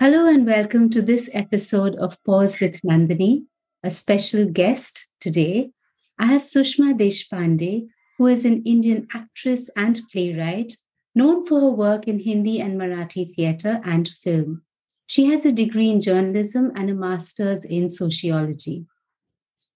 Hello 0.00 0.28
and 0.28 0.46
welcome 0.46 0.88
to 0.90 1.02
this 1.02 1.28
episode 1.34 1.96
of 1.96 2.22
Pause 2.22 2.60
with 2.60 2.82
Nandini. 2.82 3.46
A 3.82 3.90
special 3.90 4.46
guest 4.46 5.08
today. 5.20 5.70
I 6.16 6.26
have 6.26 6.42
Sushama 6.42 6.96
Deshpande, 6.96 7.88
who 8.18 8.28
is 8.28 8.44
an 8.44 8.62
Indian 8.62 9.08
actress 9.12 9.68
and 9.74 10.00
playwright 10.12 10.76
known 11.16 11.44
for 11.44 11.60
her 11.60 11.70
work 11.70 12.06
in 12.06 12.20
Hindi 12.20 12.60
and 12.60 12.80
Marathi 12.80 13.34
theatre 13.34 13.80
and 13.84 14.06
film. 14.06 14.62
She 15.08 15.24
has 15.24 15.44
a 15.44 15.50
degree 15.50 15.90
in 15.90 16.00
journalism 16.00 16.70
and 16.76 16.88
a 16.90 16.94
master's 16.94 17.64
in 17.64 17.88
sociology. 17.88 18.86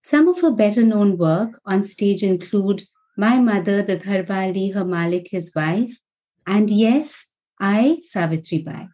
Some 0.02 0.28
of 0.28 0.40
her 0.40 0.50
better 0.50 0.82
known 0.82 1.16
work 1.16 1.60
on 1.64 1.84
stage 1.84 2.22
include 2.22 2.82
My 3.16 3.38
Mother, 3.38 3.82
the 3.82 3.96
Dharwali, 3.96 4.74
Her 4.74 4.84
Malik, 4.84 5.28
His 5.30 5.52
Wife, 5.54 5.98
and 6.46 6.70
Yes, 6.70 7.28
I, 7.60 7.98
Savitri 8.02 8.58
Bai. 8.58 8.88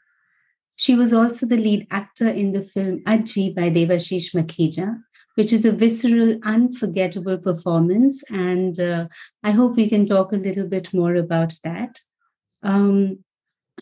She 0.77 0.95
was 0.95 1.13
also 1.13 1.47
the 1.47 1.57
lead 1.57 1.87
actor 1.91 2.29
in 2.29 2.53
the 2.53 2.63
film 2.63 3.01
Ajji 3.05 3.55
by 3.55 3.71
Devashish 3.71 4.33
Makhija, 4.35 5.03
which 5.35 5.53
is 5.53 5.65
a 5.65 5.73
visceral, 5.73 6.39
unforgettable 6.45 7.39
performance. 7.39 8.23
And 8.31 8.79
uh, 8.79 9.09
I 9.43 9.53
hope 9.53 9.77
we 9.77 9.89
can 9.89 10.07
talk 10.07 10.33
a 10.33 10.37
little 10.37 10.67
bit 10.67 10.95
more 10.95 11.17
about 11.17 11.55
that. 11.65 12.01
Um, 12.63 13.25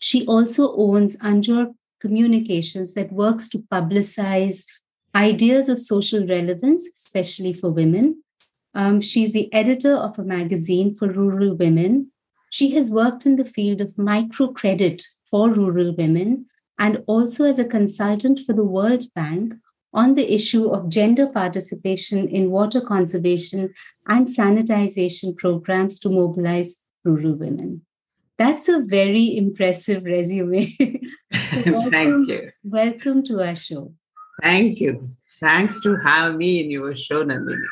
she 0.01 0.25
also 0.25 0.75
owns 0.75 1.17
Anjor 1.17 1.73
Communications 1.99 2.93
that 2.93 3.11
works 3.11 3.49
to 3.49 3.59
publicize 3.71 4.65
ideas 5.17 5.67
of 5.67 5.81
social 5.81 6.25
relevance, 6.27 6.87
especially 6.95 7.51
for 7.51 7.71
women. 7.71 8.23
Um, 8.75 9.01
she's 9.01 9.33
the 9.33 9.51
editor 9.51 9.95
of 9.95 10.19
a 10.19 10.23
magazine 10.23 10.95
for 10.95 11.07
rural 11.07 11.55
women. 11.55 12.11
She 12.51 12.69
has 12.75 12.91
worked 12.91 13.25
in 13.25 13.35
the 13.35 13.51
field 13.55 13.81
of 13.81 13.95
microcredit 13.95 15.01
for 15.29 15.49
rural 15.49 15.95
women 15.95 16.45
and 16.77 17.03
also 17.07 17.45
as 17.45 17.57
a 17.57 17.65
consultant 17.65 18.41
for 18.45 18.53
the 18.53 18.63
World 18.63 19.05
Bank 19.15 19.55
on 19.91 20.13
the 20.13 20.31
issue 20.31 20.69
of 20.69 20.89
gender 20.89 21.25
participation 21.25 22.27
in 22.27 22.51
water 22.51 22.79
conservation 22.79 23.73
and 24.07 24.27
sanitization 24.27 25.35
programs 25.35 25.99
to 26.01 26.09
mobilize 26.09 26.83
rural 27.03 27.33
women. 27.33 27.81
That's 28.37 28.69
a 28.69 28.83
very 28.85 29.35
impressive 29.35 30.03
resume. 30.03 30.77
so 31.33 31.71
welcome, 31.71 31.91
Thank 31.91 32.29
you. 32.29 32.51
Welcome 32.63 33.23
to 33.23 33.41
our 33.41 33.55
show. 33.55 33.93
Thank 34.41 34.79
you. 34.79 35.03
Thanks 35.39 35.81
to 35.81 35.95
have 35.97 36.35
me 36.35 36.63
in 36.63 36.71
your 36.71 36.95
show, 36.95 37.23
Nandini. 37.23 37.65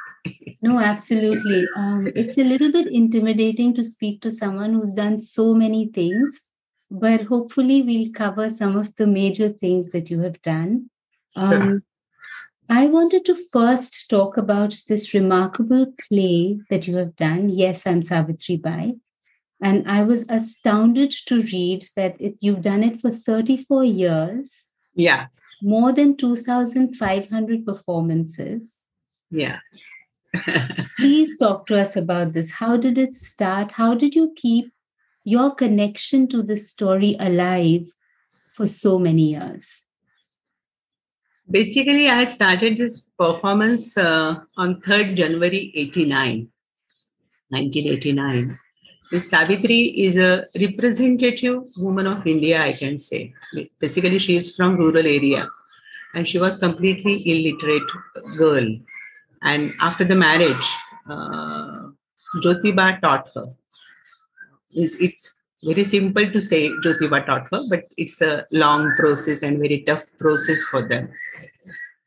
no, 0.62 0.80
absolutely. 0.80 1.66
Um, 1.76 2.08
it's 2.16 2.38
a 2.38 2.44
little 2.44 2.72
bit 2.72 2.88
intimidating 2.88 3.74
to 3.76 3.84
speak 3.84 4.22
to 4.22 4.32
someone 4.32 4.74
who's 4.74 4.94
done 4.94 5.20
so 5.20 5.54
many 5.54 5.88
things 5.88 6.42
but 6.92 7.24
hopefully 7.24 7.82
we'll 7.82 8.12
cover 8.12 8.50
some 8.50 8.76
of 8.76 8.96
the 8.96 9.08
major 9.08 9.50
things 9.50 9.92
that 9.92 10.10
you 10.10 10.20
have 10.22 10.42
done. 10.42 10.90
Um, 11.36 11.84
I 12.70 12.88
wanted 12.88 13.26
to 13.26 13.36
first 13.52 14.10
talk 14.10 14.38
about 14.38 14.76
this 14.88 15.14
remarkable 15.14 15.94
play 16.08 16.60
that 16.70 16.88
you 16.88 16.96
have 16.98 17.16
done. 17.16 17.50
Yes, 17.50 17.86
I'm 17.86 18.02
Savitri 18.04 18.58
Bai. 18.58 18.96
And 19.62 19.90
I 19.90 20.04
was 20.04 20.26
astounded 20.30 21.12
to 21.28 21.42
read 21.42 21.86
that 21.96 22.20
it, 22.20 22.36
you've 22.42 22.62
done 22.62 22.84
it 22.84 23.02
for 23.02 23.12
34 23.12 23.84
years. 23.84 24.66
Yeah. 24.94 25.28
More 25.66 25.92
than 25.92 26.16
2,500 26.16 27.66
performances. 27.66 28.84
Yeah. 29.32 29.58
Please 30.98 31.40
talk 31.40 31.66
to 31.66 31.80
us 31.80 31.96
about 31.96 32.34
this. 32.34 32.52
How 32.52 32.78
did 32.78 33.00
it 33.00 33.16
start? 33.16 33.72
How 33.72 33.96
did 33.96 34.14
you 34.14 34.32
keep 34.36 34.72
your 35.24 35.56
connection 35.56 36.28
to 36.28 36.44
this 36.44 36.70
story 36.70 37.16
alive 37.20 37.88
for 38.54 38.68
so 38.68 39.00
many 39.00 39.32
years? 39.32 39.82
Basically, 41.50 42.10
I 42.10 42.26
started 42.26 42.78
this 42.78 43.08
performance 43.18 43.98
uh, 43.98 44.36
on 44.58 44.82
3rd 44.82 45.16
January 45.16 45.72
89, 45.76 46.48
1989. 47.50 48.60
This 49.12 49.30
Savitri 49.30 49.82
is 50.08 50.18
a 50.18 50.46
representative 50.60 51.64
woman 51.78 52.08
of 52.08 52.26
India, 52.26 52.62
I 52.62 52.74
can 52.74 52.98
say. 52.98 53.34
Basically, 53.80 54.20
she 54.20 54.36
is 54.36 54.56
from 54.56 54.78
rural 54.78 54.98
area 54.98 55.48
and 56.14 56.28
she 56.28 56.40
was 56.40 56.58
completely 56.58 57.22
illiterate 57.26 57.90
girl. 58.38 58.68
And 59.44 59.74
after 59.80 60.06
the 60.06 60.16
marriage, 60.16 60.66
uh, 61.10 61.90
Jyotiba 62.44 63.00
taught 63.02 63.30
her 63.36 63.54
it's 64.76 65.38
very 65.64 65.84
simple 65.84 66.30
to 66.32 66.42
say 66.42 66.70
Jyotiba 66.84 67.26
taught 67.26 67.48
her, 67.52 67.62
but 67.70 67.86
it's 67.98 68.22
a 68.22 68.46
long 68.52 68.94
process 68.98 69.44
and 69.44 69.58
very 69.58 69.84
tough 69.88 70.06
process 70.20 70.62
for 70.64 70.88
them. 70.88 71.10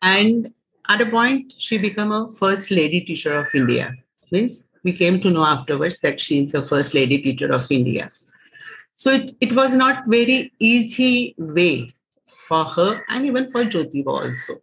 And 0.03 0.53
at 0.89 1.01
a 1.01 1.07
point, 1.07 1.53
she 1.59 1.79
became 1.79 2.13
a 2.13 2.31
first 2.39 2.71
lady 2.71 3.01
teacher 3.01 3.39
of 3.39 3.49
India. 3.55 3.95
Means 4.31 4.69
we 4.89 4.95
came 5.03 5.21
to 5.21 5.31
know 5.37 5.45
afterwards 5.45 6.01
that 6.05 6.21
she 6.25 6.41
is 6.43 6.53
the 6.53 6.63
first 6.73 6.95
lady 6.99 7.19
teacher 7.27 7.51
of 7.59 7.71
India. 7.79 8.11
So 8.95 9.13
it, 9.19 9.37
it 9.47 9.53
was 9.61 9.75
not 9.75 10.07
very 10.07 10.53
easy 10.59 11.35
way 11.39 11.95
for 12.49 12.65
her 12.77 12.91
and 13.09 13.27
even 13.27 13.51
for 13.53 13.65
Jyotiba 13.65 14.13
also. 14.21 14.55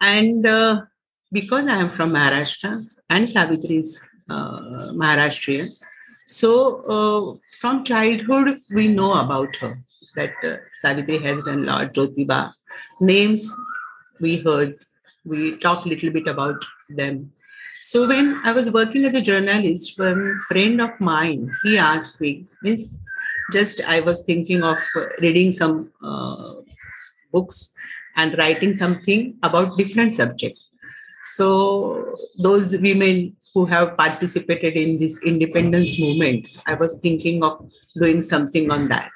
And 0.00 0.46
uh, 0.46 0.82
because 1.30 1.66
I 1.74 1.76
am 1.84 1.90
from 1.90 2.14
Maharashtra 2.14 2.72
and 3.10 3.28
Savitri 3.28 3.78
is 3.78 3.90
uh, 4.30 4.92
Maharashtrian, 5.02 5.68
so 6.26 6.50
uh, 6.96 7.38
from 7.60 7.84
childhood, 7.84 8.56
we 8.74 8.88
know 8.88 9.20
about 9.20 9.54
her 9.56 9.78
that 10.16 10.32
uh, 10.42 10.56
Savitri 10.72 11.18
has 11.18 11.44
done 11.44 11.66
Lord 11.66 11.92
Jyotiba. 11.94 12.52
Names 13.00 13.54
we 14.20 14.36
heard, 14.38 14.78
we 15.24 15.56
talked 15.58 15.86
a 15.86 15.88
little 15.90 16.10
bit 16.10 16.26
about 16.26 16.64
them. 16.88 17.32
So 17.86 18.08
when 18.08 18.40
I 18.44 18.52
was 18.52 18.70
working 18.72 19.04
as 19.04 19.14
a 19.14 19.20
journalist, 19.20 19.98
one 19.98 20.40
friend 20.48 20.80
of 20.80 20.98
mine, 21.00 21.50
he 21.64 21.76
asked 21.76 22.18
me, 22.18 22.46
means 22.62 22.94
just 23.52 23.82
I 23.86 24.00
was 24.00 24.22
thinking 24.22 24.62
of 24.62 24.78
reading 25.20 25.52
some 25.52 25.92
uh, 26.02 26.54
books 27.30 27.74
and 28.16 28.38
writing 28.38 28.74
something 28.74 29.36
about 29.42 29.76
different 29.76 30.14
subject. 30.14 30.58
So 31.24 32.06
those 32.38 32.74
women 32.80 33.36
who 33.52 33.66
have 33.66 33.98
participated 33.98 34.78
in 34.78 34.98
this 34.98 35.22
independence 35.22 36.00
movement, 36.00 36.48
I 36.64 36.72
was 36.72 36.98
thinking 37.02 37.44
of 37.44 37.70
doing 38.00 38.22
something 38.22 38.70
on 38.70 38.88
that. 38.88 39.10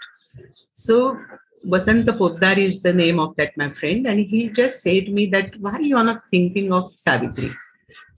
So 0.74 1.18
Vasanta 1.64 2.18
Poddar 2.18 2.58
is 2.58 2.82
the 2.82 2.92
name 2.92 3.18
of 3.18 3.34
that 3.36 3.56
my 3.56 3.70
friend, 3.70 4.06
and 4.06 4.20
he 4.20 4.50
just 4.50 4.82
said 4.82 5.06
to 5.06 5.10
me 5.10 5.24
that 5.28 5.58
why 5.58 5.78
you 5.78 5.96
are 5.96 6.04
not 6.04 6.28
thinking 6.30 6.70
of 6.70 6.92
Savitri? 6.96 7.50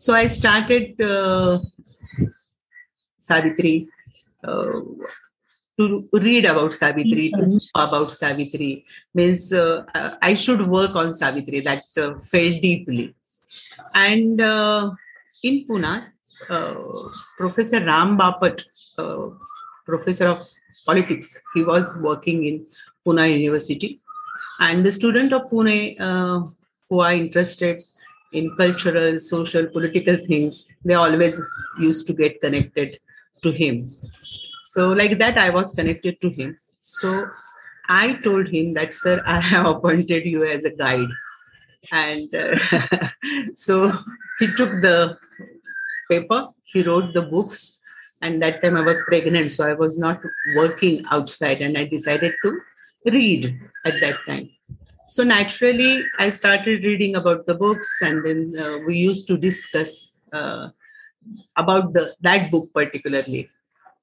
So 0.00 0.14
I 0.14 0.28
started 0.28 0.98
uh, 0.98 1.58
Savitri 3.18 3.86
uh, 4.42 4.80
to 5.78 6.08
read 6.14 6.46
about 6.46 6.72
Savitri, 6.72 7.30
to 7.32 7.46
know 7.46 7.58
about 7.74 8.10
Savitri. 8.10 8.86
Means 9.12 9.52
uh, 9.52 9.84
I 10.22 10.32
should 10.32 10.66
work 10.66 10.96
on 10.96 11.12
Savitri. 11.12 11.60
That 11.60 11.82
uh, 11.98 12.14
felt 12.14 12.62
deeply, 12.62 13.14
and 13.94 14.40
uh, 14.40 14.92
in 15.42 15.66
Pune, 15.66 16.06
uh, 16.48 16.74
Professor 17.36 17.84
Ram 17.84 18.16
Bapat, 18.16 18.64
uh, 18.96 19.28
professor 19.84 20.28
of 20.28 20.48
politics, 20.86 21.42
he 21.52 21.62
was 21.62 22.00
working 22.00 22.46
in 22.46 22.64
Pune 23.06 23.30
University. 23.38 24.00
And 24.60 24.86
the 24.86 24.92
student 24.92 25.34
of 25.34 25.50
Pune 25.50 26.00
uh, 26.00 26.46
who 26.88 27.00
are 27.00 27.12
interested 27.12 27.82
in 28.32 28.56
cultural, 28.56 29.18
social, 29.18 29.66
political 29.66 30.16
things, 30.16 30.72
they 30.84 30.94
always 30.94 31.40
used 31.78 32.06
to 32.06 32.12
get 32.12 32.40
connected 32.40 32.98
to 33.42 33.50
him. 33.50 33.90
So, 34.66 34.92
like 34.92 35.18
that, 35.18 35.38
I 35.38 35.50
was 35.50 35.74
connected 35.74 36.20
to 36.20 36.30
him. 36.30 36.56
So, 36.80 37.26
I 37.88 38.14
told 38.22 38.48
him 38.48 38.74
that, 38.74 38.94
sir, 38.94 39.20
I 39.26 39.40
have 39.40 39.66
appointed 39.66 40.24
you 40.24 40.44
as 40.44 40.64
a 40.64 40.70
guide. 40.70 41.08
And 41.90 42.32
uh, 42.34 42.56
so 43.54 43.92
he 44.38 44.46
took 44.54 44.80
the 44.80 45.18
paper. 46.08 46.48
He 46.64 46.82
wrote 46.82 47.14
the 47.14 47.22
books. 47.22 47.78
And 48.22 48.40
that 48.42 48.62
time 48.62 48.76
I 48.76 48.82
was 48.82 49.02
pregnant, 49.06 49.50
so 49.50 49.66
I 49.66 49.72
was 49.72 49.98
not 49.98 50.20
working 50.54 51.04
outside, 51.10 51.62
and 51.62 51.78
I 51.78 51.86
decided 51.86 52.34
to 52.44 52.60
read 53.06 53.58
at 53.86 53.94
that 54.02 54.16
time. 54.28 54.50
So 55.10 55.24
naturally, 55.24 56.04
I 56.20 56.30
started 56.30 56.84
reading 56.84 57.16
about 57.16 57.44
the 57.44 57.56
books, 57.56 57.98
and 58.00 58.24
then 58.24 58.54
uh, 58.56 58.78
we 58.86 58.96
used 58.96 59.26
to 59.26 59.36
discuss 59.36 60.20
uh, 60.32 60.68
about 61.56 61.92
the 61.94 62.14
that 62.20 62.48
book 62.52 62.68
particularly. 62.72 63.48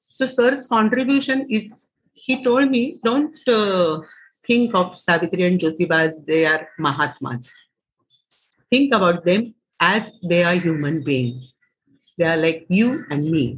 So 0.02 0.26
Sir's 0.26 0.68
contribution 0.68 1.48
is 1.50 1.88
he 2.14 2.44
told 2.44 2.70
me 2.70 3.00
don't 3.06 3.48
uh, 3.48 4.02
think 4.46 4.76
of 4.76 5.00
Savitri 5.00 5.46
and 5.46 5.58
Jyotiba 5.62 6.00
as 6.08 6.20
they 6.28 6.46
are 6.46 6.68
Mahatmas. 6.78 7.54
Think 8.70 8.94
about 8.94 9.24
them 9.24 9.56
as 9.80 10.12
they 10.22 10.44
are 10.44 10.56
human 10.56 11.06
beings. 11.06 11.54
They 12.18 12.26
are 12.26 12.36
like 12.36 12.66
you 12.68 13.06
and 13.10 13.32
me. 13.32 13.58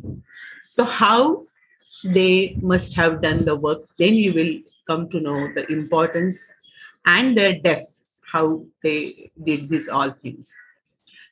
So 0.69 0.86
how 0.86 1.42
they 2.04 2.60
must 2.62 2.94
have 2.94 3.24
done 3.24 3.44
the 3.46 3.56
work, 3.56 3.80
then 3.98 4.13
you 4.13 4.34
will 4.36 4.54
come 4.86 5.10
to 5.10 5.19
know 5.19 5.51
the 5.56 5.66
importance 5.72 6.54
and 7.06 7.38
their 7.38 7.60
depth, 7.60 8.04
how 8.31 8.66
they 8.84 9.31
did 9.44 9.69
these 9.69 9.90
all 9.90 10.12
things. 10.12 10.56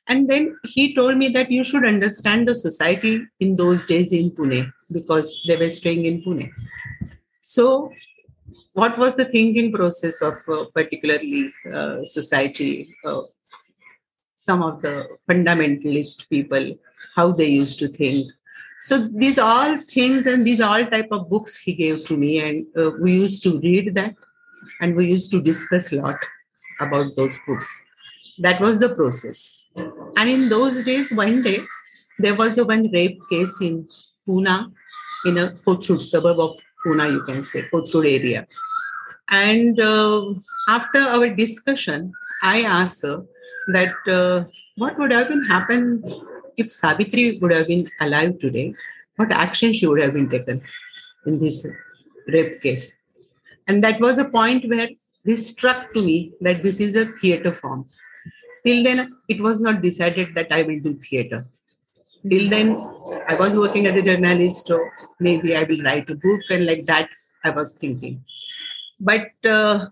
And 0.08 0.28
then 0.28 0.58
he 0.64 0.94
told 0.94 1.18
me 1.18 1.28
that 1.30 1.50
you 1.50 1.62
should 1.62 1.84
understand 1.84 2.48
the 2.48 2.54
society 2.54 3.20
in 3.40 3.56
those 3.56 3.84
days 3.84 4.12
in 4.12 4.30
Pune 4.30 4.72
because 4.90 5.42
they 5.46 5.56
were 5.56 5.68
staying 5.68 6.06
in 6.06 6.22
Pune. 6.22 6.50
So, 7.42 7.92
what 8.72 8.96
was 8.96 9.16
the 9.16 9.26
thinking 9.26 9.70
process 9.72 10.22
of 10.22 10.36
uh, 10.48 10.64
particularly 10.74 11.50
uh, 11.72 12.04
society? 12.04 12.94
Uh, 13.04 13.22
some 14.38 14.62
of 14.62 14.80
the 14.80 15.06
fundamentalist 15.28 16.28
people, 16.30 16.74
how 17.14 17.32
they 17.32 17.48
used 17.48 17.78
to 17.80 17.88
think. 17.88 18.32
So 18.80 19.08
these 19.08 19.38
all 19.38 19.78
things 19.90 20.26
and 20.26 20.46
these 20.46 20.60
all 20.60 20.84
type 20.86 21.08
of 21.10 21.28
books 21.28 21.58
he 21.58 21.74
gave 21.74 22.04
to 22.06 22.16
me, 22.16 22.38
and 22.38 22.66
uh, 22.76 22.92
we 23.00 23.12
used 23.12 23.42
to 23.42 23.58
read 23.60 23.94
that, 23.96 24.14
and 24.80 24.94
we 24.94 25.10
used 25.10 25.30
to 25.30 25.42
discuss 25.42 25.92
a 25.92 25.96
lot 25.96 26.16
about 26.80 27.16
those 27.16 27.38
books. 27.46 27.84
That 28.38 28.60
was 28.60 28.78
the 28.78 28.94
process 28.94 29.58
and 30.16 30.28
in 30.28 30.48
those 30.48 30.84
days, 30.84 31.12
one 31.12 31.42
day, 31.42 31.60
there 32.18 32.34
was 32.34 32.58
a 32.58 32.64
one 32.64 32.90
rape 32.90 33.20
case 33.30 33.60
in 33.60 33.88
Pune, 34.26 34.72
in 35.24 35.38
a 35.38 35.50
Kothurud 35.50 36.00
suburb 36.00 36.38
of 36.40 36.58
Pune, 36.84 37.12
you 37.12 37.22
can 37.22 37.42
say, 37.42 37.62
Kothurud 37.72 38.10
area. 38.10 38.46
And 39.30 39.78
uh, 39.78 40.34
after 40.68 40.98
our 40.98 41.28
discussion, 41.28 42.12
I 42.42 42.62
asked 42.62 43.02
her 43.02 43.24
that 43.68 43.94
uh, 44.08 44.44
what 44.76 44.98
would 44.98 45.12
have 45.12 45.28
been 45.28 45.44
happened 45.44 46.04
if 46.56 46.72
Savitri 46.72 47.38
would 47.40 47.52
have 47.52 47.68
been 47.68 47.88
alive 48.00 48.38
today? 48.38 48.74
What 49.16 49.30
action 49.30 49.72
she 49.72 49.86
would 49.86 50.00
have 50.00 50.14
been 50.14 50.28
taken 50.28 50.60
in 51.26 51.38
this 51.38 51.66
rape 52.26 52.62
case? 52.62 52.98
And 53.68 53.84
that 53.84 54.00
was 54.00 54.18
a 54.18 54.24
point 54.24 54.68
where 54.68 54.88
this 55.24 55.48
struck 55.48 55.92
to 55.92 56.02
me 56.02 56.32
that 56.40 56.62
this 56.62 56.80
is 56.80 56.96
a 56.96 57.04
theater 57.20 57.52
form. 57.52 57.84
Till 58.66 58.82
then 58.82 59.16
it 59.28 59.40
was 59.40 59.60
not 59.60 59.82
decided 59.82 60.34
that 60.34 60.48
i 60.50 60.62
will 60.62 60.80
do 60.80 60.94
theater. 60.94 61.46
Till 62.30 62.48
then 62.50 62.70
i 63.28 63.34
was 63.42 63.56
working 63.56 63.86
as 63.86 63.96
a 63.96 64.02
journalist 64.02 64.66
so 64.66 64.78
maybe 65.20 65.54
i 65.56 65.62
will 65.64 65.82
write 65.88 66.10
a 66.10 66.14
book 66.14 66.40
and 66.50 66.66
like 66.66 66.84
that 66.86 67.08
i 67.44 67.50
was 67.50 67.72
thinking. 67.72 68.24
But 68.98 69.28
uh, 69.44 69.86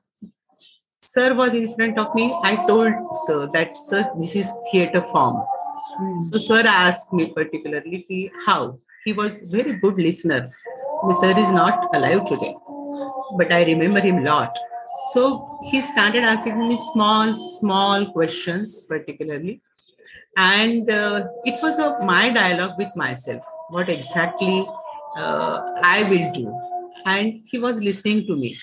sir 1.02 1.34
was 1.34 1.54
in 1.54 1.74
front 1.74 1.98
of 1.98 2.14
me. 2.14 2.34
I 2.42 2.56
told 2.66 2.94
sir 3.26 3.40
that 3.52 3.76
sir 3.76 4.02
this 4.18 4.36
is 4.36 4.50
theater 4.72 5.04
form. 5.12 5.36
Mm. 6.00 6.22
so 6.22 6.38
sir 6.38 6.62
asked 6.66 7.12
me 7.12 7.26
particularly 7.36 8.30
how? 8.46 8.78
He 9.04 9.12
was 9.12 9.42
very 9.42 9.74
good 9.84 9.96
listener 10.06 10.50
the 11.08 11.14
sir 11.14 11.34
is 11.44 11.52
not 11.60 11.94
alive 11.94 12.24
today 12.32 12.54
but 13.38 13.52
i 13.52 13.64
remember 13.64 14.00
him 14.00 14.18
a 14.18 14.26
lot 14.30 14.66
so 14.98 15.58
he 15.62 15.80
started 15.80 16.24
asking 16.24 16.68
me 16.68 16.76
small, 16.92 17.34
small 17.34 18.06
questions, 18.12 18.84
particularly. 18.84 19.60
And 20.36 20.90
uh, 20.90 21.28
it 21.44 21.62
was 21.62 21.78
a, 21.78 22.04
my 22.04 22.30
dialogue 22.30 22.74
with 22.78 22.94
myself, 22.96 23.44
what 23.70 23.88
exactly 23.88 24.64
uh, 25.16 25.60
I 25.82 26.02
will 26.10 26.32
do. 26.32 26.60
And 27.06 27.40
he 27.46 27.58
was 27.58 27.80
listening 27.80 28.26
to 28.26 28.36
me. 28.36 28.56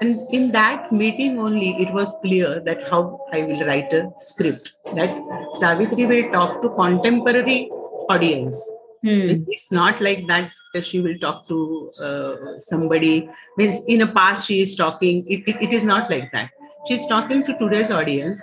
And 0.00 0.18
in 0.32 0.50
that 0.52 0.90
meeting 0.92 1.38
only, 1.38 1.76
it 1.82 1.92
was 1.92 2.16
clear 2.22 2.60
that 2.60 2.88
how 2.88 3.20
I 3.32 3.42
will 3.42 3.66
write 3.66 3.92
a 3.92 4.10
script, 4.16 4.74
that 4.94 5.14
Savitri 5.54 6.06
will 6.06 6.32
talk 6.32 6.62
to 6.62 6.70
contemporary 6.70 7.68
audience. 8.08 8.56
Hmm. 9.02 9.44
It's 9.48 9.70
not 9.70 10.00
like 10.00 10.26
that 10.28 10.50
she 10.82 11.00
will 11.00 11.18
talk 11.18 11.46
to 11.48 11.90
uh, 12.00 12.58
somebody. 12.58 13.28
Means 13.56 13.82
in 13.86 14.02
a 14.02 14.06
past 14.06 14.46
she 14.46 14.60
is 14.60 14.76
talking 14.76 15.26
it, 15.26 15.48
it, 15.48 15.62
it 15.62 15.72
is 15.72 15.84
not 15.84 16.10
like 16.10 16.30
that. 16.32 16.50
She's 16.86 17.06
talking 17.06 17.44
to 17.44 17.56
today's 17.58 17.90
audience. 17.90 18.42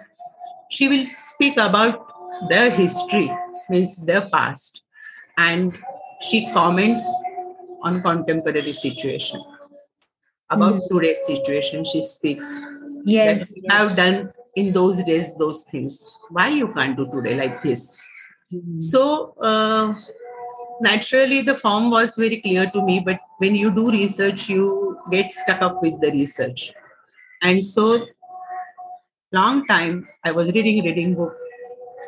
She 0.69 0.87
will 0.87 1.05
speak 1.07 1.57
about 1.57 2.05
their 2.49 2.69
history 2.69 3.31
means 3.69 3.97
their 4.05 4.29
past 4.29 4.83
and 5.37 5.77
she 6.21 6.51
comments 6.53 7.03
on 7.83 8.01
contemporary 8.01 8.73
situation. 8.73 9.41
About 10.49 10.75
mm 10.75 10.87
today's 10.89 11.25
situation 11.25 11.83
she 11.83 12.01
speaks. 12.01 12.47
Yes. 13.03 13.53
I've 13.69 13.97
done 13.97 14.31
in 14.55 14.71
those 14.71 15.03
days 15.03 15.35
those 15.37 15.63
things. 15.63 16.09
Why 16.29 16.47
you 16.49 16.73
can't 16.73 16.95
do 16.95 17.05
today 17.05 17.35
like 17.35 17.61
this? 17.61 17.99
Mm 18.53 18.81
so 18.81 19.35
uh, 19.41 19.93
naturally 20.81 21.41
the 21.41 21.55
form 21.55 21.89
was 21.89 22.15
very 22.15 22.37
clear 22.41 22.69
to 22.71 22.81
me 22.81 22.99
but 22.99 23.19
when 23.37 23.55
you 23.55 23.71
do 23.71 23.89
research 23.91 24.49
you 24.49 24.97
get 25.11 25.31
stuck 25.31 25.61
up 25.61 25.81
with 25.81 25.99
the 26.01 26.11
research. 26.11 26.71
And 27.41 27.63
so 27.63 28.05
long 29.31 29.65
time 29.67 30.07
i 30.23 30.31
was 30.31 30.53
reading 30.53 30.83
reading 30.83 31.15
book. 31.15 31.35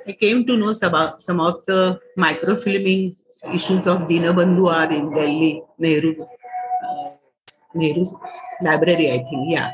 I 0.07 0.13
came 0.13 0.45
to 0.47 0.55
know 0.57 0.73
about 0.83 1.21
some 1.21 1.39
of 1.39 1.65
the 1.65 1.99
microfilming 2.17 3.15
issues 3.53 3.87
of 3.87 3.99
Dinabandhu 3.99 4.71
are 4.71 4.91
in 4.91 5.13
delhi 5.13 5.61
nehru 5.77 6.15
uh, 6.21 7.09
nehru's 7.75 8.15
library 8.61 9.11
i 9.11 9.17
think 9.17 9.51
yeah. 9.51 9.71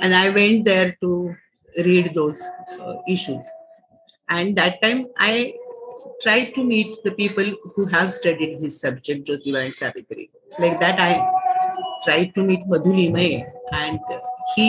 And 0.00 0.14
i 0.14 0.30
went 0.30 0.64
there 0.64 0.96
to 1.00 1.34
read 1.78 2.14
those 2.14 2.40
uh, 2.80 2.94
issues. 3.08 3.48
And 4.28 4.56
that 4.56 4.80
time 4.82 5.06
i 5.18 5.54
try 6.24 6.44
to 6.56 6.64
meet 6.64 6.96
the 7.04 7.12
people 7.12 7.48
who 7.74 7.84
have 7.86 8.12
studied 8.12 8.60
this 8.60 8.80
subject, 8.80 9.26
Jyotiba 9.28 9.66
and 9.66 9.74
Savitri. 9.74 10.30
Like 10.58 10.80
that, 10.80 11.00
I 11.00 11.12
tried 12.04 12.34
to 12.36 12.42
meet 12.42 12.66
Madhu 12.66 13.10
May, 13.10 13.46
and 13.72 14.00
he 14.56 14.68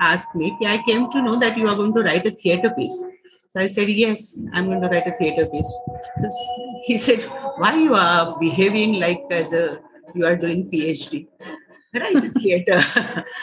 asked 0.00 0.34
me, 0.34 0.56
I 0.66 0.82
came 0.86 1.10
to 1.10 1.22
know 1.22 1.36
that 1.38 1.56
you 1.56 1.68
are 1.68 1.76
going 1.76 1.94
to 1.94 2.02
write 2.02 2.26
a 2.26 2.30
theater 2.30 2.70
piece. 2.70 2.98
So 3.50 3.60
I 3.60 3.66
said, 3.66 3.88
Yes, 3.88 4.42
I'm 4.52 4.66
going 4.66 4.82
to 4.82 4.88
write 4.88 5.06
a 5.06 5.16
theater 5.18 5.46
piece. 5.46 5.72
So 6.20 6.28
he 6.84 6.98
said, 6.98 7.20
Why 7.56 7.74
you 7.76 7.94
are 7.94 8.38
behaving 8.38 8.94
like 8.94 9.22
as 9.30 9.52
a 9.52 9.80
you 10.14 10.26
are 10.26 10.36
doing 10.36 10.70
PhD? 10.70 11.26
Write 11.94 12.16
a 12.16 12.30
theater 12.30 12.82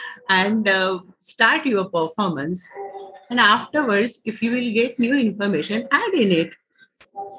and 0.28 0.68
uh, 0.68 0.98
start 1.20 1.66
your 1.66 1.84
performance. 1.84 2.68
And 3.30 3.38
afterwards, 3.38 4.22
if 4.24 4.42
you 4.42 4.50
will 4.50 4.72
get 4.72 4.98
new 4.98 5.14
information, 5.14 5.86
add 5.92 6.14
in 6.14 6.32
it 6.32 6.50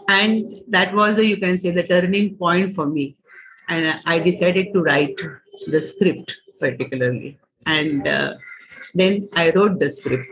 and 0.07 0.61
that 0.67 0.93
was 0.93 1.17
a, 1.17 1.25
you 1.25 1.37
can 1.37 1.57
say 1.57 1.71
the 1.71 1.83
turning 1.83 2.35
point 2.35 2.73
for 2.73 2.85
me. 2.85 3.15
And 3.69 3.99
i 4.05 4.19
decided 4.19 4.73
to 4.73 4.81
write 4.81 5.19
the 5.67 5.81
script 5.81 6.37
particularly. 6.59 7.39
And 7.65 8.07
uh, 8.07 8.33
then 8.93 9.29
i 9.33 9.51
wrote 9.51 9.79
the 9.79 9.89
script 9.89 10.27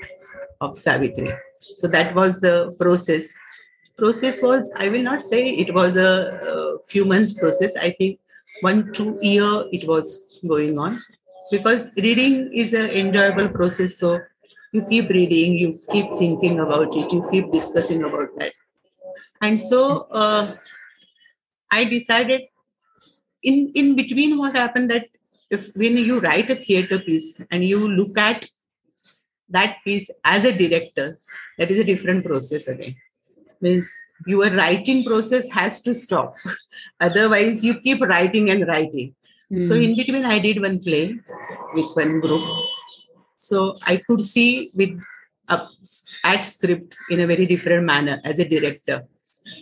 of 0.62 0.78
savitri. 0.78 1.32
So 1.58 1.88
that 1.88 2.16
was 2.16 2.40
the 2.42 2.76
process. 2.80 3.34
Process 3.98 4.42
was 4.42 4.72
i 4.78 4.90
will 4.90 5.04
not 5.04 5.22
say 5.22 5.50
it 5.50 5.74
was 5.74 5.96
a, 5.96 6.40
a 6.54 6.80
few 6.88 7.06
months 7.06 7.34
process. 7.34 7.76
I 7.78 7.92
think 7.92 8.20
one 8.62 8.92
two 8.94 9.18
year 9.22 9.66
it 9.72 9.88
was 9.88 10.40
going 10.48 10.78
on. 10.80 11.00
Because 11.52 11.92
reading 11.98 12.52
is 12.54 12.74
an 12.74 12.90
enjoyable 12.92 13.50
process. 13.50 13.98
So 13.98 14.20
you 14.72 14.86
keep 14.90 15.10
reading 15.10 15.58
you 15.58 15.80
keep 15.92 16.14
thinking 16.16 16.60
about 16.60 16.96
it 16.96 17.12
you 17.12 17.28
keep 17.32 17.52
discussing 17.52 18.04
about 18.04 18.30
that 18.38 18.54
and 19.42 19.60
so 19.60 20.08
uh, 20.12 20.56
i 21.72 21.84
decided 21.84 22.42
in 23.44 23.72
in 23.74 23.96
between 23.96 24.38
what 24.38 24.56
happened 24.56 24.90
that 24.90 25.08
if 25.50 25.76
when 25.76 25.98
you 25.98 26.20
write 26.20 26.50
a 26.50 26.56
theater 26.56 27.00
piece 27.00 27.42
and 27.52 27.64
you 27.64 27.88
look 27.88 28.18
at 28.18 28.48
that 29.50 29.78
piece 29.84 30.10
as 30.24 30.46
a 30.46 30.56
director 30.56 31.18
that 31.58 31.72
is 31.72 31.80
a 31.80 31.84
different 31.84 32.26
process 32.26 32.68
again. 32.68 32.96
Means 33.62 33.92
your 34.26 34.50
writing 34.52 35.04
process 35.04 35.50
has 35.52 35.82
to 35.82 35.94
stop. 35.94 36.34
Otherwise 37.02 37.64
you 37.64 37.80
keep 37.82 38.02
writing 38.02 38.50
and 38.52 38.68
writing. 38.68 39.16
Mm. 39.52 39.62
so 39.68 39.74
in 39.86 39.96
between 39.98 40.26
i 40.32 40.38
did 40.38 40.58
one 40.62 40.76
play 40.88 41.06
with 41.74 41.96
one 42.00 42.20
group. 42.20 42.44
So 43.40 43.78
i 43.92 43.98
could 43.98 44.22
see 44.22 44.72
with 44.76 44.92
a 45.56 45.58
at 46.24 46.46
script 46.46 46.96
in 47.10 47.22
a 47.22 47.28
very 47.32 47.48
different 47.48 47.84
manner 47.84 48.18
as 48.24 48.38
a 48.38 48.48
director 48.48 48.98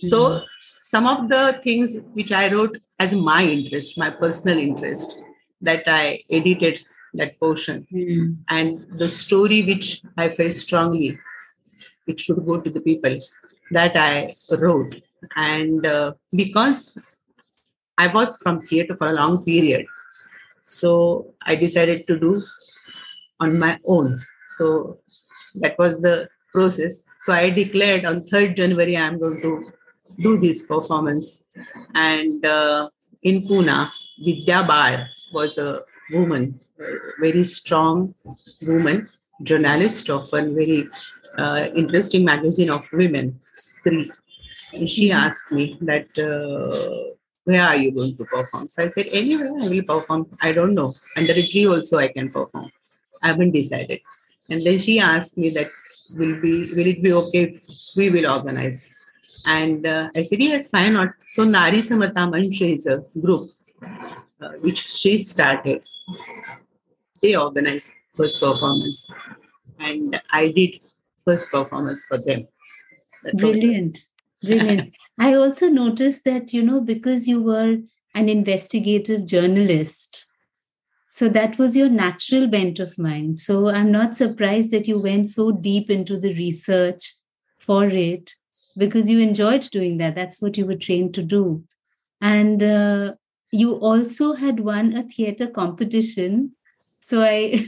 so 0.01 0.41
some 0.81 1.05
of 1.05 1.29
the 1.29 1.59
things 1.63 1.97
which 2.13 2.31
I 2.31 2.51
wrote 2.51 2.77
as 2.99 3.13
my 3.13 3.43
interest, 3.43 3.97
my 3.97 4.09
personal 4.09 4.57
interest, 4.57 5.19
that 5.61 5.83
I 5.87 6.23
edited 6.29 6.81
that 7.13 7.39
portion, 7.39 7.87
mm. 7.91 8.31
and 8.49 8.85
the 8.97 9.09
story 9.09 9.63
which 9.63 10.01
I 10.17 10.29
felt 10.29 10.53
strongly 10.53 11.19
it 12.07 12.19
should 12.19 12.45
go 12.45 12.59
to 12.61 12.69
the 12.69 12.79
people 12.79 13.15
that 13.71 13.97
I 13.97 14.33
wrote, 14.57 15.01
and 15.35 15.85
uh, 15.85 16.13
because 16.31 16.97
I 17.97 18.07
was 18.07 18.37
from 18.37 18.61
theater 18.61 18.95
for 18.95 19.07
a 19.09 19.13
long 19.13 19.43
period, 19.43 19.85
so 20.63 21.33
I 21.41 21.55
decided 21.55 22.07
to 22.07 22.19
do 22.19 22.41
on 23.39 23.59
my 23.59 23.79
own. 23.85 24.17
So 24.49 24.99
that 25.55 25.77
was 25.77 25.99
the 25.99 26.29
process 26.53 27.03
So 27.21 27.33
I 27.33 27.49
declared 27.49 28.05
on 28.05 28.21
3rd 28.21 28.55
January, 28.55 28.95
I'm 28.97 29.19
going 29.19 29.41
to 29.41 29.71
do 30.19 30.39
this 30.39 30.65
performance. 30.65 31.47
And 31.93 32.45
uh, 32.45 32.89
in 33.23 33.41
Pune, 33.41 33.89
Vidya 34.23 34.63
Bal 34.67 35.05
was 35.33 35.57
a 35.57 35.81
woman, 36.11 36.59
a 36.79 36.85
very 37.19 37.43
strong 37.43 38.13
woman, 38.61 39.09
journalist 39.43 40.09
of 40.09 40.23
a 40.33 40.41
very 40.49 40.89
uh, 41.37 41.67
interesting 41.75 42.23
magazine 42.25 42.69
of 42.69 42.87
women, 42.93 43.39
Stree. 43.55 44.09
And 44.73 44.89
she 44.89 45.09
Mhm. 45.09 45.15
asked 45.25 45.51
me 45.51 45.77
that, 45.81 46.07
uh, 46.19 47.13
where 47.45 47.63
are 47.63 47.75
you 47.77 47.91
going 47.91 48.17
to 48.17 48.25
perform? 48.25 48.67
So 48.67 48.83
I 48.83 48.87
said, 48.89 49.07
anywhere 49.11 49.53
I 49.61 49.67
will 49.69 49.83
perform. 49.83 50.25
I 50.41 50.51
don't 50.51 50.73
know. 50.73 50.91
Under 51.15 51.33
a 51.33 51.47
tree 51.47 51.67
also 51.67 51.97
I 51.99 52.09
can 52.09 52.29
perform. 52.29 52.69
I 53.23 53.27
haven't 53.27 53.51
decided. 53.51 53.99
And 54.49 54.65
then 54.65 54.79
she 54.79 54.99
asked 54.99 55.37
me 55.37 55.49
that, 55.51 55.69
will 56.15 56.41
be 56.41 56.71
will 56.75 56.87
it 56.87 57.03
be 57.03 57.11
okay 57.13 57.43
if 57.43 57.63
we 57.95 58.09
will 58.09 58.31
organize? 58.31 58.93
And 59.45 59.85
uh, 59.85 60.09
I 60.15 60.21
said, 60.21 60.41
yes, 60.41 60.69
why 60.71 60.89
not? 60.89 61.09
So 61.27 61.43
Nari 61.43 61.79
Samata 61.79 62.29
Mancha 62.29 62.65
is 62.65 62.85
a 62.85 63.03
group 63.19 63.49
uh, 64.41 64.49
which 64.61 64.85
she 64.85 65.17
started. 65.17 65.83
They 67.21 67.35
organized 67.35 67.93
first 68.13 68.39
performance, 68.39 69.11
and 69.79 70.21
I 70.31 70.49
did 70.49 70.75
first 71.25 71.51
performance 71.51 72.03
for 72.07 72.17
them. 72.17 72.47
That 73.23 73.37
Brilliant. 73.37 73.99
Brilliant. 74.43 74.93
I 75.19 75.33
also 75.33 75.67
noticed 75.67 76.23
that, 76.25 76.53
you 76.53 76.63
know, 76.63 76.79
because 76.81 77.27
you 77.27 77.41
were 77.41 77.77
an 78.13 78.29
investigative 78.29 79.25
journalist, 79.25 80.25
so 81.17 81.27
that 81.29 81.57
was 81.57 81.75
your 81.75 81.89
natural 81.89 82.45
bent 82.45 82.79
of 82.79 82.95
mind. 82.99 83.39
So 83.39 83.69
I'm 83.69 83.91
not 83.91 84.15
surprised 84.15 84.69
that 84.69 84.87
you 84.87 84.99
went 84.99 85.27
so 85.27 85.51
deep 85.51 85.89
into 85.89 86.15
the 86.15 86.31
research 86.35 87.15
for 87.57 87.85
it 87.85 88.35
because 88.77 89.09
you 89.09 89.19
enjoyed 89.19 89.67
doing 89.71 89.97
that. 89.97 90.13
That's 90.13 90.39
what 90.39 90.59
you 90.59 90.67
were 90.67 90.75
trained 90.75 91.15
to 91.15 91.23
do. 91.23 91.63
And 92.21 92.61
uh, 92.61 93.15
you 93.51 93.73
also 93.77 94.33
had 94.33 94.59
won 94.59 94.95
a 94.95 95.09
theater 95.09 95.47
competition. 95.47 96.51
So 97.01 97.23
I. 97.23 97.65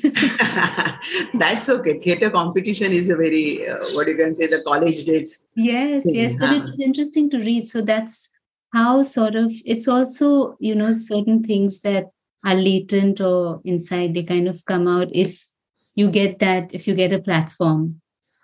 That's 1.34 1.68
okay. 1.70 1.98
Theater 1.98 2.30
competition 2.30 2.92
is 2.92 3.10
a 3.10 3.16
very, 3.16 3.68
uh, 3.68 3.80
what 3.94 4.08
you 4.08 4.16
can 4.16 4.32
say, 4.32 4.46
the 4.46 4.62
college 4.62 5.06
days. 5.06 5.48
Yes, 5.56 6.04
thing, 6.04 6.14
yes, 6.14 6.36
but 6.40 6.52
it 6.52 6.62
was 6.66 6.80
interesting 6.80 7.32
to 7.32 7.40
read. 7.40 7.68
So 7.68 7.82
that's 7.82 8.30
how 8.74 9.02
sort 9.02 9.34
of 9.34 9.52
it's 9.66 9.88
also, 9.88 10.56
you 10.60 10.76
know, 10.76 10.94
certain 10.94 11.42
things 11.42 11.82
that 11.82 12.12
are 12.44 12.56
latent 12.56 13.22
or 13.22 13.62
inside, 13.66 14.14
they 14.14 14.24
kind 14.24 14.48
of 14.48 14.64
come 14.66 14.88
out 14.88 15.10
if 15.14 15.48
you 15.96 16.10
get 16.10 16.40
that, 16.40 16.74
if 16.74 16.88
you 16.88 16.96
get 16.96 17.14
a 17.14 17.20
platform. 17.20 18.02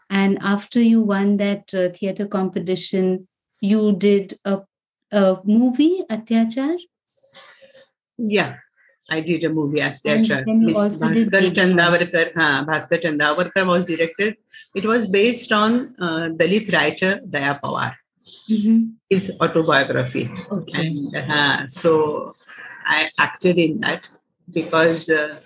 And 0.10 0.38
after 0.42 0.82
you 0.82 1.02
won 1.02 1.38
that 1.38 1.74
uh, 1.74 1.90
theater 1.90 2.28
competition, 2.28 3.28
you 3.62 3.96
did 3.96 4.34
a, 4.46 4.62
a 5.12 5.40
movie, 5.44 6.02
Atyachar. 6.10 6.78
Yeah, 8.18 8.58
I 9.10 9.22
did 9.22 9.44
a 9.44 9.50
movie 9.50 9.80
Atyachar. 9.80 10.46
Miss 10.46 10.78
Bhaskar 10.78 11.54
Chandavarkar, 11.54 12.32
huh, 12.36 12.66
Bhaskar 12.66 13.02
Chandavarkar 13.02 13.66
was 13.66 13.86
directed. 13.86 14.36
It 14.76 14.86
was 14.86 15.08
based 15.08 15.52
on 15.52 15.96
uh, 16.00 16.30
Dalit 16.36 16.72
writer 16.74 17.22
Daya 17.28 17.60
Pawar, 17.60 17.94
his 19.10 19.32
autobiography. 19.42 20.30
Okay. 20.52 20.88
And 20.88 21.16
uh, 21.16 21.68
so 21.68 22.32
I 22.86 23.10
acted 23.18 23.58
in 23.58 23.82
that 23.82 24.10
because 24.52 25.10
uh, 25.10 25.40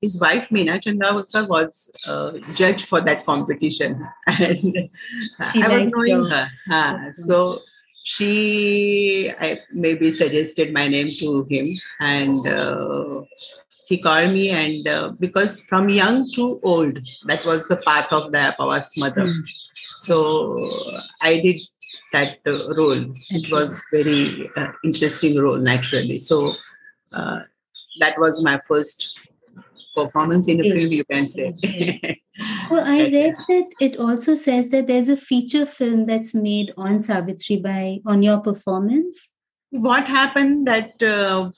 his 0.00 0.20
wife 0.20 0.48
Meena 0.48 0.80
Chandavarkar 0.80 1.48
was 1.48 1.90
uh, 2.06 2.32
judge 2.54 2.84
for 2.84 3.00
that 3.00 3.26
competition, 3.26 4.06
and 4.26 4.90
She 5.52 5.62
I 5.62 5.68
was 5.68 5.88
knowing 5.88 6.26
her. 6.26 6.48
Uh, 6.70 7.12
so 7.12 7.60
she 8.04 9.30
I 9.38 9.58
maybe 9.72 10.10
suggested 10.10 10.72
my 10.72 10.88
name 10.88 11.10
to 11.18 11.46
him, 11.50 11.68
and 12.00 12.46
uh, 12.46 13.22
he 13.88 13.98
called 13.98 14.32
me. 14.32 14.50
And 14.50 14.86
uh, 14.86 15.12
because 15.18 15.60
from 15.60 15.88
young 15.88 16.30
to 16.32 16.60
old, 16.62 17.06
that 17.24 17.44
was 17.44 17.66
the 17.66 17.76
path 17.78 18.12
of 18.12 18.32
the 18.32 18.54
Pawar's 18.56 18.96
mother. 18.96 19.22
Mm. 19.22 19.50
So 19.96 20.58
I 21.20 21.40
did 21.40 21.60
that 22.12 22.38
uh, 22.46 22.74
role. 22.74 23.12
It 23.30 23.50
was 23.50 23.82
very 23.92 24.50
uh, 24.56 24.72
interesting 24.84 25.38
role 25.38 25.58
naturally. 25.58 26.18
So 26.18 26.52
uh, 27.12 27.40
that 28.00 28.18
was 28.18 28.42
my 28.42 28.60
first 28.66 29.18
performance 29.94 30.48
in 30.48 30.64
a 30.64 30.70
film, 30.70 30.92
you 30.92 31.04
can 31.04 31.26
say. 31.26 31.54
So 32.68 32.78
I 32.78 33.04
read 33.04 33.34
that 33.48 33.70
it 33.80 33.96
also 33.98 34.34
says 34.34 34.70
that 34.70 34.86
there's 34.86 35.08
a 35.08 35.16
feature 35.16 35.66
film 35.66 36.06
that's 36.06 36.34
made 36.34 36.72
on 36.76 37.00
Savitri 37.00 37.56
by 37.56 38.00
on 38.06 38.22
your 38.22 38.38
performance. 38.38 39.28
what 39.70 40.06
happened 40.08 40.66
that 40.66 41.02
uh, 41.02 41.50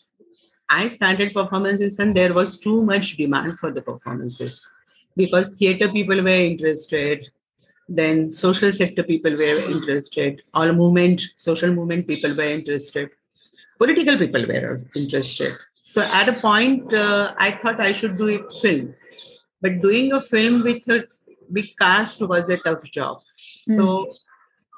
I 0.69 0.89
started 0.89 1.33
performances 1.35 1.99
and 1.99 2.17
there 2.17 2.33
was 2.33 2.59
too 2.59 2.83
much 2.85 3.17
demand 3.17 3.59
for 3.59 3.71
the 3.73 3.83
performances 3.83 4.69
because 5.17 5.57
theater 5.59 5.89
people 5.89 6.23
were 6.23 6.29
interested, 6.29 7.29
then 7.99 8.31
social 8.31 8.73
sector 8.73 9.03
people 9.03 9.33
were 9.33 9.59
interested, 9.75 10.43
all 10.55 10.73
movement, 10.73 11.23
social 11.37 11.73
movement 11.75 12.07
people 12.07 12.35
were 12.35 12.51
interested, 12.59 13.11
political 13.79 14.17
people 14.17 14.45
were 14.47 14.77
interested. 14.95 15.55
So 15.83 16.03
at 16.03 16.29
a 16.29 16.35
point, 16.35 16.95
uh, 16.95 17.35
I 17.39 17.51
thought 17.51 17.81
I 17.81 17.93
should 17.93 18.17
do 18.17 18.29
a 18.29 18.61
film, 18.61 18.95
but 19.61 19.81
doing 19.83 20.13
a 20.13 20.21
film 20.21 20.63
with 20.63 20.87
a 20.89 21.05
big 21.53 21.71
cast 21.81 22.21
was 22.33 22.49
a 22.49 22.59
tough 22.59 22.85
job. 22.85 23.23
So 23.65 24.13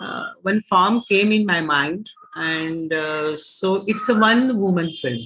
uh, 0.01 0.27
one 0.43 0.63
form 0.63 1.03
came 1.09 1.33
in 1.33 1.45
my 1.45 1.61
mind, 1.61 2.09
and 2.35 2.93
uh, 2.93 3.37
so 3.37 3.85
it's 3.87 4.09
a 4.09 4.19
one 4.19 4.59
woman 4.59 4.89
film 5.03 5.19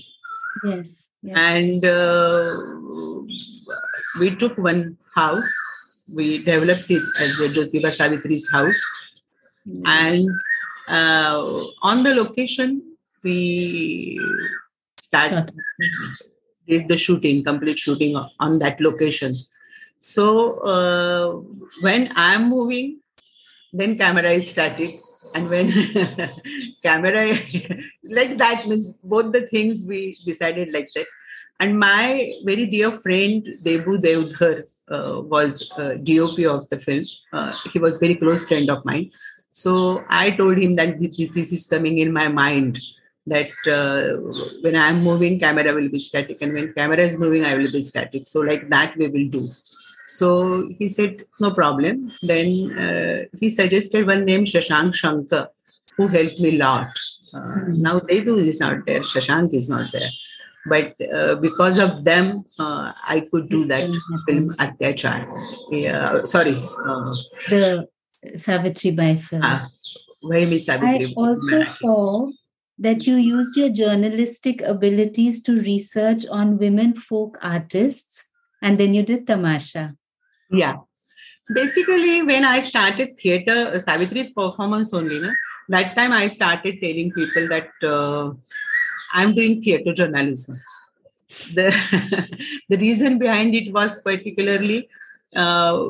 Yes. 0.65 1.09
Yeah. 1.23 1.39
and 1.39 1.85
uh, 1.85 2.51
we 4.19 4.35
took 4.35 4.57
one 4.59 4.97
house 5.15 5.53
we 6.15 6.45
developed 6.45 6.91
it 6.91 7.03
as 7.21 7.37
the 7.39 7.49
jyotiba 7.49 7.91
savitri's 7.91 8.49
house. 8.51 8.81
And 9.85 10.29
uh, 10.89 11.65
on 11.83 12.03
the 12.03 12.15
location 12.15 12.83
we 13.25 14.21
started 14.99 15.53
did 16.69 16.89
the 16.89 16.97
shooting 16.97 17.43
complete 17.45 17.79
shooting 17.79 18.17
on 18.17 18.59
that 18.61 18.81
location. 18.81 19.35
So 20.01 20.59
uh, 20.61 21.43
when 21.81 22.13
i'm 22.15 22.49
moving 22.49 23.01
then 23.73 23.99
camera 23.99 24.31
is 24.31 24.49
static. 24.49 24.95
And 25.35 25.51
when 25.51 25.71
camera 26.83 27.37
like 28.05 28.39
that 28.39 28.67
means 28.67 28.93
both 29.03 29.33
the 29.33 29.47
things 29.47 29.85
we 29.87 30.17
decided 30.25 30.73
like 30.73 30.89
that 30.95 31.07
and 31.61 31.79
my 31.79 32.33
very 32.45 32.67
dear 32.67 32.91
friend 33.05 33.47
debu 33.65 33.95
Deodhar 34.07 34.65
uh, 34.95 35.23
was 35.35 35.69
uh, 35.83 35.95
dop 36.09 36.39
of 36.55 36.69
the 36.71 36.81
film 36.87 37.05
uh, 37.33 37.53
he 37.73 37.79
was 37.79 37.99
very 37.99 38.15
close 38.15 38.47
friend 38.49 38.71
of 38.71 38.85
mine 38.85 39.11
so 39.53 40.05
i 40.09 40.31
told 40.31 40.59
him 40.59 40.77
that 40.77 40.99
this, 41.01 41.31
this 41.39 41.53
is 41.53 41.67
coming 41.67 41.99
in 41.99 42.13
my 42.13 42.29
mind 42.29 42.79
that 43.27 43.51
uh, 43.79 44.07
when 44.65 44.77
i'm 44.77 45.03
moving 45.03 45.39
camera 45.39 45.73
will 45.79 45.89
be 45.89 46.01
static 46.11 46.39
and 46.41 46.53
when 46.53 46.73
camera 46.75 46.99
is 46.99 47.19
moving 47.19 47.45
i 47.45 47.57
will 47.57 47.73
be 47.73 47.83
static 47.83 48.27
so 48.27 48.41
like 48.41 48.69
that 48.71 48.97
we 48.97 49.09
will 49.09 49.29
do 49.39 49.45
so 50.07 50.69
he 50.79 50.89
said, 50.89 51.25
no 51.41 51.51
problem. 51.51 52.13
Then 52.23 52.71
uh, 52.79 53.25
he 53.39 53.49
suggested 53.49 54.07
one 54.07 54.25
name, 54.25 54.45
Shashank 54.45 54.95
Shankar, 54.95 55.49
who 55.97 56.07
helped 56.07 56.41
me 56.41 56.57
a 56.57 56.59
lot. 56.59 56.87
Uh, 57.35 57.41
Mhm. 57.41 57.77
Now 57.79 57.99
Debu 58.01 58.37
is 58.39 58.61
not 58.61 58.87
there, 58.87 59.01
Shashank 59.01 59.53
is 59.55 59.69
not 59.69 59.91
there. 59.93 60.11
But 60.69 60.95
uh, 61.13 61.37
because 61.37 61.79
of 61.79 62.05
them, 62.05 62.45
uh, 62.59 62.93
I 63.07 63.27
could 63.31 63.49
do 63.49 63.67
that 63.67 63.89
film 64.27 64.55
Atyachar. 64.59 65.27
Yeah, 65.71 66.25
sorry, 66.25 66.57
uh, 66.57 67.15
the 67.49 67.89
Savitri 68.37 68.91
Bai 68.91 69.17
film. 69.17 69.43
ah, 69.45 69.69
Miss 70.23 70.69
I 70.69 71.13
also 71.17 71.63
saw 71.63 72.31
that 72.79 73.07
you 73.07 73.17
used 73.17 73.57
your 73.57 73.71
journalistic 73.71 74.61
abilities 74.61 75.43
to 75.43 75.53
research 75.61 76.27
on 76.31 76.59
women 76.59 76.95
folk 76.95 77.39
artists, 77.41 78.25
and 78.63 78.79
then 78.79 78.95
you 78.95 79.03
did 79.03 79.27
Tamasha. 79.27 79.95
Yeah. 80.51 80.77
Basically, 81.55 82.23
when 82.23 82.45
I 82.45 82.61
started 82.61 83.19
theater, 83.19 83.71
uh, 83.73 83.79
Savitri's 83.79 84.31
performance 84.31 84.93
only, 84.93 85.21
na, 85.21 85.31
that 85.69 85.97
time 85.97 86.13
I 86.13 86.27
started 86.27 86.81
telling 86.83 87.13
people 87.13 87.49
that 87.49 87.69
uh, 87.85 88.33
I'm 89.13 89.35
doing 89.35 89.63
theater 89.63 89.93
journalism. 89.93 90.61
The, 91.55 91.75
the 92.69 92.77
reason 92.77 93.19
behind 93.19 93.55
it 93.55 93.73
was 93.73 94.01
particularly 94.03 94.89
uh, 95.35 95.89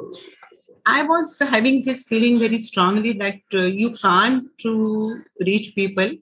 I 0.86 1.02
was 1.02 1.38
having 1.40 1.84
this 1.84 2.04
feeling 2.04 2.38
very 2.38 2.58
strongly 2.58 3.12
that 3.14 3.40
uh, 3.52 3.64
you 3.64 3.96
can't 3.96 4.46
to 4.58 5.22
reach 5.40 5.74
people 5.74 6.12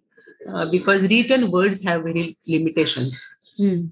uh, 0.49 0.67
because 0.71 1.03
written 1.03 1.51
words 1.51 1.83
have 1.85 2.03
very 2.03 2.37
limitations 2.47 3.37
Hmm. 3.57 3.87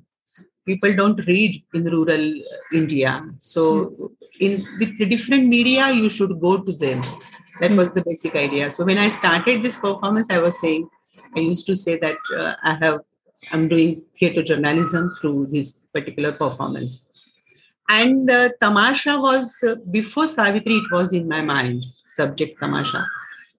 people 0.66 0.92
don't 0.94 1.24
read 1.26 1.62
in 1.72 1.84
rural 1.84 2.34
India. 2.72 3.24
So, 3.38 4.10
in 4.40 4.66
with 4.80 4.98
the 4.98 5.06
different 5.06 5.46
media, 5.46 5.90
you 5.90 6.10
should 6.10 6.40
go 6.40 6.58
to 6.58 6.72
them. 6.72 7.02
That 7.60 7.72
was 7.72 7.92
the 7.92 8.02
basic 8.04 8.34
idea. 8.34 8.72
So, 8.72 8.84
when 8.84 8.98
I 8.98 9.08
started 9.10 9.62
this 9.62 9.76
performance, 9.76 10.30
I 10.30 10.38
was 10.38 10.60
saying, 10.60 10.88
I 11.36 11.40
used 11.40 11.66
to 11.66 11.76
say 11.76 11.98
that 11.98 12.16
uh, 12.36 12.54
I 12.62 12.74
have, 12.74 13.00
I'm 13.52 13.68
doing 13.68 14.02
theatre 14.16 14.42
journalism 14.42 15.14
through 15.18 15.46
this 15.46 15.84
particular 15.92 16.32
performance. 16.32 17.08
And 17.88 18.30
uh, 18.30 18.50
Tamasha 18.60 19.20
was 19.20 19.62
uh, 19.66 19.76
before 19.90 20.28
Savitri, 20.28 20.74
it 20.74 20.90
was 20.90 21.12
in 21.12 21.28
my 21.28 21.42
mind, 21.42 21.84
subject 22.08 22.58
Tamasha. 22.60 23.04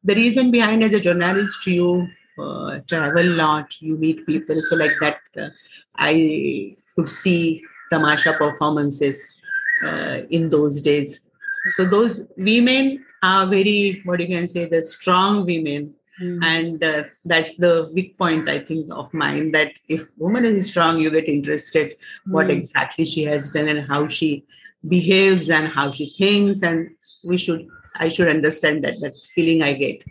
The 0.04 0.16
reason 0.16 0.52
behind 0.52 0.84
as 0.84 0.94
a 0.94 1.00
journalist, 1.00 1.66
you 1.68 2.08
uh, 2.40 2.80
travel 2.88 3.24
a 3.24 3.36
lot, 3.36 3.82
you 3.82 3.98
meet 3.98 4.26
people. 4.26 4.62
So, 4.62 4.76
like 4.76 4.94
that, 5.02 5.20
uh, 5.38 5.50
I 5.96 6.76
could 6.96 7.10
see 7.10 7.64
tamasha 7.90 8.34
performances 8.34 9.40
uh, 9.84 10.20
in 10.30 10.50
those 10.50 10.82
days. 10.82 11.30
So 11.76 11.86
those 11.86 12.26
women 12.38 13.06
are 13.22 13.46
very, 13.48 14.02
what 14.04 14.20
you 14.20 14.28
can 14.28 14.48
say, 14.48 14.66
the 14.66 14.84
strong 14.84 15.46
women. 15.46 15.94
Mm. 16.22 16.44
And 16.44 16.84
uh, 16.84 17.04
that's 17.26 17.58
the 17.58 17.92
big 17.94 18.18
point, 18.18 18.48
I 18.48 18.60
think, 18.60 18.94
of 18.94 19.14
mine 19.14 19.52
that 19.52 19.72
if 19.90 20.10
woman 20.18 20.46
is 20.46 20.68
strong, 20.68 21.00
you 21.00 21.10
get 21.10 21.28
interested 21.28 21.92
mm. 22.28 22.32
what 22.34 22.46
hmm. 22.46 22.52
exactly 22.52 23.06
she 23.06 23.24
has 23.24 23.52
done 23.52 23.68
and 23.68 23.88
how 23.88 24.08
she 24.08 24.46
behaves 24.88 25.50
and 25.50 25.68
how 25.68 25.92
she 25.92 26.10
thinks. 26.10 26.62
And 26.62 26.92
we 27.24 27.38
should, 27.38 27.68
I 27.96 28.10
should 28.10 28.30
understand 28.30 28.84
that, 28.84 29.00
that 29.02 29.14
feeling 29.34 29.64
I 29.64 29.74
get. 29.74 30.04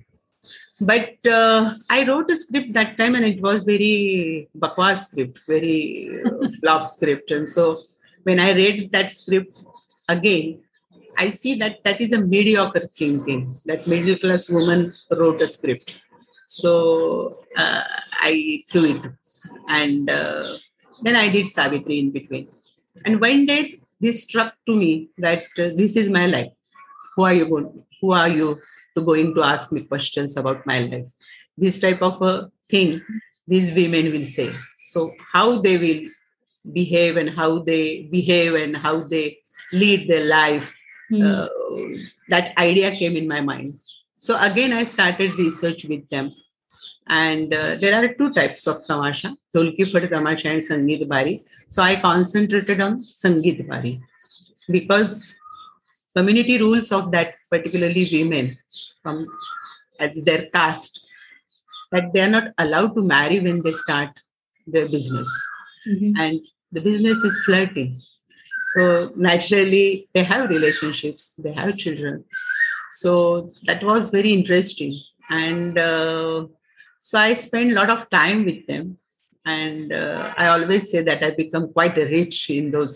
But 0.81 1.25
uh, 1.25 1.75
I 1.89 2.05
wrote 2.05 2.31
a 2.31 2.37
script 2.37 2.73
that 2.73 2.99
time 2.99 3.15
and 3.15 3.25
it 3.25 3.41
was 3.41 3.63
very 3.63 4.49
bakwas 4.59 5.09
script, 5.09 5.39
very 5.47 6.21
uh, 6.25 6.49
flop 6.61 6.87
script. 6.87 7.31
And 7.31 7.49
so 7.49 7.83
when 8.25 8.41
I 8.41 8.53
read 8.53 8.91
that 8.91 9.11
script 9.11 9.57
again, 10.09 10.61
I 11.19 11.31
see 11.31 11.54
that 11.57 11.85
that 11.85 12.00
is 12.00 12.12
a 12.12 12.21
mediocre 12.21 12.88
thinking. 12.97 13.54
That 13.66 13.87
middle 13.87 14.16
class 14.16 14.49
woman 14.49 14.90
wrote 15.11 15.42
a 15.42 15.49
script. 15.49 15.97
So 16.47 17.37
uh, 17.57 17.83
I 18.21 18.62
threw 18.71 18.97
it. 18.97 19.02
And 19.69 20.11
uh, 20.11 20.59
then 21.02 21.16
I 21.16 21.28
did 21.28 21.49
Savitri 21.49 21.99
in 21.99 22.11
between. 22.11 22.49
And 23.04 23.21
one 23.21 23.47
day 23.47 23.81
this 24.00 24.23
struck 24.23 24.54
to 24.66 24.75
me 24.75 25.09
that 25.19 25.45
uh, 25.59 25.71
this 25.75 25.97
is 25.97 26.11
my 26.11 26.26
life. 26.26 26.52
Who 27.14 27.25
are 27.25 27.35
you 27.35 27.49
going? 27.49 27.85
Who 28.00 28.12
are 28.12 28.28
you 28.28 28.61
to 28.95 29.02
going 29.02 29.35
to 29.35 29.42
ask 29.42 29.73
me 29.73 29.83
questions 29.83 30.37
about 30.37 30.66
my 30.66 30.81
life. 30.81 31.11
This 31.57 31.78
type 31.78 32.02
of 32.02 32.21
a 32.23 32.50
thing 32.69 33.00
these 33.47 33.73
women 33.73 34.12
will 34.12 34.25
say. 34.25 34.50
So 34.81 35.12
how 35.33 35.61
they 35.61 35.76
will 35.76 36.02
behave 36.73 37.16
and 37.16 37.31
how 37.31 37.61
they 37.61 38.02
behave 38.11 38.54
and 38.54 38.76
how 38.76 39.00
they 39.00 39.38
lead 39.73 40.09
their 40.09 40.25
life. 40.25 40.75
Mm. 41.12 41.23
Uh, 41.26 41.49
that 42.28 42.57
idea 42.59 42.97
came 42.97 43.16
in 43.16 43.28
my 43.28 43.40
mind. 43.40 43.75
So 44.16 44.40
again, 44.40 44.73
I 44.73 44.85
started 44.85 45.35
research 45.35 45.85
with 45.85 46.09
them. 46.09 46.33
And 47.09 47.52
uh, 47.52 47.75
there 47.76 47.95
are 47.99 48.14
two 48.14 48.33
types 48.33 48.66
of 48.66 48.87
tamasha, 48.87 49.37
Dholki 49.54 49.90
Phad 49.90 50.09
tamasha 50.11 50.49
and 50.49 50.62
Sangeet 50.62 51.07
Bari. 51.09 51.40
So 51.69 51.83
I 51.83 51.97
concentrated 51.97 52.81
on 52.81 53.04
Sangeet 53.12 53.69
Bari 53.69 54.00
because 54.69 55.35
community 56.16 56.59
rules 56.59 56.92
of 56.92 57.11
that 57.12 57.35
particularly 57.50 58.09
women 58.12 58.57
from 59.02 59.26
as 59.99 60.23
their 60.23 60.49
caste 60.50 61.09
that 61.90 62.12
they 62.12 62.23
are 62.23 62.28
not 62.28 62.52
allowed 62.59 62.95
to 62.95 63.02
marry 63.02 63.40
when 63.40 63.62
they 63.62 63.73
start 63.73 64.11
their 64.66 64.88
business 64.88 65.28
mm-hmm. 65.88 66.16
and 66.21 66.40
the 66.71 66.81
business 66.81 67.19
is 67.25 67.38
flirting 67.45 68.00
so 68.71 69.12
naturally 69.16 70.09
they 70.14 70.23
have 70.23 70.49
relationships 70.49 71.35
they 71.35 71.52
have 71.52 71.76
children. 71.76 72.25
So 72.92 73.50
that 73.64 73.83
was 73.83 74.11
very 74.11 74.33
interesting. 74.33 75.00
And 75.31 75.78
uh, 75.78 76.47
so 77.00 77.19
i 77.19 77.33
spent 77.33 77.73
a 77.73 77.75
lot 77.75 77.90
of 77.90 78.09
time 78.11 78.44
with 78.44 78.66
them. 78.66 78.98
And 79.44 79.92
uh, 79.92 80.33
i 80.37 80.46
always 80.48 80.90
say 80.90 81.03
that 81.03 81.25
i 81.25 81.31
become 81.31 81.72
quite 81.72 81.96
rich 81.96 82.51
in 82.51 82.70
those 82.70 82.94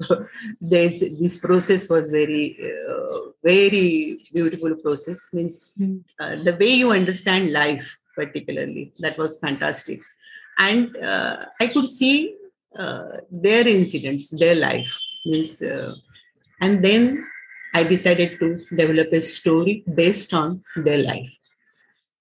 this 0.60 1.00
this 1.20 1.36
process 1.38 1.88
was 1.88 2.10
very 2.10 2.56
uh, 2.70 3.18
very 3.42 4.18
beautiful 4.32 4.74
process. 4.76 5.28
Means 5.32 5.70
mm. 5.80 6.00
uh, 6.20 6.36
the 6.42 6.56
way 6.60 6.72
you 6.82 6.92
understand 6.92 7.52
life 7.52 7.98
particularly 8.14 8.92
that 9.00 9.18
was 9.18 9.38
fantastic. 9.38 10.00
And 10.58 10.96
uh, 10.96 11.46
i 11.60 11.66
could 11.66 11.86
see 11.86 12.36
uh, 12.78 13.18
their 13.30 13.66
incidents 13.66 14.30
their 14.30 14.54
life 14.54 14.98
means 15.24 15.62
uh, 15.62 15.94
and 16.60 16.84
then 16.84 17.24
i 17.74 17.82
decided 17.82 18.38
to 18.38 18.48
develop 18.76 19.12
a 19.12 19.20
story 19.20 19.84
based 19.94 20.34
on 20.34 20.62
their 20.84 21.02
life 21.02 21.38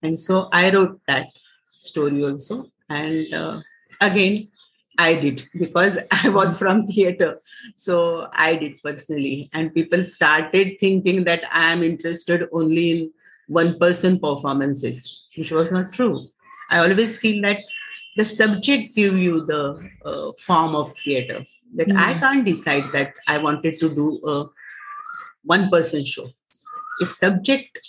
and 0.02 0.18
so 0.18 0.50
i 0.52 0.72
wrote 0.72 1.00
that 1.08 1.28
story 1.74 2.24
also 2.24 2.66
and 2.90 3.34
uh, 3.34 3.60
again 4.02 4.48
I 4.98 5.16
did 5.16 5.48
because 5.58 5.98
I 6.12 6.30
was 6.30 6.58
from 6.58 6.86
theater. 6.86 7.40
So 7.78 8.28
I 8.34 8.56
did 8.56 8.82
personally. 8.84 9.50
And 9.54 9.74
people 9.74 10.04
started 10.04 10.80
thinking 10.80 11.24
that 11.26 11.44
I 11.52 11.72
am 11.72 11.84
interested 11.84 12.48
only 12.52 12.92
in 12.92 13.14
one 13.48 13.80
person 13.80 14.20
performances, 14.20 15.26
which 15.36 15.52
was 15.52 15.72
not 15.72 15.92
true. 15.92 16.28
I 16.70 16.80
always 16.80 17.20
feel 17.20 17.42
that 17.42 17.58
the 18.18 18.26
subject 18.26 18.96
give 18.96 19.18
you 19.18 19.46
the 19.46 19.90
uh, 20.06 20.32
form 20.40 20.76
of 20.76 20.94
theater. 20.98 21.46
That 21.76 21.88
mm. 21.88 21.98
I 21.98 22.14
can't 22.14 22.46
decide 22.46 22.84
that 22.94 23.14
I 23.28 23.38
wanted 23.40 23.80
to 23.80 23.90
do 23.90 24.22
a 24.26 24.46
one 25.44 25.70
person 25.70 26.06
show. 26.06 26.30
If 27.00 27.12
subject 27.12 27.80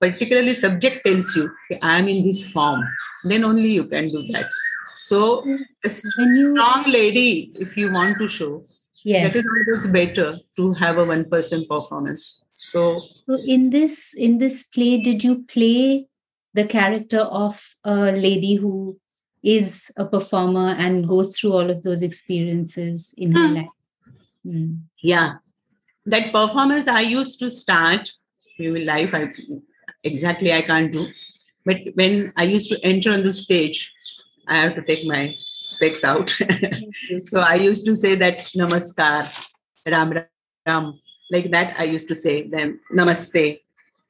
particularly 0.00 0.54
subject 0.54 1.04
tells 1.04 1.36
you 1.36 1.50
i 1.82 1.98
am 1.98 2.08
in 2.08 2.24
this 2.24 2.50
form 2.50 2.82
then 3.24 3.44
only 3.44 3.70
you 3.70 3.84
can 3.84 4.08
do 4.08 4.22
that 4.28 4.46
so 5.00 5.42
a 5.82 5.88
strong 5.88 6.84
lady, 6.86 7.50
if 7.58 7.74
you 7.74 7.90
want 7.90 8.18
to 8.18 8.28
show, 8.28 8.62
yes. 9.02 9.32
that 9.32 9.38
is 9.38 9.48
always 9.48 9.86
better 9.86 10.38
to 10.56 10.74
have 10.74 10.98
a 10.98 11.04
one 11.06 11.24
person 11.24 11.64
performance. 11.66 12.44
So, 12.52 13.00
so 13.24 13.38
in 13.46 13.70
this 13.70 14.12
in 14.12 14.36
this 14.36 14.64
play, 14.64 15.00
did 15.00 15.24
you 15.24 15.44
play 15.44 16.06
the 16.54 16.66
character 16.66 17.20
of 17.20 17.76
a 17.84 18.12
lady 18.12 18.56
who 18.56 18.98
is 19.42 19.90
a 19.96 20.04
performer 20.04 20.74
and 20.78 21.08
goes 21.08 21.38
through 21.38 21.52
all 21.52 21.70
of 21.70 21.82
those 21.82 22.02
experiences 22.02 23.14
in 23.16 23.32
her 23.32 23.48
hmm. 23.48 23.54
life? 23.54 23.68
Hmm. 24.44 24.74
Yeah, 25.02 25.34
that 26.06 26.32
performance 26.32 26.88
I 26.88 27.00
used 27.00 27.38
to 27.40 27.50
start 27.50 28.10
in 28.58 28.86
life. 28.86 29.14
I 29.14 29.32
exactly 30.04 30.52
I 30.52 30.62
can't 30.62 30.92
do, 30.92 31.08
but 31.64 31.76
when 31.94 32.32
I 32.36 32.44
used 32.44 32.70
to 32.70 32.84
enter 32.84 33.12
on 33.12 33.22
the 33.22 33.32
stage, 33.32 33.92
I 34.48 34.56
have 34.58 34.74
to 34.74 34.82
take 34.82 35.06
my 35.06 35.34
specs 35.58 36.04
out. 36.04 36.30
so 37.24 37.40
I 37.40 37.54
used 37.54 37.84
to 37.86 37.94
say 37.94 38.14
that 38.16 38.48
namaskar, 38.56 39.28
ram 39.86 40.24
ram, 40.66 41.00
like 41.30 41.50
that. 41.50 41.78
I 41.78 41.84
used 41.84 42.08
to 42.08 42.14
say 42.14 42.48
then 42.48 42.80
namaste. 42.92 43.60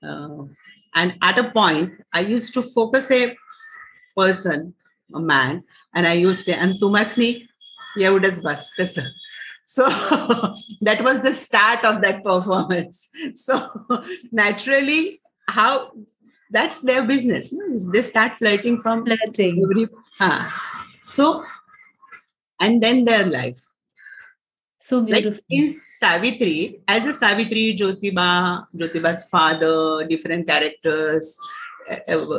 Uh, 0.02 0.44
and 0.94 1.16
at 1.22 1.38
a 1.38 1.50
point, 1.50 1.92
I 2.12 2.20
used 2.20 2.54
to 2.54 2.62
focus 2.62 3.10
a 3.10 3.36
person, 4.16 4.74
a 5.14 5.20
man, 5.20 5.64
and 5.94 6.06
I 6.06 6.14
used 6.14 6.46
to, 6.46 6.58
and 6.58 6.80
tumasni, 6.80 7.46
yaudas 7.96 8.42
bas, 8.42 8.72
so 9.66 9.88
that 10.80 11.02
was 11.04 11.22
the 11.22 11.32
start 11.32 11.84
of 11.84 12.02
that 12.02 12.24
performance. 12.24 13.08
So 13.34 13.70
naturally, 14.32 15.20
how 15.48 15.92
that's 16.50 16.80
their 16.80 17.04
business. 17.04 17.54
They 17.92 18.02
start 18.02 18.36
flirting 18.36 18.80
from 18.80 19.06
flirting. 19.06 19.62
Every, 19.62 19.88
uh, 20.18 20.50
so, 21.04 21.44
and 22.58 22.82
then 22.82 23.04
their 23.04 23.26
life. 23.26 23.62
So 24.80 25.02
beautiful. 25.02 25.32
Like 25.32 25.44
in 25.50 25.70
Savitri, 25.70 26.80
as 26.88 27.06
a 27.06 27.12
Savitri, 27.12 27.76
Jyotiba, 27.76 28.66
Jyotiba's 28.74 29.28
father, 29.28 30.06
different 30.06 30.48
characters, 30.48 31.36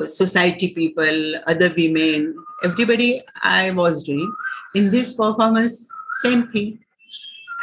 society 0.08 0.74
people, 0.74 1.36
other 1.46 1.72
women, 1.76 2.36
everybody 2.64 3.22
I 3.42 3.72
was 3.72 4.04
doing. 4.04 4.34
In 4.74 4.90
this 4.90 5.14
performance, 5.14 5.88
same 6.24 6.48
thing. 6.48 6.80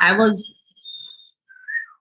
I 0.00 0.12
was 0.16 0.54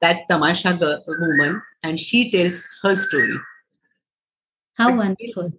that 0.02 0.30
Tamasha 0.30 0.76
girl, 0.76 1.04
woman, 1.08 1.62
and 1.82 2.00
she 2.00 2.30
tells 2.30 2.68
her 2.84 2.96
story. 2.96 3.40
How 4.76 4.90
but 4.90 4.98
wonderful. 4.98 5.54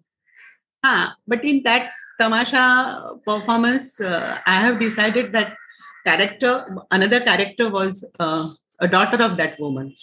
Ah, 0.84 1.16
but 1.26 1.44
in 1.44 1.64
that 1.64 1.90
Tamasha 2.20 3.18
performance, 3.24 4.00
uh, 4.00 4.38
I 4.46 4.60
have 4.60 4.78
decided 4.78 5.32
that 5.32 5.56
character, 6.04 6.76
another 6.90 7.20
character 7.20 7.70
was 7.70 8.04
uh, 8.18 8.50
a 8.78 8.88
daughter 8.88 9.22
of 9.22 9.36
that 9.36 9.58
woman. 9.60 9.94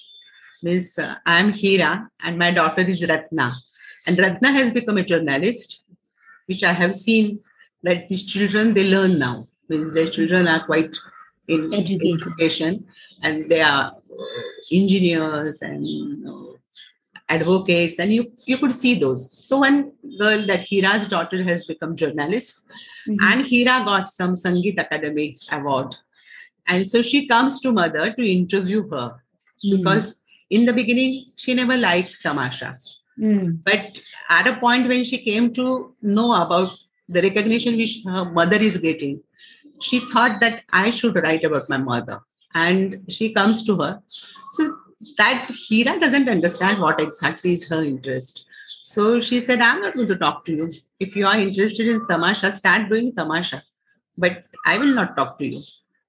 Means 0.64 0.98
uh, 0.98 1.16
I 1.26 1.40
am 1.40 1.54
Hira 1.54 2.10
and 2.24 2.38
my 2.38 2.52
daughter 2.52 2.82
is 2.82 3.08
Ratna. 3.08 3.52
And 4.08 4.18
Ratna 4.18 4.52
has 4.52 4.72
become 4.72 4.98
a 4.98 5.04
journalist, 5.04 5.82
which 6.48 6.64
I 6.64 6.74
have 6.74 6.96
seen 6.96 7.40
that 7.84 8.10
these 8.10 8.24
children, 8.26 8.74
they 8.74 8.88
learn 8.90 9.20
now. 9.20 9.48
Means 9.70 9.94
their 9.94 10.08
children 10.08 10.48
are 10.48 10.66
quite 10.66 10.96
in 11.48 11.74
Educated. 11.74 12.22
education 12.22 12.86
and 13.22 13.50
they 13.50 13.62
are 13.62 13.92
uh, 13.92 14.42
engineers 14.72 15.62
and 15.62 15.86
you 15.86 16.18
know, 16.18 16.55
advocates 17.30 17.98
and 18.00 18.14
you 18.14 18.32
you 18.46 18.58
could 18.58 18.72
see 18.72 18.94
those 19.04 19.38
so 19.42 19.58
one 19.58 19.92
girl 20.20 20.46
that 20.46 20.66
hira's 20.70 21.08
daughter 21.14 21.42
has 21.44 21.66
become 21.66 21.96
journalist 21.96 22.62
Mhm. 23.08 23.18
and 23.30 23.46
hira 23.52 23.78
got 23.88 24.08
some 24.08 24.36
sangeet 24.44 24.80
academy 24.84 25.26
award 25.58 25.96
and 26.68 26.86
so 26.92 27.02
she 27.02 27.26
comes 27.32 27.60
to 27.64 27.72
mother 27.80 28.06
to 28.18 28.24
interview 28.38 28.82
her 28.94 29.08
Mm. 29.64 29.72
because 29.78 30.08
in 30.58 30.66
the 30.70 30.74
beginning 30.80 31.12
she 31.44 31.54
never 31.62 31.78
liked 31.88 32.14
tamasha 32.24 32.72
Mm. 33.20 33.60
but 33.70 34.00
at 34.38 34.48
a 34.52 34.56
point 34.64 34.88
when 34.94 35.04
she 35.10 35.18
came 35.30 35.46
to 35.60 35.66
know 36.18 36.30
about 36.44 36.72
the 37.18 37.22
recognition 37.28 37.78
which 37.82 37.94
her 38.14 38.24
mother 38.40 38.58
is 38.70 38.78
getting 38.88 39.16
she 39.90 40.00
thought 40.14 40.36
that 40.46 40.56
i 40.84 40.88
should 40.98 41.16
write 41.26 41.44
about 41.50 41.70
my 41.74 41.80
mother 41.92 42.18
and 42.66 43.00
she 43.18 43.28
comes 43.38 43.64
to 43.70 43.74
her 43.84 43.94
so 44.58 44.66
that 45.18 45.50
hira 45.68 46.00
doesn't 46.00 46.30
understand 46.30 46.80
what 46.80 47.02
exactly 47.02 47.54
is 47.54 47.68
her 47.70 47.84
interest. 47.84 48.46
So 48.84 49.20
she 49.20 49.40
said 49.40 49.62
i'm 49.62 49.82
not 49.82 49.96
going 49.96 50.08
to 50.08 50.18
talk 50.18 50.46
to 50.46 50.54
you. 50.54 50.70
If 51.00 51.16
you 51.16 51.26
are 51.26 51.38
interested 51.38 51.88
in 51.88 52.08
tamasha 52.08 52.52
start 52.54 52.90
doing 52.90 53.14
tamasha. 53.16 53.64
But 54.18 54.44
i 54.66 54.78
will 54.78 54.94
not 54.96 55.16
talk 55.16 55.40
to 55.40 55.46
you 55.46 55.64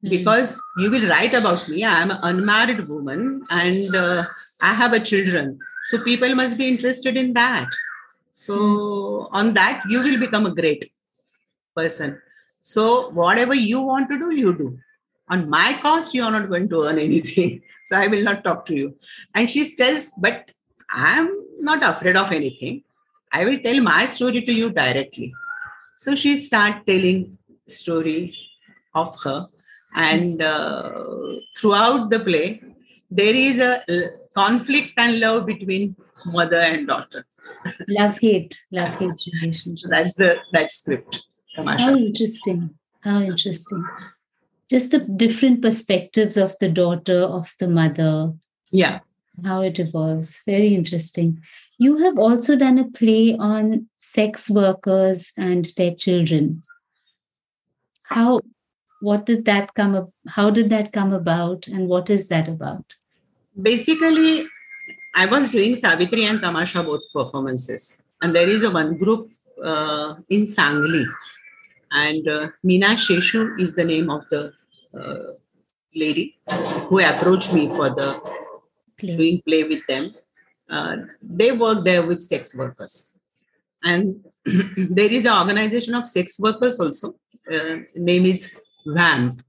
Mm. 0.04 0.10
because 0.10 0.60
you 0.78 0.90
will 0.90 1.08
write 1.08 1.34
about 1.34 1.68
me. 1.68 1.82
I 1.84 2.02
am 2.02 2.10
an 2.10 2.18
unmarried 2.22 2.86
woman 2.88 3.42
and 3.50 3.94
uh, 3.96 4.24
i 4.60 4.72
have 4.74 4.92
a 4.92 5.00
children. 5.00 5.58
So 5.84 6.02
people 6.02 6.34
must 6.34 6.58
be 6.58 6.68
interested 6.68 7.16
in 7.16 7.32
that. 7.34 7.68
So 8.32 9.28
on 9.32 9.54
that 9.54 9.82
you 9.88 10.02
will 10.02 10.18
become 10.18 10.46
a 10.46 10.54
great 10.54 10.84
person. 11.74 12.20
So 12.62 13.10
whatever 13.10 13.54
you 13.54 13.80
want 13.80 14.10
to 14.10 14.18
do 14.18 14.30
you 14.32 14.52
do 14.56 14.78
on 15.28 15.48
my 15.48 15.78
cost 15.82 16.14
you 16.14 16.22
are 16.24 16.30
not 16.30 16.48
going 16.48 16.68
to 16.68 16.84
earn 16.84 16.98
anything. 16.98 17.62
So 17.86 17.96
i 17.96 18.06
will 18.08 18.22
not 18.22 18.42
talk 18.42 18.64
to 18.66 18.76
you. 18.76 18.96
And 19.34 19.50
she 19.50 19.64
tells 19.76 20.12
but 20.18 20.50
i'm 20.90 21.28
not 21.60 21.84
afraid 21.84 22.16
of 22.16 22.32
anything. 22.32 22.82
I 23.32 23.44
will 23.44 23.58
tell 23.58 23.80
my 23.80 24.06
story 24.06 24.42
to 24.42 24.52
you 24.52 24.70
directly. 24.70 25.32
So 25.96 26.14
she 26.14 26.36
start 26.36 26.86
telling 26.86 27.38
story 27.66 28.34
of 28.94 29.16
her. 29.22 29.46
And 29.94 30.42
uh, 30.42 30.92
throughout 31.56 32.10
the 32.10 32.20
play 32.20 32.62
there 33.10 33.34
is 33.34 33.58
a 33.58 34.10
conflict 34.34 34.92
and 34.96 35.20
love 35.20 35.46
between 35.46 35.96
mother 36.24 36.56
and 36.58 36.86
daughter. 36.88 37.24
Love 37.88 38.18
hate, 38.18 38.60
love 38.72 38.94
hate 38.96 39.20
relationship. 39.40 39.90
that's 39.90 40.14
the 40.14 40.38
that 40.52 40.70
script. 40.70 41.24
How 41.56 41.94
interesting. 41.94 42.74
How 43.00 43.20
interesting. 43.20 43.84
Just 44.68 44.90
the 44.90 45.00
different 45.00 45.62
perspectives 45.62 46.36
of 46.36 46.56
the 46.60 46.68
daughter, 46.68 47.20
of 47.20 47.54
the 47.60 47.68
mother, 47.68 48.32
yeah 48.72 49.00
how 49.44 49.60
it 49.60 49.78
evolves. 49.78 50.42
Very 50.46 50.74
interesting. 50.74 51.42
You 51.78 51.98
have 51.98 52.18
also 52.18 52.56
done 52.56 52.78
a 52.78 52.90
play 52.90 53.36
on 53.38 53.86
sex 54.00 54.48
workers 54.48 55.32
and 55.36 55.66
their 55.76 55.94
children. 55.94 56.62
How 58.04 58.40
what 59.00 59.26
did 59.26 59.44
that 59.44 59.74
come 59.74 59.94
up 59.94 60.10
how 60.26 60.50
did 60.50 60.70
that 60.70 60.92
come 60.92 61.12
about 61.12 61.66
and 61.68 61.86
what 61.88 62.08
is 62.10 62.28
that 62.28 62.48
about? 62.48 62.94
basically 63.60 64.46
i 65.14 65.24
was 65.26 65.48
doing 65.48 65.74
savitri 65.82 66.24
and 66.26 66.42
tamasha 66.42 66.82
both 66.82 67.04
performances 67.12 68.02
and 68.20 68.34
there 68.34 68.48
is 68.48 68.62
a 68.62 68.70
one 68.70 68.96
group 69.02 69.30
uh, 69.70 70.14
in 70.28 70.42
sangli 70.56 71.04
and 71.92 72.28
uh, 72.28 72.48
meena 72.64 72.96
sheshu 72.96 73.60
is 73.60 73.74
the 73.74 73.84
name 73.84 74.10
of 74.10 74.24
the 74.30 74.52
uh, 74.98 75.32
lady 75.94 76.38
who 76.88 77.00
approached 77.00 77.52
me 77.52 77.68
for 77.68 77.90
the 77.90 78.20
Play. 78.98 79.16
doing 79.16 79.42
play 79.42 79.62
with 79.64 79.86
them. 79.86 80.14
Uh, 80.68 80.96
they 81.22 81.52
work 81.52 81.84
there 81.84 82.04
with 82.06 82.22
sex 82.22 82.54
workers. 82.56 83.14
And 83.84 84.24
there 84.44 85.12
is 85.12 85.26
an 85.26 85.38
organization 85.38 85.94
of 85.94 86.08
sex 86.08 86.40
workers 86.40 86.80
also. 86.80 87.14
Uh, 87.50 87.76
name 87.94 88.26
is 88.26 88.58
vamp. 88.86 89.42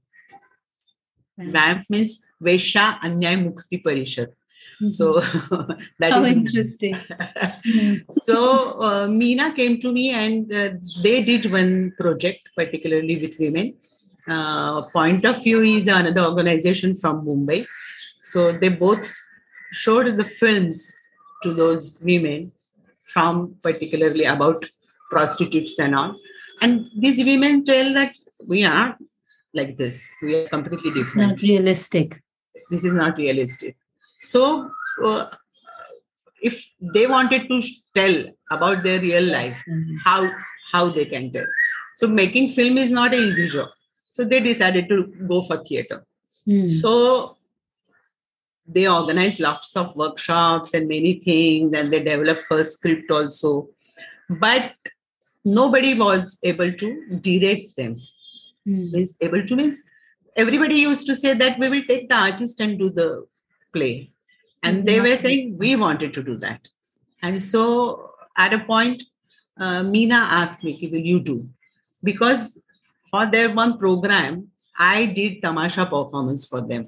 Vamp. 1.36 1.84
Means 1.88 2.22
vesha 2.42 3.00
anyay 3.00 3.36
mukti 3.42 3.82
parishad 3.82 4.28
so 4.86 5.20
that 5.98 6.12
how 6.12 6.22
is 6.22 6.32
interesting. 6.32 6.96
So 8.22 8.80
uh, 8.80 9.06
Meena 9.08 9.54
came 9.54 9.78
to 9.80 9.92
me 9.92 10.10
and 10.10 10.52
uh, 10.52 10.70
they 11.02 11.24
did 11.24 11.50
one 11.50 11.92
project 11.98 12.48
particularly 12.54 13.16
with 13.18 13.34
women. 13.40 13.76
Uh, 14.28 14.82
Point 14.92 15.24
of 15.24 15.42
View 15.42 15.62
is 15.62 15.88
another 15.88 16.24
organization 16.24 16.94
from 16.94 17.26
Mumbai. 17.26 17.66
So 18.22 18.52
they 18.52 18.68
both 18.68 19.10
showed 19.72 20.16
the 20.16 20.24
films 20.24 20.94
to 21.42 21.54
those 21.54 21.98
women 22.02 22.52
from 23.12 23.56
particularly 23.62 24.24
about 24.24 24.64
prostitutes 25.10 25.78
and 25.78 25.94
all. 25.94 26.14
And 26.60 26.86
these 26.96 27.24
women 27.24 27.64
tell 27.64 27.94
that 27.94 28.12
we 28.48 28.64
are 28.64 28.96
like 29.54 29.76
this. 29.76 30.12
We 30.22 30.36
are 30.36 30.48
completely 30.48 30.92
different 30.92 31.28
not 31.30 31.42
realistic. 31.42 32.22
this 32.70 32.84
is 32.84 32.92
not 32.92 33.16
realistic 33.16 33.76
so 34.18 34.70
uh, 35.04 35.26
if 36.42 36.64
they 36.94 37.06
wanted 37.06 37.48
to 37.48 37.62
tell 37.94 38.16
about 38.50 38.82
their 38.82 39.00
real 39.00 39.24
life 39.38 39.62
Mhm. 39.68 39.96
how 40.04 40.20
how 40.72 40.84
they 40.98 41.04
can 41.14 41.30
tell 41.32 41.48
so 41.96 42.08
making 42.08 42.50
film 42.58 42.78
is 42.84 42.90
not 42.98 43.14
an 43.14 43.22
easy 43.28 43.48
job 43.48 43.68
so 44.10 44.24
they 44.24 44.40
decided 44.40 44.88
to 44.88 44.98
go 45.32 45.40
for 45.48 45.58
theater 45.68 45.98
Hmm. 46.50 46.66
so 46.66 46.92
they 48.76 48.86
organized 48.88 49.40
lots 49.40 49.74
of 49.80 49.94
workshops 50.02 50.74
and 50.74 50.88
many 50.88 51.14
things 51.26 51.76
and 51.78 51.92
they 51.92 52.00
developed 52.10 52.42
first 52.50 52.74
script 52.78 53.10
also 53.10 53.52
but 54.44 54.72
nobody 55.44 55.92
was 56.04 56.38
able 56.52 56.72
to 56.82 56.88
direct 57.28 57.68
them 57.80 57.94
Hmm. 58.66 58.84
means 58.94 59.16
able 59.26 59.42
to 59.50 59.56
means 59.62 59.76
everybody 60.44 60.76
used 60.88 61.06
to 61.10 61.16
say 61.24 61.32
that 61.42 61.58
we 61.58 61.68
will 61.74 61.84
take 61.90 62.08
the 62.08 62.16
artist 62.28 62.60
and 62.64 62.78
do 62.78 62.88
the 63.00 63.08
play. 63.78 64.10
And 64.62 64.84
they 64.84 65.00
were 65.00 65.16
saying 65.16 65.56
we 65.56 65.76
wanted 65.76 66.12
to 66.14 66.22
do 66.22 66.36
that. 66.38 66.68
And 67.22 67.40
so 67.40 68.10
at 68.36 68.52
a 68.52 68.60
point 68.72 69.02
uh, 69.64 69.82
meena 69.92 70.20
asked 70.40 70.64
me 70.64 70.88
will 70.92 71.06
you 71.12 71.20
do. 71.20 71.48
Because 72.02 72.62
for 73.10 73.24
their 73.34 73.50
one 73.62 73.78
program 73.78 74.48
i 74.78 75.06
did 75.18 75.42
tamasha 75.42 75.84
performance 75.94 76.46
for 76.50 76.60
them. 76.60 76.84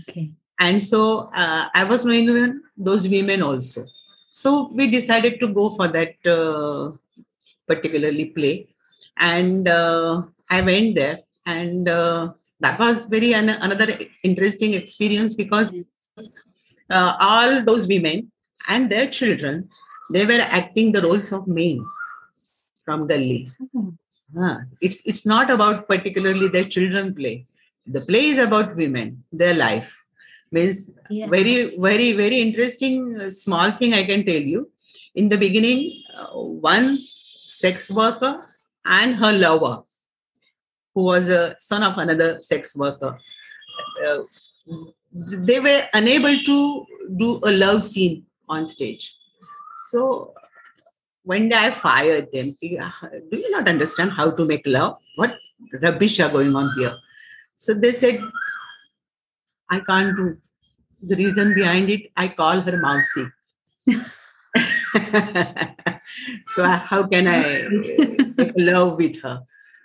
Okay. 0.00 0.30
and 0.60 0.82
so 0.82 1.00
uh, 1.42 1.64
i 1.80 1.84
was 1.84 2.04
knowing 2.04 2.60
those 2.88 3.08
women 3.16 3.42
also. 3.42 3.84
So 4.30 4.70
we 4.78 4.90
decided 4.90 5.40
to 5.40 5.52
go 5.60 5.70
for 5.70 5.88
that 5.88 6.14
uh, 6.38 6.92
particularly 7.66 8.26
play. 8.26 8.56
And 9.18 9.68
uh, 9.68 10.22
i 10.50 10.60
went 10.60 10.94
there. 10.94 11.18
And 11.46 11.88
uh, 11.88 12.32
that 12.60 12.78
was 12.78 13.06
very 13.06 13.34
an- 13.34 13.58
another 13.66 13.98
interesting 14.22 14.74
experience 14.74 15.34
because 15.34 15.72
uh, 16.90 17.12
all 17.20 17.62
those 17.62 17.86
women 17.94 18.30
and 18.68 18.90
their 18.90 19.06
children 19.18 19.68
they 20.12 20.24
were 20.24 20.44
acting 20.60 20.92
the 20.92 21.02
roles 21.02 21.32
of 21.32 21.46
men 21.46 21.78
from 22.84 23.06
gully 23.06 23.40
Oh, 23.76 23.92
Huh. 24.36 24.58
It's 24.80 25.00
it's 25.06 25.24
not 25.24 25.50
about 25.50 25.88
particularly 25.88 26.48
their 26.48 26.64
children 26.64 27.14
play. 27.14 27.46
The 27.86 28.02
play 28.02 28.26
is 28.26 28.38
about 28.38 28.76
women, 28.76 29.24
their 29.32 29.54
life. 29.54 30.04
Means 30.50 30.90
yeah. 31.10 31.28
very 31.28 31.76
very 31.78 32.12
very 32.12 32.40
interesting 32.40 33.20
uh, 33.20 33.30
small 33.30 33.70
thing 33.70 33.94
I 33.94 34.04
can 34.04 34.24
tell 34.24 34.42
you. 34.42 34.70
In 35.14 35.28
the 35.28 35.38
beginning, 35.38 36.02
uh, 36.16 36.38
one 36.70 36.98
sex 37.48 37.90
worker 37.90 38.44
and 38.84 39.16
her 39.16 39.32
lover, 39.32 39.82
who 40.94 41.02
was 41.04 41.28
a 41.28 41.56
son 41.60 41.82
of 41.82 41.96
another 41.98 42.38
sex 42.42 42.76
worker, 42.76 43.18
uh, 44.06 44.18
they 45.12 45.60
were 45.60 45.82
unable 45.94 46.38
to 46.38 46.86
do 47.16 47.40
a 47.44 47.52
love 47.52 47.82
scene 47.82 48.26
on 48.48 48.66
stage. 48.66 49.14
So 49.90 50.34
when 51.28 51.52
I 51.52 51.70
fired 51.70 52.32
them. 52.32 52.56
Do 52.60 53.36
you 53.38 53.50
not 53.50 53.68
understand 53.68 54.12
how 54.12 54.30
to 54.30 54.44
make 54.46 54.66
love? 54.66 54.96
What 55.16 55.36
rubbish 55.82 56.18
are 56.20 56.30
going 56.30 56.56
on 56.56 56.70
here? 56.76 56.96
So 57.58 57.74
they 57.74 57.92
said, 57.92 58.20
I 59.70 59.80
can't 59.80 60.16
do. 60.16 60.38
The 61.02 61.16
reason 61.16 61.54
behind 61.54 61.90
it, 61.90 62.10
I 62.16 62.28
call 62.28 62.62
her 62.62 62.80
Mousy. 62.80 63.26
so 66.46 66.64
how 66.64 67.06
can 67.06 67.28
I 67.28 67.68
make 68.38 68.52
love 68.56 68.96
with 68.96 69.20
her? 69.22 69.42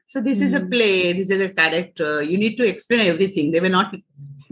So 0.07 0.21
this 0.21 0.39
is 0.41 0.53
a 0.53 0.61
Mhm. 0.61 0.71
play. 0.71 1.13
This 1.13 1.29
is 1.29 1.41
a 1.41 1.49
character. 1.49 2.23
You 2.23 2.37
need 2.37 2.55
to 2.61 2.65
explain 2.67 3.01
everything. 3.13 3.51
They 3.51 3.59
were 3.59 3.75
not 3.77 3.93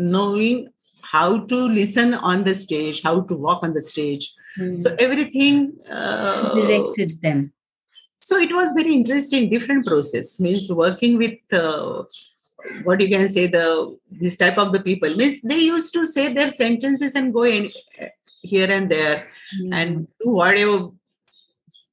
knowing 0.02 0.70
how 1.02 1.46
to 1.46 1.56
listen 1.56 2.14
on 2.14 2.44
the 2.44 2.56
stage, 2.56 3.02
how 3.04 3.22
to 3.22 3.36
walk 3.36 3.64
on 3.64 3.74
the 3.74 3.82
stage. 3.82 4.34
Hmm. 4.56 4.80
So 4.80 4.96
everything 5.00 5.74
uh, 5.90 6.54
directed 6.56 7.12
them. 7.22 7.54
so 8.22 8.38
it 8.38 8.54
was 8.54 8.72
very 8.74 8.94
interesting 8.94 9.50
different 9.50 9.86
process 9.86 10.40
means 10.40 10.72
working 10.72 11.18
with 11.18 11.38
uh, 11.52 12.04
what 12.84 13.02
you 13.02 13.10
can 13.10 13.28
say 13.28 13.48
the 13.48 13.98
this 14.12 14.38
type 14.38 14.58
of 14.58 14.72
the 14.72 14.80
people 14.80 15.16
means 15.16 15.42
they 15.42 15.60
used 15.60 15.92
to 15.94 16.06
say 16.06 16.32
their 16.32 16.52
sentences 16.52 17.16
and 17.16 17.34
go 17.34 17.44
in 17.44 17.72
here 18.42 18.72
and 18.72 18.92
there 18.92 19.18
mm-hmm. 19.18 19.74
and 19.74 20.08
do 20.24 20.30
whatever 20.30 20.90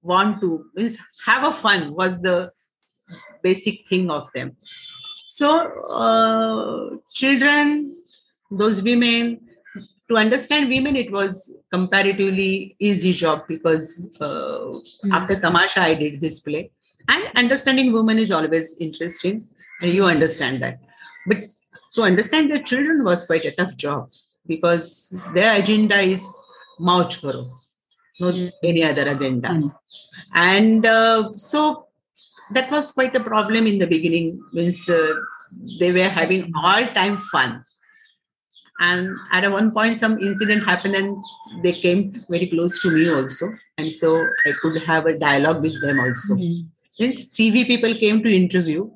want 0.02 0.40
to 0.40 0.66
means 0.74 0.98
have 1.24 1.46
a 1.48 1.54
fun 1.54 1.94
was 1.94 2.20
the 2.20 2.50
basic 3.42 3.88
thing 3.88 4.10
of 4.10 4.28
them 4.34 4.54
so 5.30 5.48
uh, 6.00 6.96
children 7.12 7.86
those 8.50 8.82
women 8.82 9.38
to 10.08 10.16
understand 10.16 10.70
women 10.70 10.96
it 10.96 11.12
was 11.12 11.52
comparatively 11.70 12.74
easy 12.78 13.12
job 13.12 13.42
because 13.46 14.06
uh, 14.22 14.24
mm-hmm. 14.26 15.12
after 15.12 15.38
tamasha 15.38 15.80
i 15.82 15.92
did 15.92 16.18
this 16.22 16.40
play 16.40 16.70
and 17.08 17.26
understanding 17.42 17.92
women 17.92 18.18
is 18.18 18.32
always 18.32 18.74
interesting 18.80 19.46
and 19.82 19.92
you 19.92 20.06
understand 20.06 20.62
that 20.62 20.78
but 21.26 21.44
to 21.94 22.02
understand 22.02 22.50
the 22.50 22.60
children 22.60 23.04
was 23.04 23.26
quite 23.26 23.44
a 23.44 23.54
tough 23.60 23.76
job 23.76 24.08
because 24.46 25.12
their 25.34 25.60
agenda 25.60 25.98
is 26.14 26.26
mouch 26.78 27.20
karo 27.20 27.42
no 28.20 28.32
mm. 28.32 28.50
any 28.70 28.82
other 28.90 29.06
agenda 29.14 29.50
mm. 29.50 29.70
and 30.34 30.86
uh, 30.86 31.36
so 31.36 31.87
that 32.50 32.70
was 32.70 32.92
quite 32.92 33.14
a 33.14 33.20
problem 33.20 33.66
in 33.66 33.78
the 33.78 33.86
beginning 33.86 34.42
means 34.52 34.88
uh, 34.88 35.14
they 35.80 35.92
were 35.92 36.08
having 36.08 36.52
all 36.64 36.86
time 36.86 37.16
fun. 37.16 37.64
And 38.80 39.10
at 39.32 39.50
one 39.50 39.72
point 39.72 39.98
some 39.98 40.18
incident 40.18 40.64
happened 40.64 40.94
and 40.94 41.16
they 41.62 41.72
came 41.72 42.14
very 42.30 42.46
close 42.46 42.80
to 42.82 42.90
me 42.90 43.10
also. 43.10 43.46
And 43.76 43.92
so 43.92 44.16
i 44.46 44.52
could 44.62 44.82
have 44.82 45.06
a 45.06 45.18
dialogue 45.18 45.62
with 45.62 45.80
them 45.80 46.00
also. 46.00 46.34
Mm-hmm. 46.34 46.66
means 47.00 47.30
tv 47.32 47.66
people 47.66 47.94
came 47.94 48.22
to 48.22 48.34
interview 48.34 48.90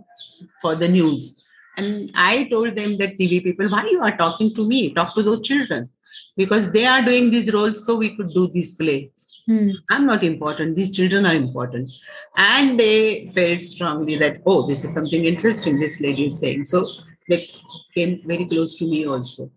for 0.60 0.74
the 0.74 0.88
news. 0.88 1.42
And 1.76 2.10
i 2.14 2.44
told 2.44 2.76
them 2.76 2.96
that 2.98 3.18
tv 3.18 3.42
people 3.42 3.68
why 3.68 3.86
you 3.90 4.00
are 4.02 4.16
talking 4.16 4.54
to 4.54 4.66
me? 4.66 4.94
Talk 4.94 5.14
to 5.16 5.22
those 5.22 5.40
children. 5.40 5.90
Because 6.36 6.70
they 6.72 6.86
are 6.86 7.02
doing 7.02 7.30
these 7.30 7.52
roles 7.52 7.84
so 7.84 7.96
we 7.96 8.16
could 8.16 8.32
do 8.34 8.48
this 8.48 8.72
play 8.72 9.10
hmm. 9.46 9.70
i'm 9.90 10.07
not 10.07 10.24
important. 10.24 10.76
These 10.76 10.96
children 10.96 11.26
are 11.26 11.35
important. 11.35 11.90
And 12.37 12.78
they 12.78 13.26
felt 13.35 13.62
strongly 13.62 14.16
that 14.16 14.42
oh 14.46 14.66
this 14.66 14.85
is 14.85 14.92
something 14.92 15.24
interesting 15.24 15.78
this 15.78 16.00
lady 16.00 16.26
is 16.26 16.38
saying. 16.38 16.64
So 16.64 16.87
they 17.28 17.50
came 17.94 18.20
very 18.24 18.46
close 18.46 18.74
to 18.76 18.87
me 18.87 19.07
also. 19.07 19.50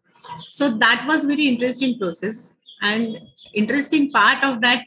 So 0.50 0.70
that 0.78 1.06
was 1.08 1.24
very 1.24 1.48
interesting 1.48 1.98
process. 2.00 2.58
And 2.82 3.18
interesting 3.54 4.12
part 4.12 4.44
of 4.44 4.62
that 4.62 4.84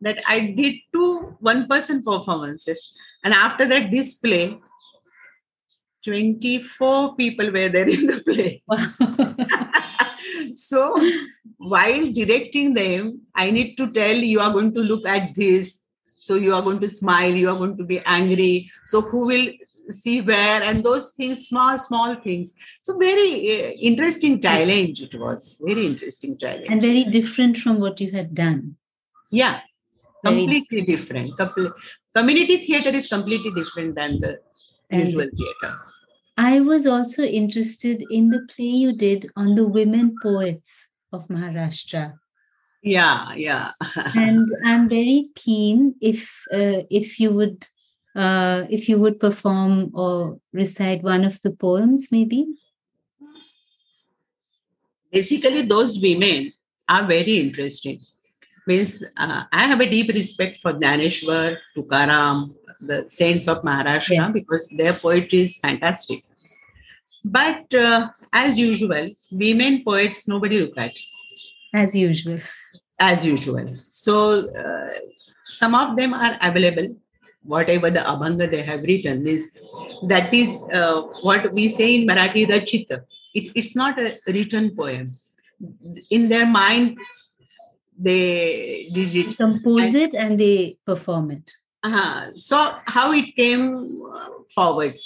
that 0.00 0.18
i 0.26 0.40
did 0.40 0.74
two 0.92 1.36
one 1.40 1.66
person 1.66 2.02
performances. 2.02 2.92
And 3.24 3.34
after 3.34 3.66
that 3.68 3.90
this 3.90 4.14
play 4.14 4.58
24 6.04 7.16
people 7.16 7.46
were 7.46 7.68
there 7.68 7.88
in 7.88 8.06
the 8.06 8.20
play 8.22 8.62
so 10.58 10.80
while 11.56 12.06
directing 12.12 12.74
them 12.74 13.20
i 13.34 13.50
need 13.50 13.76
to 13.76 13.90
tell 13.92 14.16
you 14.16 14.40
are 14.40 14.52
going 14.52 14.72
to 14.74 14.80
look 14.80 15.06
at 15.06 15.34
this. 15.34 15.84
So 16.20 16.34
you 16.34 16.52
are 16.54 16.62
going 16.62 16.80
to 16.80 16.88
smile 16.88 17.34
you 17.34 17.48
are 17.48 17.56
going 17.56 17.76
to 17.76 17.84
be 17.84 18.00
angry. 18.04 18.70
So 18.86 19.00
who 19.00 19.20
will 19.26 19.48
see 19.90 20.20
where 20.20 20.62
and 20.62 20.84
those 20.84 21.12
things 21.12 21.48
small 21.48 21.78
small 21.78 22.16
things. 22.16 22.54
So 22.82 22.98
very 22.98 23.30
uh, 23.52 23.70
interesting 23.90 24.40
challenge 24.42 25.00
it 25.00 25.14
was. 25.18 25.60
Very 25.64 25.86
interesting 25.86 26.36
challenge. 26.36 26.66
And 26.68 26.82
very 26.82 27.04
different 27.04 27.56
from 27.56 27.78
what 27.80 28.00
you 28.00 28.10
had 28.10 28.34
done. 28.34 28.76
Yeah. 29.30 29.60
Completely 30.24 30.82
different. 30.82 31.36
different. 31.36 31.72
Community 32.14 32.56
theater 32.58 32.90
is 32.90 33.06
completely 33.06 33.52
different 33.52 33.94
than 33.94 34.18
the 34.18 34.40
and 34.90 35.06
usual 35.06 35.28
theater 35.36 35.76
i 36.38 36.60
was 36.60 36.86
also 36.86 37.22
interested 37.22 38.04
in 38.10 38.30
the 38.30 38.40
play 38.54 38.72
you 38.84 38.92
did 38.92 39.30
on 39.36 39.54
the 39.54 39.66
women 39.66 40.14
poets 40.22 40.88
of 41.12 41.26
maharashtra 41.28 42.04
yeah 42.82 43.34
yeah 43.34 43.72
and 44.14 44.48
i'm 44.64 44.88
very 44.88 45.28
keen 45.34 45.94
if 46.00 46.46
uh, 46.52 46.80
if 46.90 47.20
you 47.20 47.30
would 47.32 47.66
uh, 48.18 48.66
if 48.68 48.88
you 48.88 48.98
would 48.98 49.20
perform 49.20 49.90
or 49.94 50.40
recite 50.52 51.02
one 51.02 51.24
of 51.24 51.40
the 51.42 51.52
poems, 51.52 52.08
maybe? 52.10 52.46
Basically, 55.12 55.62
those 55.62 56.00
women 56.00 56.52
are 56.88 57.06
very 57.06 57.38
interesting. 57.38 58.00
Means 58.68 59.02
uh, 59.16 59.44
I 59.50 59.64
have 59.70 59.80
a 59.80 59.88
deep 59.88 60.08
respect 60.08 60.58
for 60.58 60.72
Dnyaneshwar, 60.74 61.56
Tukaram, 61.74 62.54
the 62.80 62.98
saints 63.08 63.48
of 63.48 63.62
Maharashtra 63.62 64.16
yeah. 64.16 64.28
because 64.28 64.68
their 64.76 64.94
poetry 64.94 65.40
is 65.40 65.56
fantastic. 65.58 66.22
But 67.24 67.72
uh, 67.74 68.08
as 68.32 68.58
usual, 68.58 69.08
women 69.32 69.82
poets 69.84 70.28
nobody 70.28 70.60
look 70.60 70.76
at. 70.76 70.94
As 71.72 71.94
usual. 71.94 72.40
As 73.00 73.24
usual. 73.24 73.66
So 73.88 74.14
uh, 74.64 74.90
some 75.46 75.74
of 75.74 75.96
them 75.96 76.12
are 76.12 76.36
available 76.42 76.94
whatever 77.42 77.88
the 77.90 78.00
abhanga 78.00 78.50
they 78.50 78.62
have 78.62 78.82
written 78.82 79.26
is 79.26 79.56
that 80.12 80.32
is 80.34 80.62
uh, 80.78 81.00
what 81.26 81.52
we 81.52 81.68
say 81.68 81.94
in 81.96 82.06
marathi 82.06 82.42
rachita 82.52 82.98
it, 83.34 83.50
it's 83.54 83.74
not 83.74 83.98
a 83.98 84.08
written 84.26 84.66
poem 84.80 85.06
in 86.10 86.28
their 86.28 86.46
mind 86.46 86.98
they 87.98 88.88
did 88.92 89.14
it. 89.14 89.36
Compose 89.36 89.94
it 89.94 90.14
and 90.14 90.38
they 90.38 90.78
perform 90.86 91.30
it. 91.32 91.52
Uh-huh. 91.82 92.32
so 92.34 92.74
how 92.86 93.12
it 93.12 93.34
came 93.36 94.02
forward. 94.54 94.96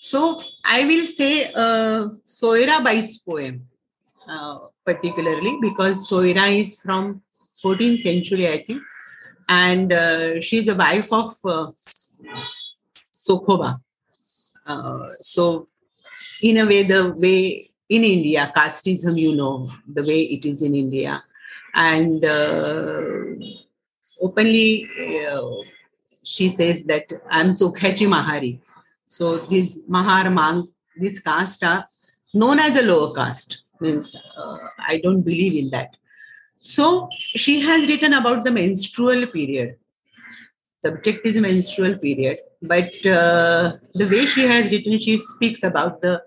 So 0.00 0.38
i 0.64 0.84
will 0.84 1.04
say 1.04 1.52
uh, 1.54 2.08
soira 2.26 2.82
bai's 2.84 3.18
poem 3.18 3.66
uh, 4.28 4.58
particularly 4.84 5.58
because 5.60 6.08
soira 6.10 6.46
is 6.58 6.80
from 6.80 7.22
14th 7.62 8.00
century 8.00 8.48
i 8.48 8.58
think. 8.58 8.82
And 9.50 9.92
uh, 9.92 10.40
she's 10.40 10.68
a 10.68 10.76
wife 10.76 11.12
of 11.12 11.34
uh, 11.44 11.72
Chokhoba. 13.26 13.80
Uh, 14.64 15.08
so, 15.18 15.66
in 16.42 16.58
a 16.58 16.66
way, 16.66 16.84
the 16.84 17.12
way 17.16 17.70
in 17.88 18.04
India, 18.04 18.52
casteism, 18.56 19.18
you 19.18 19.34
know, 19.34 19.68
the 19.92 20.02
way 20.06 20.20
it 20.22 20.44
is 20.44 20.62
in 20.62 20.76
India, 20.76 21.20
and 21.74 22.24
uh, 22.24 23.12
openly 24.20 24.86
uh, 25.26 25.42
she 26.22 26.48
says 26.48 26.84
that 26.84 27.10
I'm 27.30 27.56
Chokhachi 27.56 28.06
Mahari. 28.06 28.60
So, 29.06 29.38
these 29.38 29.82
Mahar 29.88 30.30
Mang, 30.30 30.68
this 30.96 31.20
caste 31.20 31.64
are 31.64 31.86
known 32.32 32.58
as 32.58 32.76
a 32.76 32.82
lower 32.82 33.14
caste. 33.14 33.62
Means 33.80 34.14
uh, 34.36 34.56
I 34.78 35.00
don't 35.02 35.22
believe 35.22 35.56
in 35.64 35.70
that. 35.70 35.96
So 36.60 37.08
she 37.10 37.60
has 37.60 37.88
written 37.88 38.12
about 38.12 38.44
the 38.44 38.50
menstrual 38.50 39.26
period. 39.26 39.76
Subject 40.84 41.26
is 41.26 41.40
menstrual 41.40 41.96
period, 41.98 42.38
but 42.62 42.94
uh, 43.06 43.76
the 43.94 44.06
way 44.06 44.26
she 44.26 44.46
has 44.46 44.70
written, 44.70 44.98
she 44.98 45.18
speaks 45.18 45.62
about 45.62 46.00
the 46.00 46.22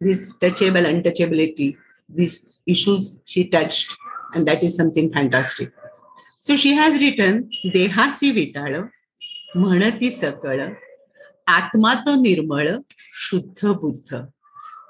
this 0.00 0.36
touchable 0.36 0.84
untouchability, 0.86 1.76
these 2.08 2.46
issues 2.66 3.18
she 3.24 3.48
touched, 3.48 3.96
and 4.34 4.46
that 4.46 4.62
is 4.62 4.76
something 4.76 5.12
fantastic. 5.12 5.72
So 6.40 6.56
she 6.56 6.74
has 6.74 7.00
written 7.00 7.50
Dehasi 7.64 8.32
Vitala, 8.32 8.90
Manati 9.54 10.10
Sakala, 10.10 10.76
Atmato 11.48 12.16
Nirmala, 12.22 12.84
Shuddha 13.14 13.80
Buddha. 13.80 14.28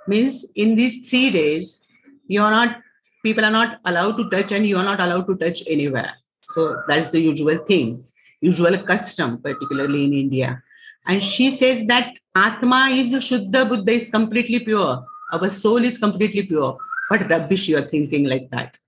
Means 0.06 0.46
in 0.54 0.76
these 0.76 1.08
three 1.08 1.30
days, 1.30 1.84
you 2.26 2.42
are 2.42 2.50
not 2.50 2.80
people 3.22 3.44
are 3.44 3.50
not 3.50 3.80
allowed 3.84 4.16
to 4.16 4.28
touch 4.30 4.52
and 4.52 4.66
you 4.66 4.78
are 4.78 4.84
not 4.84 5.00
allowed 5.00 5.26
to 5.26 5.36
touch 5.36 5.62
anywhere. 5.68 6.12
So 6.42 6.82
that's 6.86 7.08
the 7.10 7.20
usual 7.20 7.58
thing, 7.58 8.02
usual 8.40 8.78
custom, 8.78 9.38
particularly 9.38 10.04
in 10.04 10.12
India. 10.14 10.62
And 11.06 11.22
she 11.22 11.50
says 11.50 11.86
that 11.86 12.14
Atma 12.34 12.88
is 12.90 13.12
Shuddha 13.14 13.68
Buddha 13.68 13.92
is 13.92 14.08
completely 14.08 14.60
pure. 14.60 15.04
Our 15.32 15.50
soul 15.50 15.84
is 15.84 15.98
completely 15.98 16.44
pure. 16.44 16.76
What 17.08 17.28
rubbish 17.30 17.68
you 17.68 17.78
are 17.78 17.88
thinking 17.94 18.24
like 18.24 18.50
that. 18.50 18.78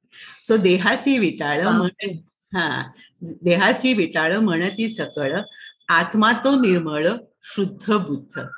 so 0.41 0.57
dehasi 0.57 1.15
vitala 1.25 1.89
ha 2.57 2.65
dehasi 3.49 3.95
vitala 4.01 4.43
manati 4.49 4.87
sakala 4.99 5.45
atma 5.89 6.41
to 6.43 6.57
nirmal 6.65 7.09
shuddha 7.53 7.99
buddha 8.07 8.49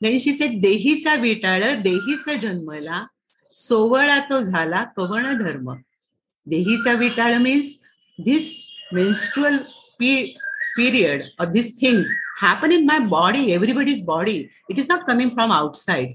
then 0.00 0.18
she 0.18 0.36
said 0.36 0.62
dehicha 0.68 1.18
vitala 1.26 1.74
dehicha 1.88 2.40
janmala 2.46 3.08
सोवळा 3.56 4.18
तो 4.30 4.40
झाला 4.40 4.82
कवण 4.96 5.26
धर्म 5.42 5.70
देहीचा 6.50 6.92
विटाळ 6.92 7.36
means 7.38 7.74
this 8.24 8.50
menstrual 8.92 9.58
period 10.76 11.20
or 11.38 11.46
these 11.54 11.68
things 11.80 12.08
happen 12.40 12.72
in 12.76 12.84
my 12.86 12.96
body 13.10 13.42
everybody's 13.56 14.00
body 14.08 14.50
it 14.72 14.78
is 14.82 14.88
not 14.92 15.04
coming 15.08 15.30
from 15.36 15.52
outside 15.56 16.08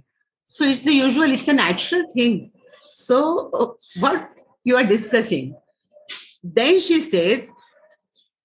so 0.55 0.65
it's 0.71 0.81
the 0.87 0.95
usual 0.95 1.35
it's 1.35 1.47
a 1.53 1.55
natural 1.59 2.03
thing 2.15 2.33
so 2.93 3.19
what 4.03 4.32
you 4.63 4.75
are 4.75 4.87
discussing 4.95 5.55
then 6.43 6.79
she 6.79 6.99
says 7.01 7.51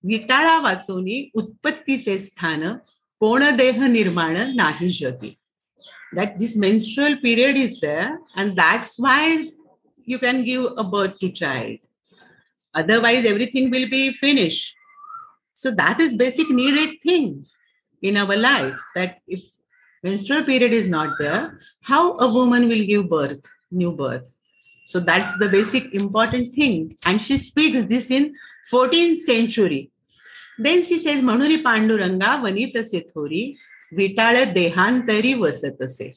विटाळा 0.07 0.59
वाचोनी 0.61 1.31
उत्पत्तीचे 1.35 2.17
स्थान 2.19 2.63
कोण 3.21 3.45
देह 3.57 3.87
निर्माण 3.87 4.37
नाही 4.57 4.89
जगी 5.01 5.35
that 6.17 6.39
this 6.41 6.53
menstrual 6.63 7.17
period 7.23 7.57
is 7.61 7.73
there 7.81 8.11
and 8.37 8.57
that's 8.59 8.93
why 9.05 9.23
you 10.13 10.19
can 10.25 10.45
give 10.49 10.67
a 10.83 10.85
birth 10.93 11.17
to 11.23 11.31
child 11.41 11.81
otherwise 12.83 13.27
everything 13.31 13.71
will 13.75 13.89
be 13.95 14.03
finished 14.21 14.77
so 15.63 15.73
that 15.81 16.01
is 16.05 16.17
basic 16.23 16.53
needed 16.61 16.95
thing 17.07 17.27
in 18.11 18.21
our 18.23 18.37
life 18.37 18.79
that 18.95 19.19
if 19.39 19.43
menstrual 20.09 20.45
period 20.51 20.73
is 20.81 20.89
not 20.97 21.19
there 21.19 21.43
how 21.91 22.05
a 22.29 22.31
woman 22.39 22.69
will 22.69 22.87
give 22.93 23.09
birth 23.17 23.53
new 23.83 23.93
birth 24.05 24.31
So 24.90 25.00
that's 25.00 25.38
the 25.38 25.50
basic 25.50 25.94
important 25.94 26.56
thing. 26.56 26.98
And 27.06 27.22
she 27.22 27.38
speaks 27.38 27.84
this 27.84 28.10
in 28.10 28.34
14th 28.74 29.18
century. 29.18 29.92
Then 30.58 30.84
she 30.84 30.98
says, 30.98 31.22
Manuri 31.22 31.62
Panduranga 31.62 32.32
Vanita 32.46 32.82
Sethori 32.92 33.56
vitala 33.94 34.52
dehantari 34.52 35.36
vasatase. 35.44 36.16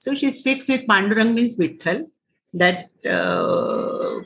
So 0.00 0.14
she 0.14 0.30
speaks 0.30 0.68
with 0.68 0.86
Pandurang 0.86 1.32
means 1.32 1.56
Vitthal. 1.56 2.04
That 2.52 2.90
uh, 3.06 4.20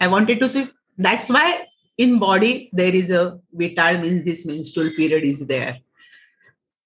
I 0.00 0.08
wanted 0.08 0.40
to 0.40 0.50
say, 0.50 0.66
that's 0.98 1.30
why 1.30 1.68
in 1.96 2.18
body 2.18 2.68
there 2.72 2.94
is 2.94 3.12
a 3.12 3.38
Vital 3.52 3.98
means 3.98 4.24
this 4.24 4.44
menstrual 4.44 4.90
period 4.96 5.22
is 5.22 5.46
there. 5.46 5.78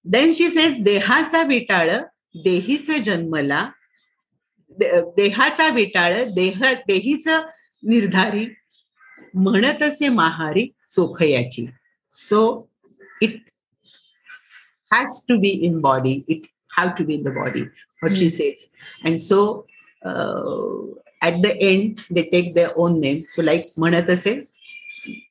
Then 0.05 0.31
she 0.31 0.51
says, 0.51 0.75
Dehacha 0.75 1.41
Vitala, 1.49 2.05
dehisa 2.45 3.03
Janmala, 3.03 3.73
देहाचा 4.79 5.67
विटाळ 5.73 6.23
देह 6.35 6.63
देहीच 6.87 7.27
निर्धारी 7.89 8.45
म्हणत 9.33 9.83
असे 9.83 10.09
महारी 10.09 10.67
चोखयाची 10.95 11.67
so 12.15 12.41
it 13.21 13.39
has 14.93 15.19
to 15.27 15.35
be 15.43 15.51
in 15.65 15.75
body 15.83 16.13
it 16.33 16.47
have 16.77 16.89
to 16.95 17.03
be 17.09 17.13
in 17.17 17.21
the 17.27 17.31
body 17.35 17.61
what 18.01 18.17
she 18.21 18.27
says 18.37 18.63
and 19.05 19.19
so 19.25 19.37
uh, 20.09 20.81
at 21.27 21.37
the 21.45 21.53
end 21.67 22.01
they 22.15 22.23
take 22.33 22.49
their 22.57 22.71
own 22.75 22.99
name 22.99 23.21
so 23.33 23.45
like 23.49 23.69
म्हणत 23.77 24.09
असे 24.09 24.35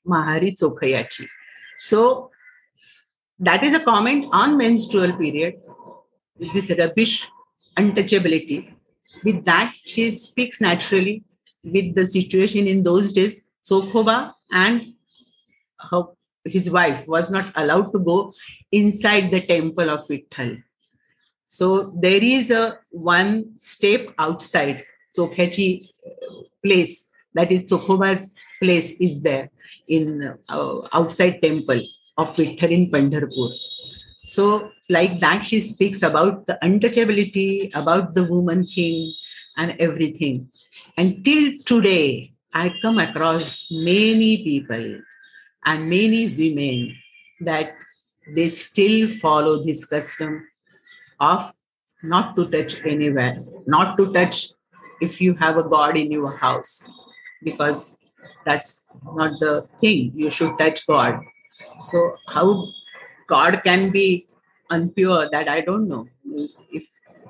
महारी 0.06 0.50
चोखयाची 0.50 1.26
so 1.88 2.30
that 3.40 3.64
is 3.64 3.74
a 3.74 3.84
comment 3.84 4.24
on 4.32 4.56
menstrual 4.56 5.12
period 5.20 5.54
this 6.54 6.70
rubbish 6.80 7.14
untouchability 7.76 8.58
with 9.24 9.44
that 9.44 9.74
she 9.84 10.10
speaks 10.10 10.60
naturally 10.60 11.22
with 11.64 11.94
the 11.94 12.06
situation 12.06 12.66
in 12.66 12.82
those 12.82 13.12
days 13.12 13.44
Chokhoba 13.64 14.34
and 14.50 14.94
her, 15.78 16.04
his 16.44 16.70
wife 16.70 17.06
was 17.06 17.30
not 17.30 17.52
allowed 17.54 17.92
to 17.92 17.98
go 17.98 18.32
inside 18.72 19.30
the 19.30 19.40
temple 19.40 19.90
of 19.90 20.00
Vitthal. 20.00 20.62
So 21.46 21.92
there 22.00 22.22
is 22.22 22.50
a 22.50 22.78
one 22.90 23.58
step 23.58 24.06
outside 24.18 24.84
Chokhachi 25.16 25.88
place, 26.64 27.10
that 27.34 27.50
is 27.52 27.66
Chokhoba's 27.66 28.34
place 28.60 28.92
is 28.92 29.22
there 29.22 29.50
in 29.88 30.36
uh, 30.48 30.88
outside 30.92 31.42
temple 31.42 31.82
of 32.16 32.34
Vitthal 32.36 32.70
in 32.70 32.90
Pandharpur. 32.90 33.50
So 34.30 34.70
like 34.88 35.18
that, 35.18 35.44
she 35.44 35.60
speaks 35.60 36.04
about 36.04 36.46
the 36.46 36.56
untouchability, 36.62 37.74
about 37.74 38.14
the 38.14 38.22
woman 38.22 38.64
thing 38.64 39.12
and 39.56 39.74
everything. 39.80 40.48
Until 40.96 41.54
today, 41.64 42.32
I 42.54 42.72
come 42.80 43.00
across 43.00 43.66
many 43.72 44.44
people 44.44 45.00
and 45.64 45.90
many 45.90 46.28
women 46.28 46.94
that 47.40 47.74
they 48.36 48.48
still 48.50 49.08
follow 49.08 49.64
this 49.64 49.84
custom 49.84 50.46
of 51.18 51.52
not 52.04 52.36
to 52.36 52.46
touch 52.48 52.86
anywhere, 52.86 53.42
not 53.66 53.98
to 53.98 54.12
touch 54.12 54.50
if 55.00 55.20
you 55.20 55.34
have 55.34 55.56
a 55.56 55.64
God 55.64 55.96
in 55.96 56.12
your 56.12 56.36
house, 56.36 56.88
because 57.42 57.98
that's 58.46 58.86
not 59.02 59.32
the 59.40 59.66
thing. 59.80 60.12
You 60.14 60.30
should 60.30 60.56
touch 60.56 60.86
God. 60.86 61.18
So, 61.80 62.14
how 62.28 62.68
God 63.30 63.62
can 63.64 63.90
be 63.90 64.26
unpure, 64.70 65.30
that 65.30 65.48
I 65.48 65.60
don't 65.60 65.88
know. 65.88 66.06
If 66.72 66.86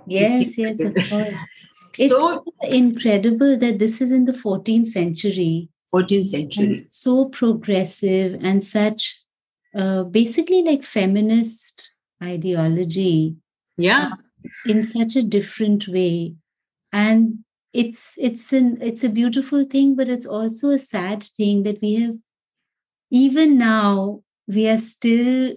Yes, 0.07 0.57
yes, 0.57 0.81
of 0.81 0.95
course. 1.09 1.35
It's 1.99 2.09
so, 2.09 2.45
incredible 2.63 3.59
that 3.59 3.79
this 3.81 4.01
is 4.01 4.13
in 4.13 4.25
the 4.25 4.33
14th 4.33 4.87
century 4.87 5.69
14th 5.93 6.27
century. 6.27 6.87
so 6.91 7.29
progressive 7.29 8.39
and 8.43 8.63
such 8.63 9.23
uh, 9.75 10.05
basically 10.05 10.63
like 10.63 10.85
feminist 10.85 11.91
ideology 12.23 13.37
Yeah, 13.77 14.11
in 14.67 14.85
such 14.85 15.17
a 15.17 15.23
different 15.23 15.89
way 15.89 16.37
and 16.93 17.39
it's 17.73 18.15
it's 18.19 18.53
an 18.53 18.79
it's 18.81 19.03
a 19.03 19.09
beautiful 19.09 19.65
thing 19.65 19.97
but 19.97 20.09
it's 20.09 20.27
also 20.27 20.71
a 20.71 20.79
sad 20.79 21.25
thing 21.25 21.65
that 21.65 21.81
we 21.83 21.95
have 21.97 22.15
even 23.11 23.59
now 23.59 24.23
we 24.47 24.69
are 24.69 24.79
still 24.79 25.55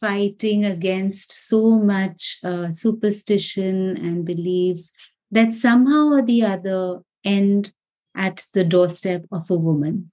fighting 0.00 0.64
against 0.64 1.32
so 1.32 1.78
much 1.78 2.38
uh, 2.44 2.70
superstition 2.70 3.96
and 3.96 4.24
beliefs 4.24 4.92
that 5.30 5.52
somehow 5.52 6.08
or 6.08 6.22
the 6.22 6.42
other 6.42 7.00
end 7.24 7.72
at 8.16 8.46
the 8.54 8.64
doorstep 8.64 9.24
of 9.30 9.50
a 9.50 9.56
woman 9.56 10.10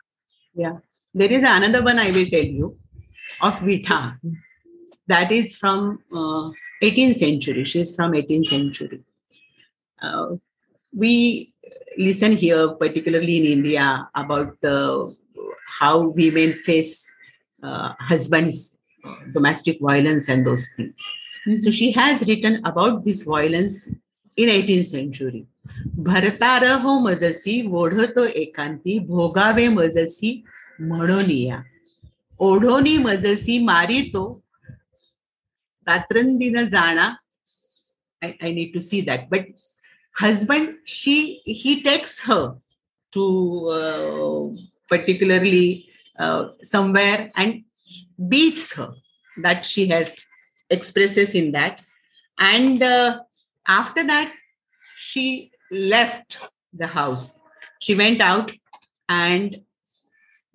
yeah. 0.54 0.78
There 1.13 1.32
is 1.32 1.43
another 1.43 1.84
one 1.84 2.00
I 2.00 2.10
will 2.12 2.26
tell 2.26 2.43
you 2.43 2.78
of 3.41 3.54
Vitha. 3.60 4.12
that 5.08 5.32
is 5.32 5.56
from 5.58 6.00
uh, 6.12 6.50
18th 6.84 7.17
century 7.17 7.63
she's 7.63 7.95
from 7.95 8.12
18th 8.12 8.47
century 8.47 9.02
uh, 10.02 10.36
we 10.93 11.54
listen 11.97 12.34
here 12.36 12.69
particularly 12.84 13.38
in 13.38 13.45
india 13.45 14.10
about 14.15 14.60
the 14.62 14.78
how 15.80 16.08
women 16.19 16.54
face 16.54 17.12
uh, 17.63 17.93
husbands 18.00 18.78
domestic 19.33 19.79
violence 19.81 20.29
and 20.29 20.46
those 20.46 20.68
things 20.77 21.64
so 21.64 21.70
she 21.70 21.90
has 21.92 22.27
written 22.29 22.61
about 22.64 23.05
this 23.05 23.22
violence 23.22 23.88
in 24.37 24.48
18th 24.48 24.90
century 24.98 25.46
भरतार 26.07 26.64
हो 26.83 26.98
मजसी 27.01 27.55
ओढतो 27.79 28.25
एकांती 28.40 28.98
भोगावे 29.07 29.66
मजसी 29.68 30.31
म्हणोनिया 30.81 31.61
ओढोनी 32.48 32.96
मजसी 33.07 33.59
मारितो 33.64 34.25
रात्रंदिन 35.87 36.68
जाणा 36.68 37.11
I, 38.22 38.37
I 38.40 38.53
need 38.53 38.72
to 38.72 38.81
see 38.81 39.01
that. 39.03 39.29
But 39.29 39.46
husband, 40.14 40.77
she 40.85 41.42
he 41.44 41.83
takes 41.83 42.20
her 42.20 42.57
to 43.12 43.25
uh, 43.68 44.57
particularly 44.88 45.88
uh, 46.18 46.51
somewhere 46.62 47.31
and 47.37 47.64
beats 48.28 48.73
her. 48.73 48.93
That 49.43 49.65
she 49.67 49.88
has 49.89 50.17
expresses 50.69 51.36
in 51.36 51.52
that, 51.52 51.84
and 52.39 52.82
uh, 52.82 53.19
after 53.67 54.06
that, 54.08 54.34
she 54.95 55.52
left 55.69 56.38
the 56.73 56.88
house. 56.88 57.39
She 57.80 57.93
went 57.93 58.19
out, 58.19 58.52
and 59.08 59.58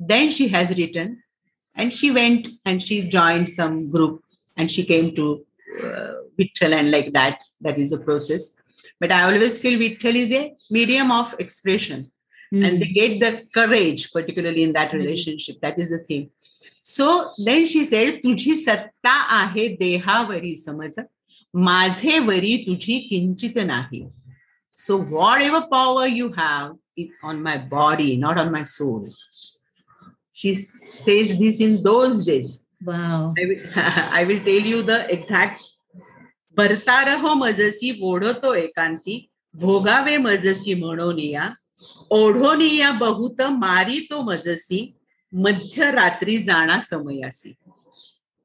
then 0.00 0.30
she 0.30 0.48
has 0.48 0.76
written, 0.76 1.22
and 1.76 1.92
she 1.92 2.10
went 2.10 2.48
and 2.64 2.82
she 2.82 3.08
joined 3.08 3.48
some 3.48 3.88
group, 3.88 4.24
and 4.58 4.70
she 4.70 4.84
came 4.84 5.14
to 5.14 5.46
uh, 5.84 6.12
and 6.60 6.90
like 6.90 7.12
that. 7.12 7.38
That 7.60 7.78
is 7.78 7.92
a 7.92 7.98
process. 7.98 8.56
But 8.98 9.12
I 9.12 9.32
always 9.32 9.58
feel 9.58 9.78
Vitthal 9.78 10.14
is 10.14 10.32
a 10.32 10.54
medium 10.70 11.10
of 11.12 11.34
expression 11.38 12.10
and 12.52 12.82
they 12.82 12.86
get 12.86 13.20
the 13.20 13.42
courage, 13.54 14.12
particularly 14.12 14.62
in 14.62 14.72
that 14.74 14.90
Mhm. 14.90 14.98
relationship. 14.98 15.60
That 15.60 15.78
is 15.78 15.90
the 15.90 15.98
thing. 15.98 16.30
So 16.84 17.06
then 17.44 17.64
she 17.66 17.84
said 17.84 18.14
तुझी 18.22 18.54
सत्ता 18.60 19.12
आहे 19.38 19.68
देहावरी 19.80 20.54
समज. 20.56 20.98
माझे 21.54 22.18
worry 22.18 22.56
तुझी 22.66 22.98
किंचित 23.08 23.58
नाही. 23.66 24.02
So 24.76 24.96
whatever 25.42 25.60
power 25.70 26.06
you 26.08 26.28
have 26.36 26.72
on 27.28 27.40
my 27.42 27.56
body 27.70 28.14
not 28.16 28.38
on 28.38 28.48
my 28.52 28.64
soul 28.66 29.08
she 30.34 30.54
says 30.54 31.36
this 31.38 31.60
in 31.60 31.76
those 31.82 32.24
days 32.28 32.58
I 32.90 34.24
will 34.24 34.38
tell 34.44 34.66
you 34.66 34.82
the 34.82 34.90
exact 35.10 35.60
भरता 36.56 37.00
रहो 37.04 37.34
मजसी 37.34 37.98
ओढतो 38.02 38.54
एकांती. 38.54 39.28
भोगावे 39.54 40.16
मजसी 40.16 40.74
म्हणून 40.74 41.18
या. 41.18 41.48
ओढोनिया 42.10 42.90
बहुत 43.00 43.40
मारी 43.50 44.00
तो 44.10 44.20
मजसी. 44.22 44.80
Madhyaratri 45.34 46.44
Jana 46.44 46.78
Samayasi. 46.78 47.56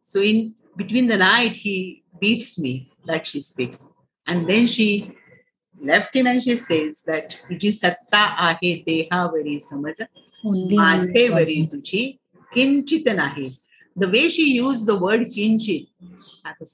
So 0.04 0.22
in 0.22 0.56
between 0.76 1.08
the 1.08 1.18
night, 1.18 1.56
he 1.56 2.04
beats 2.20 2.58
me 2.60 2.92
that 3.06 3.28
she 3.28 3.42
speaks. 3.42 3.88
And 4.26 4.48
then 4.48 4.68
she 4.68 5.12
left 5.82 6.16
him 6.16 6.28
and 6.28 6.42
she 6.42 6.56
says 6.56 7.04
that 7.08 7.42
तुझी 7.50 7.72
सत्ता 7.72 8.24
आहे 8.48 8.74
देहावरी 8.86 9.60
समज 9.60 10.02
माझेवरी 10.46 11.62
तुझी 11.72 12.04
किंचित 12.54 13.08
नाही 13.16 13.56
the 13.98 14.08
way 14.08 14.30
she 14.30 14.54
used 14.54 14.86
the 14.86 14.96
word 14.96 15.22
kinchit. 15.22 15.88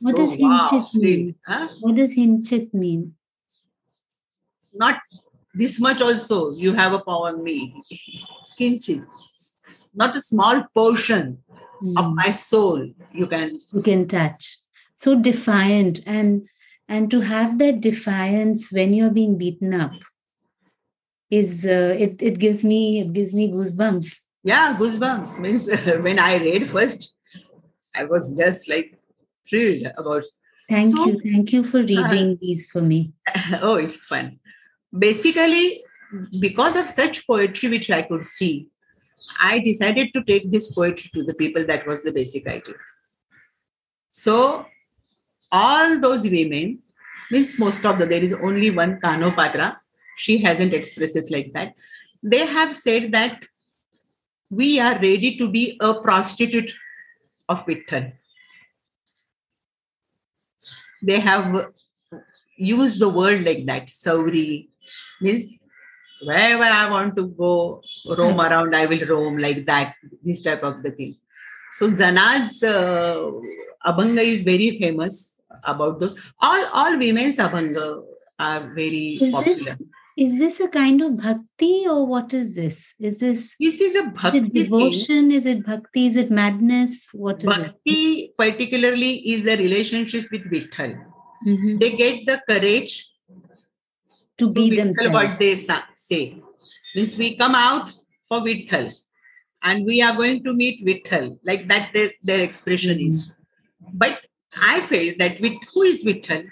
What 0.02 0.16
does 0.16 0.36
kinchit 0.36 0.94
mean? 0.94 1.36
What 1.80 1.96
does 1.96 2.16
kinchit 2.16 2.74
mean? 2.74 3.16
Not 4.74 5.00
this 5.54 5.80
much 5.80 6.02
also. 6.02 6.52
You 6.52 6.74
have 6.74 6.92
a 6.92 7.00
power 7.00 7.30
on 7.30 7.44
me. 7.44 7.82
kinchit. 8.60 9.06
Not 9.94 10.16
a 10.16 10.22
small 10.22 10.66
portion 10.74 11.40
mm. 11.84 11.98
of 11.98 12.14
my 12.16 12.32
soul 12.32 12.90
you 13.12 13.28
can 13.28 13.52
you 13.74 13.82
can 13.82 14.08
touch. 14.08 14.58
So 14.96 15.20
defiant. 15.20 16.02
And 16.06 16.48
and 16.88 17.10
to 17.12 17.22
have 17.22 17.58
that 17.60 17.82
defiance 17.82 18.72
when 18.72 18.94
you're 18.94 19.10
being 19.10 19.38
beaten 19.38 19.74
up 19.74 19.94
is 21.30 21.66
uh, 21.66 21.96
it, 21.98 22.22
it 22.22 22.40
gives 22.40 22.64
me 22.64 23.02
it 23.02 23.14
gives 23.14 23.34
me 23.34 23.52
goosebumps. 23.52 24.20
Yeah 24.44 24.76
goosebumps. 24.80 25.40
Means 25.44 25.70
when 26.04 26.20
i 26.20 26.36
read 26.38 26.68
first 26.68 27.16
i 27.96 28.04
was 28.04 28.36
just 28.38 28.70
like 28.70 29.00
thrilled 29.48 29.88
about 29.98 30.24
thank 30.70 30.96
so, 30.96 31.06
you. 31.06 31.20
Thank 31.20 31.54
you 31.54 31.64
for 31.64 31.80
uh, 31.80 31.92
reading 31.94 32.34
uh, 32.34 32.36
these 32.42 32.70
for 32.70 32.82
me. 32.82 33.14
Oh 33.62 33.76
it's 33.76 34.04
fun. 34.06 34.40
Basically 34.98 35.84
because 36.40 36.76
of 36.76 36.88
such 36.88 37.26
poetry 37.26 37.70
which 37.70 37.90
i 37.90 38.04
could 38.04 38.24
see 38.24 38.68
i 39.40 39.60
decided 39.60 40.14
to 40.14 40.24
take 40.24 40.52
this 40.52 40.74
poetry 40.74 41.10
to 41.14 41.24
the 41.24 41.34
people 41.36 41.66
that 41.66 41.86
was 41.88 42.04
the 42.04 42.12
basic 42.12 42.48
idea 42.48 42.76
so 44.10 44.66
all 45.52 46.00
those 46.00 46.24
women 46.24 46.80
means 47.32 47.58
most 47.60 47.86
of 47.86 48.00
the 48.00 48.06
there 48.06 48.24
is 48.24 48.34
only 48.34 48.70
one 48.72 49.00
Kanhopatra 49.00 49.78
she 50.18 50.38
hasn't 50.38 50.74
expressed 50.74 51.16
it 51.16 51.32
like 51.32 51.52
that 51.54 51.74
they 52.22 52.46
have 52.46 52.74
said 52.76 53.12
that 53.12 53.46
we 54.50 54.80
are 54.80 54.94
ready 54.94 55.36
to 55.38 55.50
be 55.50 55.78
a 55.82 55.94
prostitute 55.96 56.72
of 57.50 57.66
Vitthal. 57.66 58.14
They 61.02 61.20
have 61.20 61.72
used 62.56 63.00
the 63.00 63.10
word 63.10 63.44
like 63.44 63.66
that. 63.66 63.88
Sauri 63.88 64.70
means 65.22 65.56
wherever 66.26 66.64
I 66.64 66.90
want 66.90 67.16
to 67.18 67.28
go, 67.28 67.82
roam 68.18 68.40
around, 68.40 68.76
I 68.76 68.86
will 68.86 69.06
roam 69.06 69.38
like 69.38 69.66
that, 69.66 69.96
this 70.24 70.42
type 70.42 70.64
of 70.64 70.84
the 70.84 70.92
thing. 70.92 71.18
So 71.74 71.90
Jana's 71.90 72.62
uh, 72.64 73.32
Abhanga 73.86 74.24
is 74.24 74.44
very 74.44 74.80
famous 74.80 75.38
about 75.64 76.00
those. 76.00 76.20
All, 76.40 76.66
all 76.74 76.98
women's 76.98 77.38
Abhanga 77.38 78.04
are 78.40 78.74
very 78.76 79.20
is 79.22 79.32
popular. 79.32 79.56
This, 79.56 79.82
is 80.16 80.38
this 80.38 80.60
a 80.60 80.68
kind 80.68 81.02
of 81.02 81.18
bhakti 81.18 81.88
or 81.88 82.06
what 82.06 82.34
is 82.34 82.56
this? 82.56 82.94
Is 83.00 83.20
this 83.20 83.56
this 83.60 83.82
is 83.82 83.96
a 83.96 84.10
bhakti 84.10 84.40
is 84.40 84.54
devotion? 84.54 85.30
Thing. 85.30 85.32
Is 85.32 85.46
it 85.48 85.66
bhakti? 85.66 86.06
Is 86.06 86.16
it 86.16 86.30
madness? 86.30 87.10
What 87.14 87.38
is 87.38 87.46
bhakti 87.46 87.92
it? 87.92 88.38
particularly 88.38 89.16
is 89.32 89.48
a 89.48 89.58
relationship 89.58 90.26
with 90.32 90.50
Vitthal. 90.52 90.94
Mm-hmm. 91.48 91.78
They 91.80 91.96
get 91.96 92.26
the 92.28 92.42
courage 92.48 93.13
to 94.38 94.50
be 94.50 94.70
to 94.70 94.76
themselves. 94.76 95.14
What 95.14 95.40
they 95.40 95.56
say 95.56 96.42
means 96.96 97.18
we 97.18 97.36
come 97.36 97.56
out 97.56 97.92
for 98.24 98.40
Vitthal 98.42 98.92
and 99.64 99.86
we 99.86 100.02
are 100.02 100.16
going 100.16 100.44
to 100.44 100.54
meet 100.54 100.86
Vitthal 100.86 101.38
like 101.44 101.68
that. 101.68 101.92
Their, 101.94 102.12
their 102.24 102.42
expression 102.42 102.98
mm-hmm. 102.98 103.12
is. 103.12 103.34
But 103.94 104.22
I 104.60 104.82
felt 104.82 105.18
that 105.20 105.40
with 105.42 105.54
who 105.74 105.82
is 105.84 106.04
Vitthal? 106.04 106.48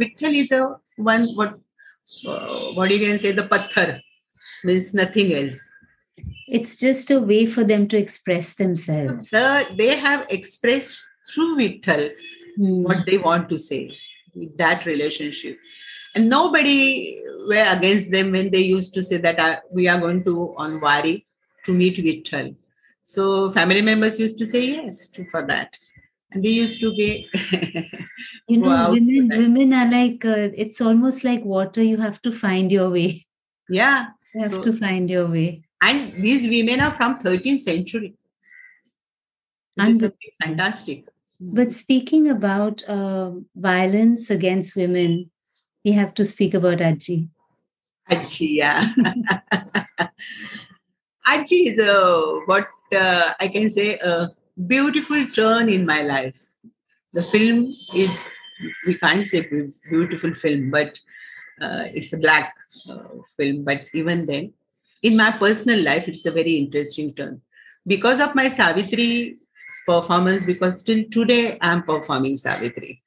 Vitthal 0.00 0.34
is 0.34 0.52
a 0.52 0.76
one 0.96 1.28
what 1.34 1.58
uh, 2.26 2.72
what 2.74 2.90
you 2.90 2.98
can 2.98 3.18
say 3.18 3.32
the 3.32 3.42
pathar 3.42 4.00
means 4.64 4.92
nothing 4.94 5.32
else 5.32 5.70
it's 6.48 6.76
just 6.76 7.10
a 7.10 7.20
way 7.20 7.46
for 7.46 7.64
them 7.64 7.86
to 7.88 7.96
express 7.96 8.54
themselves 8.54 9.30
so 9.30 9.64
they 9.78 9.96
have 9.96 10.26
expressed 10.28 11.00
through 11.32 11.56
Vitthal 11.58 12.10
hmm. 12.56 12.82
what 12.82 13.06
they 13.06 13.18
want 13.18 13.48
to 13.48 13.58
say 13.58 13.96
with 14.34 14.56
that 14.58 14.84
relationship 14.86 15.58
and 16.14 16.28
nobody 16.28 17.22
were 17.46 17.66
against 17.70 18.10
them 18.10 18.32
when 18.32 18.50
they 18.50 18.60
used 18.60 18.94
to 18.94 19.02
say 19.02 19.16
that 19.18 19.38
uh, 19.38 19.60
we 19.72 19.88
are 19.88 19.98
going 19.98 20.24
to 20.24 20.54
on 20.56 20.80
Wari 20.80 21.26
to 21.64 21.72
meet 21.72 21.96
Vitthal. 21.96 22.56
So 23.04 23.50
family 23.52 23.82
members 23.82 24.20
used 24.20 24.38
to 24.38 24.46
say 24.46 24.66
yes 24.66 25.08
to, 25.08 25.28
for 25.30 25.46
that. 25.46 25.76
And 26.32 26.44
they 26.44 26.50
used 26.50 26.80
to 26.80 26.94
be. 26.94 27.28
you 28.48 28.58
know 28.58 28.92
women 28.92 29.28
women 29.28 29.72
are 29.72 29.90
like 29.90 30.24
uh, 30.24 30.50
it's 30.54 30.80
almost 30.80 31.24
like 31.24 31.44
water 31.44 31.82
you 31.82 31.96
have 31.96 32.22
to 32.22 32.32
find 32.32 32.70
your 32.70 32.90
way. 32.90 33.26
Yeah 33.68 34.10
you 34.34 34.42
have 34.42 34.50
so, 34.50 34.62
to 34.62 34.78
find 34.78 35.10
your 35.10 35.26
way. 35.26 35.62
And 35.82 36.12
these 36.22 36.48
women 36.48 36.80
are 36.80 36.92
from 36.92 37.20
13th 37.20 37.60
century 37.60 38.14
and 39.76 40.12
fantastic. 40.42 41.06
But 41.40 41.72
speaking 41.72 42.28
about 42.28 42.84
uh, 42.84 43.32
violence 43.56 44.28
against 44.28 44.76
women 44.76 45.29
we 45.84 45.92
have 45.92 46.14
to 46.14 46.24
speak 46.24 46.54
about 46.54 46.78
Ajji. 46.78 47.28
Ajji, 48.10 48.56
yeah. 48.56 48.92
Ajji 51.26 51.72
is 51.72 51.78
a, 51.78 52.40
what 52.46 52.68
uh, 52.94 53.32
I 53.38 53.48
can 53.48 53.68
say 53.68 53.98
a 53.98 54.28
beautiful 54.66 55.26
turn 55.28 55.68
in 55.68 55.86
my 55.86 56.02
life. 56.02 56.40
The 57.12 57.22
film 57.22 57.74
is, 57.94 58.28
we 58.86 58.94
can't 58.96 59.24
say 59.24 59.48
beautiful 59.88 60.34
film, 60.34 60.70
but 60.70 60.98
uh, 61.60 61.84
it's 61.94 62.12
a 62.12 62.18
black 62.18 62.54
uh, 62.88 63.08
film. 63.36 63.64
But 63.64 63.86
even 63.94 64.26
then, 64.26 64.52
in 65.02 65.16
my 65.16 65.30
personal 65.30 65.80
life, 65.82 66.08
it's 66.08 66.26
a 66.26 66.30
very 66.30 66.54
interesting 66.56 67.14
turn. 67.14 67.40
Because 67.86 68.20
of 68.20 68.34
my 68.34 68.48
Savitri 68.48 69.38
performance, 69.86 70.44
because 70.44 70.82
till 70.82 71.04
today 71.10 71.56
I'm 71.60 71.82
performing 71.82 72.36
Savitri. 72.36 73.02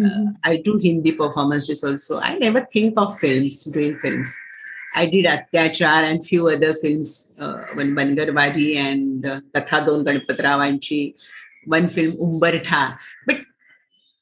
Mm-hmm. 0.00 0.28
Uh, 0.28 0.32
I 0.44 0.56
do 0.56 0.76
Hindi 0.78 1.12
performances 1.12 1.82
also. 1.84 2.20
I 2.20 2.38
never 2.38 2.60
think 2.60 2.94
of 2.96 3.18
films, 3.18 3.64
doing 3.64 3.98
films. 3.98 4.36
I 4.94 5.06
did 5.06 5.26
Atyachar 5.26 6.10
and 6.10 6.24
few 6.24 6.48
other 6.48 6.74
films, 6.74 7.34
uh, 7.38 7.64
one 7.74 7.94
Bangarwadi 7.94 8.76
and 8.76 9.26
uh, 9.26 9.40
Katha 9.54 9.86
Don 9.86 10.04
Ganpatravanchi, 10.04 11.14
one 11.66 11.88
film 11.88 12.16
Umbartha. 12.16 12.98
But 13.26 13.40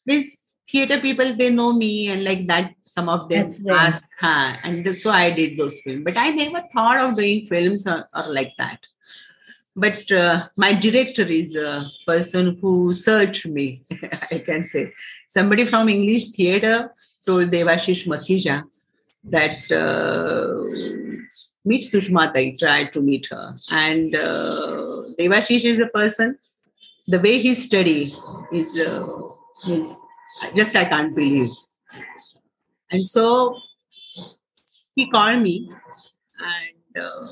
these 0.05 0.43
theater 0.69 0.99
people, 1.01 1.35
they 1.37 1.51
know 1.51 1.73
me 1.73 2.09
and 2.09 2.25
like 2.25 2.47
that, 2.47 2.75
some 2.85 3.09
of 3.09 3.29
them 3.29 3.51
ask, 3.71 4.09
huh, 4.21 4.57
and 4.65 4.97
so 4.97 5.11
I 5.11 5.31
did 5.31 5.57
those 5.57 5.81
films. 5.81 6.03
But 6.05 6.17
I 6.17 6.31
never 6.31 6.67
thought 6.73 6.99
of 6.99 7.17
doing 7.17 7.47
films 7.47 7.87
or, 7.87 8.05
or 8.17 8.33
like 8.33 8.53
that. 8.59 8.81
But 9.77 10.11
uh, 10.11 10.49
my 10.57 10.73
director 10.73 11.25
is 11.25 11.55
a 11.55 11.85
person 12.07 12.59
who 12.61 12.95
searched 12.95 13.47
me, 13.47 13.83
I 14.31 14.39
can 14.39 14.63
say. 14.63 14.93
Somebody 15.29 15.67
from 15.67 15.91
English 15.91 16.31
theater 16.31 16.91
told 17.27 17.51
Devashish 17.51 18.07
Makhija 18.07 18.65
that 19.25 19.59
uh, 19.71 21.27
meet 21.65 21.85
Tai, 21.91 22.55
tried 22.59 22.93
to 22.95 23.03
meet 23.03 23.27
her. 23.31 23.55
And 23.71 24.15
uh, 24.15 25.03
Devashish 25.19 25.65
is 25.65 25.79
a 25.79 25.89
person, 25.89 26.39
the 27.07 27.21
way 27.21 27.39
he 27.39 27.53
study 27.55 28.13
is, 28.53 28.79
uh, 28.79 29.07
is 29.69 30.01
just 30.55 30.75
I 30.75 30.87
can't 30.87 31.15
believe. 31.15 31.51
And 32.91 33.05
so 33.05 33.59
he 34.95 35.11
called 35.11 35.43
me 35.43 35.71
and 36.39 37.05
uh, 37.05 37.23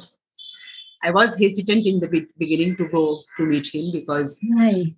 I 1.05 1.11
was 1.11 1.38
hesitant 1.38 1.86
in 1.86 2.00
the 2.00 2.26
beginning 2.38 2.76
to 2.76 2.88
go 2.88 3.20
to 3.36 3.46
meet 3.46 3.68
him 3.74 3.92
because 3.92 4.40
Why? 4.42 4.94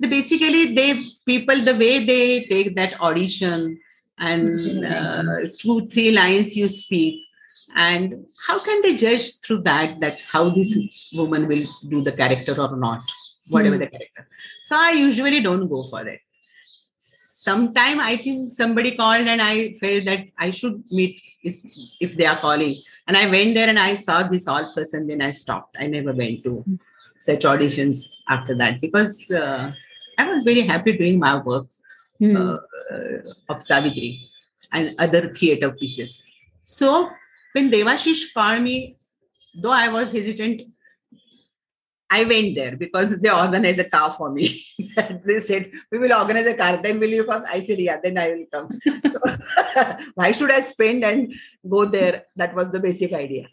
basically 0.00 0.74
they 0.74 0.94
people 1.26 1.60
the 1.62 1.74
way 1.74 2.04
they 2.04 2.44
take 2.44 2.76
that 2.76 3.00
audition 3.00 3.78
and 4.18 4.84
uh, 4.84 5.48
two 5.58 5.86
three 5.88 6.12
lines 6.12 6.56
you 6.56 6.68
speak 6.68 7.24
and 7.76 8.24
how 8.46 8.58
can 8.58 8.80
they 8.82 8.96
judge 8.96 9.38
through 9.40 9.60
that 9.62 10.00
that 10.00 10.18
how 10.26 10.48
this 10.50 10.76
woman 11.14 11.46
will 11.46 11.64
do 11.88 12.00
the 12.00 12.12
character 12.12 12.54
or 12.60 12.76
not 12.76 13.02
whatever 13.48 13.76
mm. 13.76 13.80
the 13.80 13.86
character 13.86 14.28
so 14.62 14.76
i 14.76 14.92
usually 14.92 15.40
don't 15.40 15.68
go 15.68 15.82
for 15.82 16.04
that 16.04 16.18
sometime 16.98 18.00
i 18.00 18.16
think 18.16 18.50
somebody 18.50 18.96
called 18.96 19.26
and 19.26 19.42
i 19.42 19.72
felt 19.74 20.04
that 20.04 20.24
i 20.38 20.50
should 20.50 20.82
meet 20.90 21.20
if 21.42 22.16
they 22.16 22.26
are 22.26 22.38
calling 22.38 22.74
and 23.08 23.16
i 23.16 23.26
went 23.28 23.54
there 23.54 23.68
and 23.68 23.78
i 23.78 23.94
saw 23.94 24.22
this 24.22 24.46
all 24.46 24.72
first 24.74 24.94
and 24.94 25.10
then 25.10 25.22
i 25.28 25.30
stopped 25.30 25.76
i 25.80 25.86
never 25.86 26.12
went 26.12 26.42
to 26.44 26.52
such 27.18 27.42
auditions 27.52 28.04
after 28.28 28.54
that 28.54 28.80
because 28.80 29.30
uh, 29.42 29.72
i 30.18 30.28
was 30.30 30.44
very 30.44 30.60
happy 30.72 30.96
doing 30.96 31.18
my 31.18 31.34
work 31.50 31.66
mm. 32.20 32.36
uh, 32.36 32.58
of 33.48 33.62
Savitri 33.62 34.28
and 34.72 34.94
other 34.98 35.32
theater 35.32 35.70
pieces. 35.70 36.24
So 36.64 37.10
when 37.52 37.70
Devashish 37.70 38.32
called 38.34 38.62
me, 38.62 38.96
though 39.54 39.72
I 39.72 39.88
was 39.88 40.12
hesitant, 40.12 40.62
I 42.10 42.24
went 42.24 42.54
there 42.54 42.76
because 42.76 43.20
they 43.20 43.30
organized 43.30 43.80
a 43.80 43.88
car 43.88 44.12
for 44.12 44.30
me. 44.30 44.64
they 45.24 45.40
said, 45.40 45.70
We 45.90 45.98
will 45.98 46.12
organize 46.12 46.46
a 46.46 46.56
car, 46.56 46.78
then 46.78 46.98
will 47.00 47.08
you 47.08 47.24
come? 47.24 47.44
I 47.48 47.60
said, 47.60 47.78
Yeah, 47.78 47.98
then 48.02 48.18
I 48.18 48.28
will 48.28 48.46
come. 48.50 48.80
so, 49.12 49.96
why 50.14 50.32
should 50.32 50.50
I 50.50 50.60
spend 50.62 51.04
and 51.04 51.34
go 51.68 51.84
there? 51.84 52.24
That 52.36 52.54
was 52.54 52.70
the 52.70 52.80
basic 52.80 53.12
idea. 53.12 53.48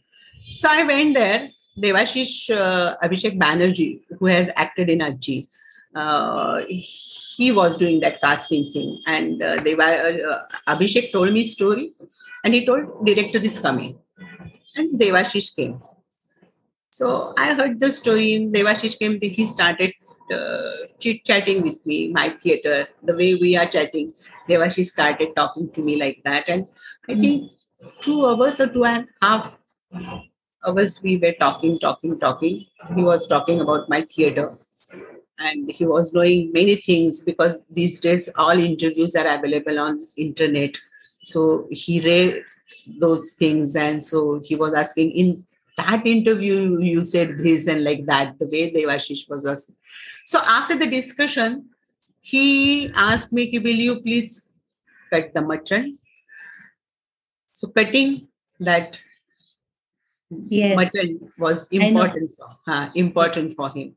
So 0.56 0.70
I 0.72 0.84
went 0.84 1.16
there. 1.16 1.50
Devashish 1.78 2.56
uh, 2.56 2.96
Abhishek 3.04 3.38
Banerjee, 3.38 4.02
who 4.20 4.28
has 4.28 4.50
acted 4.56 4.90
in 4.90 5.00
Ajji. 5.00 5.48
Uh, 5.94 6.62
he 6.68 7.52
was 7.52 7.76
doing 7.76 8.00
that 8.00 8.22
casting 8.22 8.72
thing, 8.72 9.02
and 9.08 9.42
uh, 9.42 9.62
they 9.62 9.76
were 9.76 9.84
uh, 9.84 10.74
Abhishek 10.74 11.12
told 11.12 11.34
me 11.34 11.46
story, 11.46 11.92
and 12.46 12.54
he 12.54 12.66
told 12.66 13.06
director 13.06 13.40
is 13.40 13.60
coming, 13.60 13.98
and 14.76 14.98
Devashish 15.00 15.54
came. 15.56 15.82
So 16.96 17.34
I 17.38 17.54
heard 17.56 17.82
the 17.82 17.92
story. 17.92 18.28
Devashish 18.54 18.98
came. 18.98 19.20
He 19.22 19.46
started 19.46 19.94
uh, 20.32 20.88
chit 20.98 21.26
chatting 21.26 21.62
with 21.62 21.86
me, 21.86 22.14
my 22.14 22.30
theater, 22.30 22.88
the 23.04 23.14
way 23.14 23.36
we 23.36 23.58
are 23.58 23.66
chatting. 23.66 24.14
Devashish 24.48 24.86
started 24.86 25.36
talking 25.36 25.70
to 25.72 25.82
me 25.82 25.98
like 25.98 26.22
that, 26.24 26.48
and 26.48 26.66
I 27.10 27.16
hmm. 27.16 27.20
think 27.20 27.52
two 28.00 28.26
hours 28.26 28.62
or 28.62 28.68
two 28.68 28.86
and 28.86 29.10
a 29.22 29.26
half 29.26 29.58
hours 30.66 31.02
we 31.04 31.18
were 31.18 31.34
talking, 31.38 31.78
talking, 31.80 32.18
talking. 32.18 32.66
He 32.96 33.04
was 33.04 33.28
talking 33.28 33.60
about 33.60 33.90
my 33.90 34.00
theater 34.04 34.58
and 35.38 35.70
he 35.70 35.86
was 35.86 36.14
knowing 36.14 36.54
many 36.54 36.78
things 36.78 37.26
because 37.26 37.62
these 37.70 38.00
days 38.00 38.30
all 38.38 38.58
interviews 38.58 39.18
are 39.18 39.28
available 39.28 39.82
on 39.82 40.00
internet 40.16 40.78
so 41.24 41.68
he 41.72 42.00
read 42.06 42.42
those 43.02 43.34
things 43.34 43.76
and 43.76 44.02
so 44.02 44.40
he 44.46 44.56
was 44.56 44.74
asking 44.74 45.12
in 45.12 45.44
that 45.78 46.06
interview 46.06 46.80
you 46.80 47.04
said 47.04 47.38
this 47.38 47.68
and 47.68 47.84
like 47.84 48.06
that 48.06 48.38
the 48.40 48.46
way 48.46 48.72
devashish 48.72 49.30
was 49.30 49.46
asking 49.46 49.76
so 50.26 50.40
after 50.46 50.78
the 50.78 50.88
discussion 50.88 51.66
he 52.22 52.90
asked 52.96 53.34
me 53.34 53.44
will 53.60 53.82
you 53.88 54.00
please 54.02 54.50
cut 55.10 55.34
the 55.34 55.42
mutton 55.42 55.98
so 57.52 57.68
cutting 57.68 58.28
that 58.60 59.02
yes. 60.30 60.76
mutton 60.76 61.32
was 61.38 61.68
important 61.70 62.32
for, 62.38 62.50
uh, 62.68 62.90
important 62.96 63.56
for 63.56 63.70
him 63.70 63.96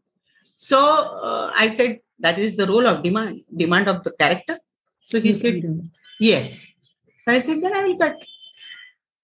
so 0.59 0.79
uh, 0.79 1.53
I 1.57 1.69
said, 1.69 2.01
that 2.19 2.37
is 2.37 2.57
the 2.57 2.67
role 2.67 2.87
of 2.89 3.05
demand, 3.05 3.43
demand 3.57 3.89
of 3.89 4.03
the 4.03 4.11
character. 4.11 4.59
So 5.01 5.21
he 5.21 5.33
said, 5.33 5.63
yes. 6.19 6.75
So 7.21 7.31
I 7.31 7.39
said, 7.39 7.63
then 7.63 7.77
I 7.77 7.85
will 7.85 7.97
cut. 7.97 8.17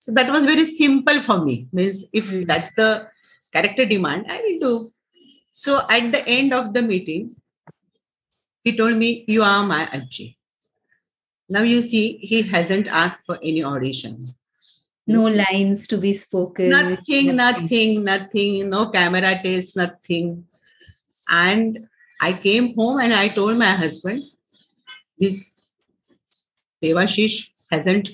So 0.05 0.13
that 0.13 0.31
was 0.31 0.45
very 0.45 0.67
simple 0.67 1.23
for 1.23 1.43
me. 1.43 1.67
Means 1.73 2.05
if 2.13 2.31
hmm. 2.31 2.45
that's 2.45 2.75
the 2.75 3.09
character 3.51 3.87
demand, 3.87 4.27
I 4.29 4.37
will 4.37 4.59
do. 4.61 4.91
So 5.51 5.87
at 5.89 6.13
the 6.13 6.29
end 6.29 6.53
of 6.53 6.75
the 6.75 6.83
meeting, 6.83 7.35
he 8.63 8.77
told 8.77 8.97
me, 8.97 9.25
You 9.27 9.43
are 9.43 9.65
my 9.65 9.87
Ajji. 9.87 10.37
Now 11.49 11.63
you 11.63 11.81
see, 11.81 12.19
he 12.19 12.43
hasn't 12.43 12.87
asked 12.89 13.25
for 13.25 13.39
any 13.43 13.65
audition. 13.65 14.35
No 15.07 15.23
lines 15.23 15.89
to 15.89 15.97
be 15.97 16.13
spoken. 16.13 16.69
Nothing, 16.69 17.37
nothing, 17.37 18.05
nothing, 18.05 18.69
no 18.69 18.91
camera 18.91 19.41
test, 19.43 19.75
nothing. 19.75 20.45
And 21.27 21.89
I 22.21 22.35
came 22.35 22.75
home 22.75 23.01
and 23.01 23.15
I 23.15 23.29
told 23.29 23.57
my 23.57 23.73
husband, 23.73 24.23
this 25.19 25.63
Devashish 26.83 27.49
hasn't, 27.71 28.11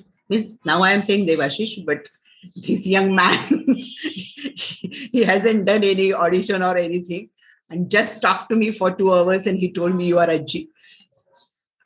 now 0.64 0.82
I 0.82 0.92
am 0.92 1.02
saying 1.02 1.26
Devashish, 1.26 1.84
but 1.84 2.08
this 2.56 2.86
young 2.86 3.14
man, 3.14 3.66
he 5.12 5.24
hasn't 5.24 5.64
done 5.66 5.84
any 5.84 6.12
audition 6.14 6.62
or 6.62 6.76
anything 6.76 7.30
and 7.68 7.90
just 7.90 8.20
talked 8.20 8.50
to 8.50 8.56
me 8.56 8.72
for 8.72 8.90
two 8.90 9.12
hours 9.12 9.46
and 9.46 9.58
he 9.58 9.72
told 9.72 9.94
me 9.94 10.06
you 10.06 10.18
are 10.18 10.26
Ajji. 10.26 10.68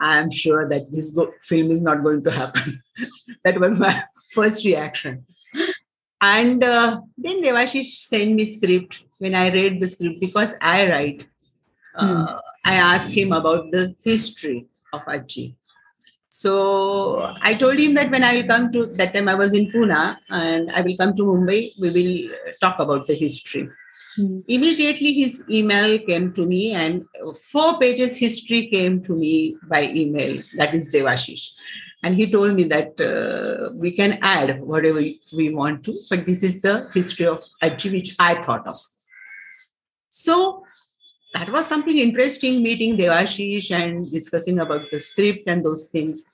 I 0.01 0.19
am 0.19 0.31
sure 0.31 0.69
that 0.69 0.91
this 0.91 1.11
go- 1.11 1.33
film 1.43 1.71
is 1.71 1.83
not 1.83 2.03
going 2.03 2.23
to 2.25 2.31
happen. 2.31 2.83
that 3.45 3.61
was 3.61 3.79
my 3.79 4.05
first 4.33 4.65
reaction. 4.65 5.27
And 6.21 6.65
uh, 6.65 7.01
then 7.17 7.43
Devashish 7.43 8.07
sent 8.09 8.35
me 8.35 8.45
script 8.45 9.05
when 9.19 9.35
I 9.35 9.51
read 9.51 9.81
the 9.81 9.89
script 9.89 10.21
because 10.21 10.55
I 10.61 10.89
write. 10.91 11.27
Uh, 11.95 12.27
hmm. 12.27 12.39
I 12.65 12.75
asked 12.77 13.11
him 13.11 13.33
about 13.33 13.71
the 13.71 13.95
history 14.03 14.67
of 14.93 15.03
Ajji. 15.03 15.55
So 16.37 17.33
I 17.43 17.55
told 17.55 17.79
him 17.79 17.95
that 17.95 18.11
when 18.11 18.25
I 18.25 18.35
will 18.37 18.49
come 18.49 18.73
to 18.73 18.87
that 18.97 19.15
time 19.15 19.29
I 19.29 19.37
was 19.37 19.55
in 19.55 19.71
Pune 19.71 20.19
and 20.31 20.71
I 20.73 20.81
will 20.81 20.97
come 20.97 21.15
to 21.17 21.23
Mumbai, 21.23 21.73
we 21.79 21.91
will 21.97 22.57
talk 22.61 22.81
about 22.81 23.07
the 23.07 23.15
history. 23.15 23.69
Hmm. 24.17 24.41
Immediately 24.49 25.13
his 25.13 25.45
email 25.49 25.99
came 26.01 26.33
to 26.33 26.45
me 26.45 26.73
and 26.73 27.05
four 27.53 27.79
pages 27.79 28.19
history 28.19 28.67
came 28.67 29.01
to 29.03 29.15
me 29.15 29.57
by 29.69 29.83
email. 30.03 30.43
That 30.57 30.75
is 30.75 30.93
Devashish 30.93 31.51
and 32.05 32.17
he 32.17 32.31
told 32.31 32.55
me 32.55 32.65
that 32.65 33.01
uh, 33.01 33.73
we 33.75 33.91
can 33.91 34.19
add 34.21 34.61
whatever 34.61 35.01
we 35.39 35.55
want 35.61 35.85
to 35.85 35.93
but 36.11 36.27
this 36.27 36.43
is 36.43 36.61
the 36.63 36.75
history 36.93 37.27
of 37.27 37.41
Ajji 37.63 37.93
which 37.93 38.11
i 38.19 38.35
thought 38.47 38.67
of 38.73 38.77
so 40.11 40.37
that 41.35 41.51
was 41.51 41.67
something 41.67 41.99
interesting 41.99 42.63
meeting 42.63 42.97
devashish 42.97 43.71
and 43.71 44.11
discussing 44.11 44.61
about 44.61 44.91
the 44.91 44.99
script 44.99 45.45
and 45.47 45.65
those 45.65 45.89
things. 45.89 46.25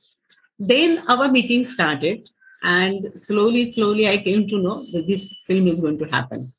Then 0.59 1.03
our 1.09 1.29
meeting 1.31 1.65
started 1.65 2.29
and 2.63 3.11
slowly 3.15 3.71
slowly 3.71 4.09
i 4.09 4.19
came 4.19 4.47
to 4.47 4.59
know 4.59 4.85
that 4.93 5.07
this 5.07 5.35
film 5.47 5.67
is 5.67 5.81
going 5.81 5.99
to 5.99 6.05
happen. 6.07 6.53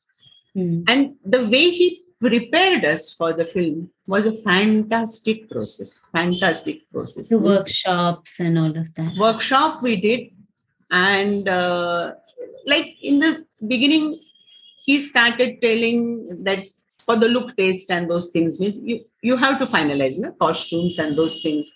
Mm. 0.54 0.84
and 0.86 1.14
the 1.24 1.48
way 1.48 1.70
he 1.70 2.02
prepared 2.20 2.84
us 2.84 3.10
for 3.10 3.32
the 3.32 3.46
film 3.46 3.88
was 4.06 4.26
a 4.26 4.34
fantastic 4.42 5.48
process 5.50 6.10
fantastic 6.12 6.90
process. 6.90 7.30
The 7.30 7.38
workshops 7.38 8.38
and 8.38 8.58
all 8.58 8.76
of 8.76 8.94
that. 8.96 9.16
Workshop 9.16 9.82
we 9.82 9.96
did 10.00 10.30
and 10.90 11.48
uh, 11.48 12.12
like 12.66 12.96
in 13.02 13.18
the 13.20 13.46
beginning 13.66 14.20
he 14.84 14.98
started 14.98 15.62
telling 15.62 16.44
that 16.44 16.64
for 17.04 17.16
the 17.16 17.28
look 17.28 17.56
taste 17.56 17.90
and 17.90 18.10
those 18.10 18.30
things 18.30 18.60
means 18.60 18.78
you, 18.82 19.04
you 19.22 19.36
have 19.36 19.58
to 19.58 19.66
finalize 19.66 20.16
you 20.16 20.22
know, 20.22 20.32
costumes 20.32 20.98
and 20.98 21.16
those 21.18 21.42
things 21.42 21.74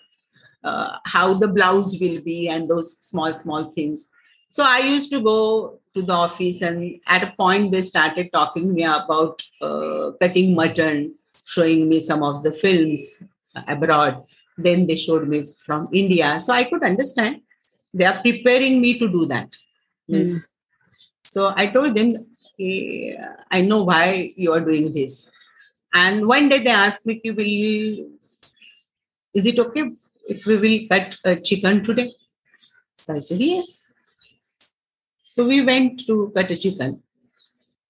uh, 0.63 0.97
how 1.05 1.33
the 1.33 1.47
blouse 1.47 1.99
will 1.99 2.21
be 2.21 2.47
and 2.49 2.69
those 2.69 2.97
small 3.01 3.33
small 3.33 3.71
things. 3.71 4.09
So 4.49 4.63
i 4.63 4.79
used 4.79 5.11
to 5.11 5.21
go 5.21 5.79
to 5.93 6.01
the 6.01 6.13
office 6.13 6.61
and 6.61 6.99
at 7.07 7.23
a 7.23 7.33
point 7.37 7.71
they 7.71 7.81
started 7.81 8.31
talking 8.31 8.73
me 8.73 8.83
about 8.83 9.41
uh, 9.61 10.11
cutting 10.21 10.55
mutton 10.55 11.15
showing 11.45 11.87
me 11.89 11.99
some 11.99 12.23
of 12.23 12.43
the 12.43 12.51
films 12.51 13.23
abroad. 13.67 14.23
Then 14.57 14.87
they 14.87 14.95
showed 14.95 15.27
me 15.27 15.45
from 15.59 15.89
india. 15.93 16.39
So 16.39 16.53
i 16.53 16.63
could 16.63 16.83
understand. 16.83 17.41
They 17.93 18.05
are 18.05 18.19
preparing 18.21 18.81
me 18.81 18.99
to 18.99 19.07
do 19.07 19.25
that. 19.27 19.55
Mm. 20.09 20.25
so 21.29 21.53
i 21.61 21.67
told 21.67 21.93
them 21.95 22.13
i 23.51 23.61
know 23.61 23.83
why 23.83 24.33
you 24.35 24.51
are 24.51 24.59
doing 24.59 24.93
this 24.93 25.31
and 25.93 26.27
one 26.27 26.49
day 26.49 26.59
they 26.59 26.69
asked 26.69 27.05
me 27.05 27.21
will 27.25 28.07
is 29.33 29.45
it 29.45 29.59
okay 29.59 29.89
if 30.27 30.45
we 30.45 30.57
will 30.57 30.79
cut 30.89 31.17
a 31.23 31.35
chicken 31.35 31.83
today 31.83 32.11
so 32.97 33.15
i 33.15 33.19
said 33.19 33.41
yes 33.41 33.93
so 35.37 35.45
we 35.45 35.63
went 35.63 36.03
to 36.07 36.31
cut 36.35 36.49
a 36.49 36.57
chicken. 36.57 37.03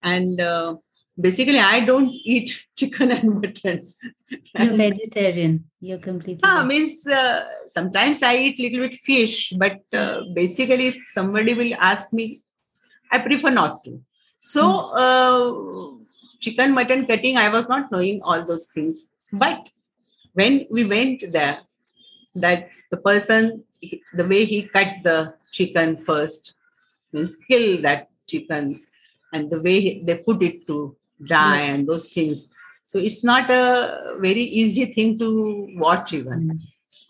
And 0.04 0.42
uh, 0.42 0.76
basically, 1.18 1.60
I 1.60 1.80
don't 1.80 2.10
eat 2.34 2.50
chicken 2.76 3.12
and 3.12 3.42
mutton. 3.42 3.94
You're 4.60 4.76
vegetarian. 4.76 5.64
You're 5.80 6.00
completely. 6.00 6.42
Ah, 6.44 6.66
means 6.66 7.08
uh, 7.08 7.46
sometimes 7.68 8.22
I 8.22 8.36
eat 8.36 8.60
a 8.60 8.64
little 8.64 8.90
bit 8.90 9.00
fish, 9.00 9.54
but 9.58 9.80
uh, 9.94 10.24
basically, 10.34 10.88
if 10.88 10.98
somebody 11.08 11.54
will 11.54 11.74
ask 11.76 12.12
me, 12.12 12.42
I 13.10 13.20
prefer 13.20 13.50
not 13.50 13.82
to. 13.86 14.02
So, 14.48 14.64
uh, 15.06 16.04
chicken, 16.40 16.74
mutton 16.74 17.06
cutting, 17.06 17.38
I 17.38 17.50
was 17.50 17.68
not 17.68 17.92
knowing 17.92 18.22
all 18.22 18.46
those 18.46 18.68
things. 18.68 19.08
But 19.32 19.70
when 20.34 20.66
we 20.72 20.86
went 20.86 21.24
there, 21.32 21.60
that 22.36 22.70
the 22.92 22.98
person, 22.98 23.64
the 24.14 24.28
way 24.28 24.46
he 24.46 24.64
cut 24.64 24.94
the 25.04 25.34
chicken 25.52 25.98
first, 25.98 26.54
means 27.12 27.36
kill 27.50 27.82
that 27.82 28.10
chicken 28.28 28.80
and 29.34 29.50
the 29.50 29.62
way 29.62 30.02
they 30.04 30.18
put 30.18 30.42
it 30.42 30.66
to 30.68 30.96
dry 31.24 31.60
mm. 31.60 31.70
and 31.74 31.88
those 31.88 32.08
things 32.08 32.54
so 32.86 33.00
it's 33.00 33.24
not 33.24 33.50
a 33.50 34.18
very 34.20 34.44
easy 34.44 34.86
thing 34.86 35.18
to 35.18 35.68
watch 35.76 36.14
even 36.14 36.52
mm. 36.52 36.60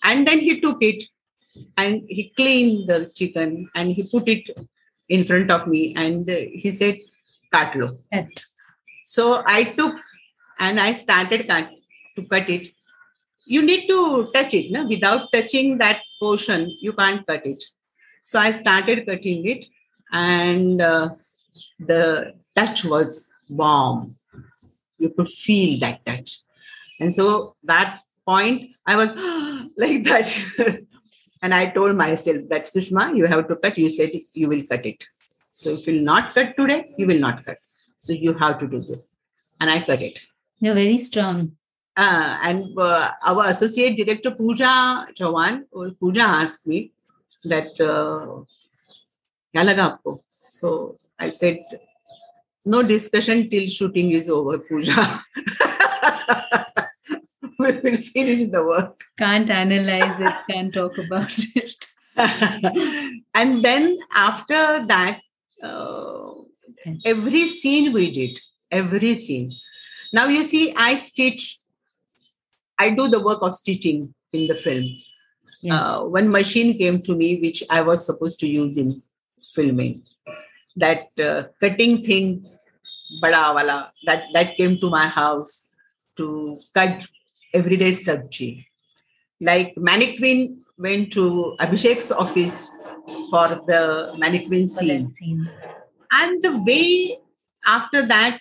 and 0.03 0.27
then 0.27 0.39
he 0.39 0.61
took 0.61 0.81
it 0.81 1.03
and 1.75 2.03
he 2.07 2.29
cleaned 2.35 2.87
the 2.89 3.11
chicken 3.15 3.69
and 3.75 3.91
he 3.91 4.03
put 4.03 4.27
it 4.27 4.45
in 5.09 5.23
front 5.23 5.51
of 5.51 5.67
me 5.67 5.93
and 5.95 6.29
he 6.63 6.71
said 6.71 6.97
katlo 7.53 7.89
so 9.03 9.43
i 9.45 9.63
took 9.63 9.95
and 10.59 10.79
i 10.79 10.91
started 10.91 11.47
cut, 11.47 11.69
to 12.15 12.23
cut 12.33 12.49
it 12.49 12.67
you 13.45 13.61
need 13.61 13.87
to 13.87 14.29
touch 14.33 14.53
it 14.53 14.71
no? 14.71 14.85
without 14.87 15.27
touching 15.33 15.77
that 15.77 16.01
portion 16.19 16.69
you 16.81 16.93
can't 16.93 17.25
cut 17.27 17.45
it 17.45 17.63
so 18.23 18.39
i 18.39 18.51
started 18.51 19.05
cutting 19.05 19.45
it 19.47 19.65
and 20.11 20.81
uh, 20.81 21.09
the 21.79 22.33
touch 22.55 22.83
was 22.85 23.33
warm. 23.49 24.15
You 24.97 25.09
could 25.09 25.29
feel 25.29 25.79
that 25.79 26.05
touch. 26.05 26.39
And 26.99 27.13
so 27.13 27.55
that 27.63 28.01
point, 28.25 28.71
I 28.85 28.95
was 28.95 29.13
like 29.77 30.03
that. 30.03 30.35
and 31.41 31.53
I 31.53 31.67
told 31.67 31.95
myself 31.95 32.37
that 32.49 32.63
Sushma, 32.63 33.15
you 33.15 33.25
have 33.25 33.47
to 33.47 33.55
cut. 33.55 33.77
You 33.77 33.89
said 33.89 34.11
you 34.33 34.47
will 34.49 34.63
cut 34.63 34.85
it. 34.85 35.05
So 35.59 35.71
if 35.71 35.87
you 35.87 35.93
will 35.93 36.03
not 36.03 36.35
cut 36.35 36.55
today, 36.55 36.93
you 36.99 37.07
will 37.07 37.17
not 37.17 37.43
cut. 37.43 37.57
So 37.97 38.13
you 38.13 38.33
have 38.33 38.59
to 38.59 38.67
do 38.67 38.77
it. 38.77 39.03
And 39.59 39.71
I 39.71 39.79
cut 39.79 40.03
it. 40.03 40.19
You're 40.59 40.75
very 40.75 40.99
strong. 40.99 41.53
Uh, 41.95 42.37
and 42.43 42.77
uh, 42.77 43.09
our 43.25 43.47
associate 43.47 43.97
director 43.97 44.29
Pooja 44.29 45.07
Chawan, 45.19 45.63
uh, 45.75 45.89
Pooja 45.99 46.21
asked 46.21 46.67
me 46.67 46.91
that, 47.45 47.71
uh, 47.81 48.45
"Kya 49.51 49.65
laga 49.69 49.83
aapko?" 49.87 50.19
So 50.29 50.97
I 51.17 51.29
said, 51.29 51.57
"No 52.63 52.83
discussion 52.93 53.49
till 53.49 53.67
shooting 53.77 54.11
is 54.21 54.29
over, 54.29 54.59
Pooja." 54.59 55.05
we 57.59 57.71
will 57.85 58.01
finish 58.15 58.43
the 58.57 58.63
work. 58.73 59.05
Can't 59.25 59.49
analyze 59.49 60.19
it. 60.19 60.35
Can't 60.51 60.71
talk 60.81 60.99
about 61.05 61.33
it. 61.63 61.87
and 63.35 63.63
then 63.63 63.97
after 64.27 64.61
that, 64.93 65.21
uh, 65.63 66.31
Okay. 66.69 66.99
every 67.05 67.47
scene 67.47 67.93
we 67.93 68.11
did, 68.11 68.39
every 68.71 69.15
scene. 69.15 69.53
Now 70.11 70.27
you 70.27 70.43
see, 70.43 70.73
I 70.75 70.95
stitch. 70.95 71.59
I 72.77 72.89
do 72.91 73.07
the 73.07 73.19
work 73.19 73.41
of 73.41 73.55
stitching 73.55 74.13
in 74.33 74.47
the 74.47 74.55
film. 74.55 74.85
Yes. 75.61 75.73
Uh, 75.73 76.01
one 76.03 76.29
machine 76.29 76.77
came 76.77 77.01
to 77.01 77.15
me 77.15 77.39
which 77.41 77.63
I 77.69 77.81
was 77.81 78.05
supposed 78.05 78.39
to 78.41 78.47
use 78.47 78.77
in 78.77 79.01
filming. 79.55 80.03
That 80.75 81.07
uh, 81.19 81.43
cutting 81.59 82.03
thing, 82.03 82.45
bada 83.23 83.55
wala, 83.55 83.91
that 84.05 84.25
that 84.33 84.55
came 84.57 84.77
to 84.79 84.89
my 84.89 85.07
house 85.07 85.73
to 86.17 86.57
cut 86.73 87.07
everyday 87.53 87.91
sabji. 87.91 88.66
Like 89.39 89.75
mannequin 89.77 90.63
went 90.77 91.11
to 91.13 91.55
Abhishek's 91.59 92.11
office 92.11 92.75
for 93.29 93.47
the 93.67 94.13
mannequin 94.17 94.67
scene 94.67 95.13
scene. 95.17 95.49
and 96.11 96.41
the 96.41 96.57
way 96.67 97.17
after 97.65 98.05
that 98.05 98.39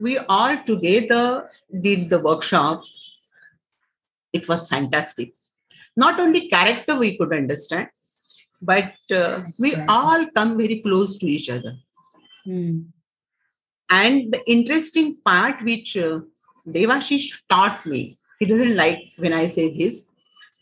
we 0.00 0.18
all 0.18 0.56
together 0.64 1.48
did 1.82 2.08
the 2.08 2.18
workshop 2.20 2.82
it 4.32 4.48
was 4.48 4.68
fantastic 4.68 5.32
not 5.96 6.18
only 6.20 6.48
character 6.48 6.96
we 6.96 7.16
could 7.18 7.32
understand 7.32 7.88
but 8.62 8.92
uh, 9.10 9.42
we 9.58 9.74
all 9.88 10.26
come 10.34 10.56
very 10.56 10.80
close 10.80 11.16
to 11.18 11.26
each 11.26 11.48
other 11.50 11.74
Hmm. 12.44 12.78
and 13.90 14.32
the 14.32 14.40
interesting 14.50 15.18
part 15.24 15.62
which 15.62 15.96
uh, 15.96 16.20
devashish 16.66 17.26
taught 17.48 17.84
me 17.86 18.18
he 18.38 18.46
doesn't 18.46 18.76
like 18.76 19.02
when 19.16 19.32
i 19.32 19.46
say 19.46 19.66
this 19.76 20.06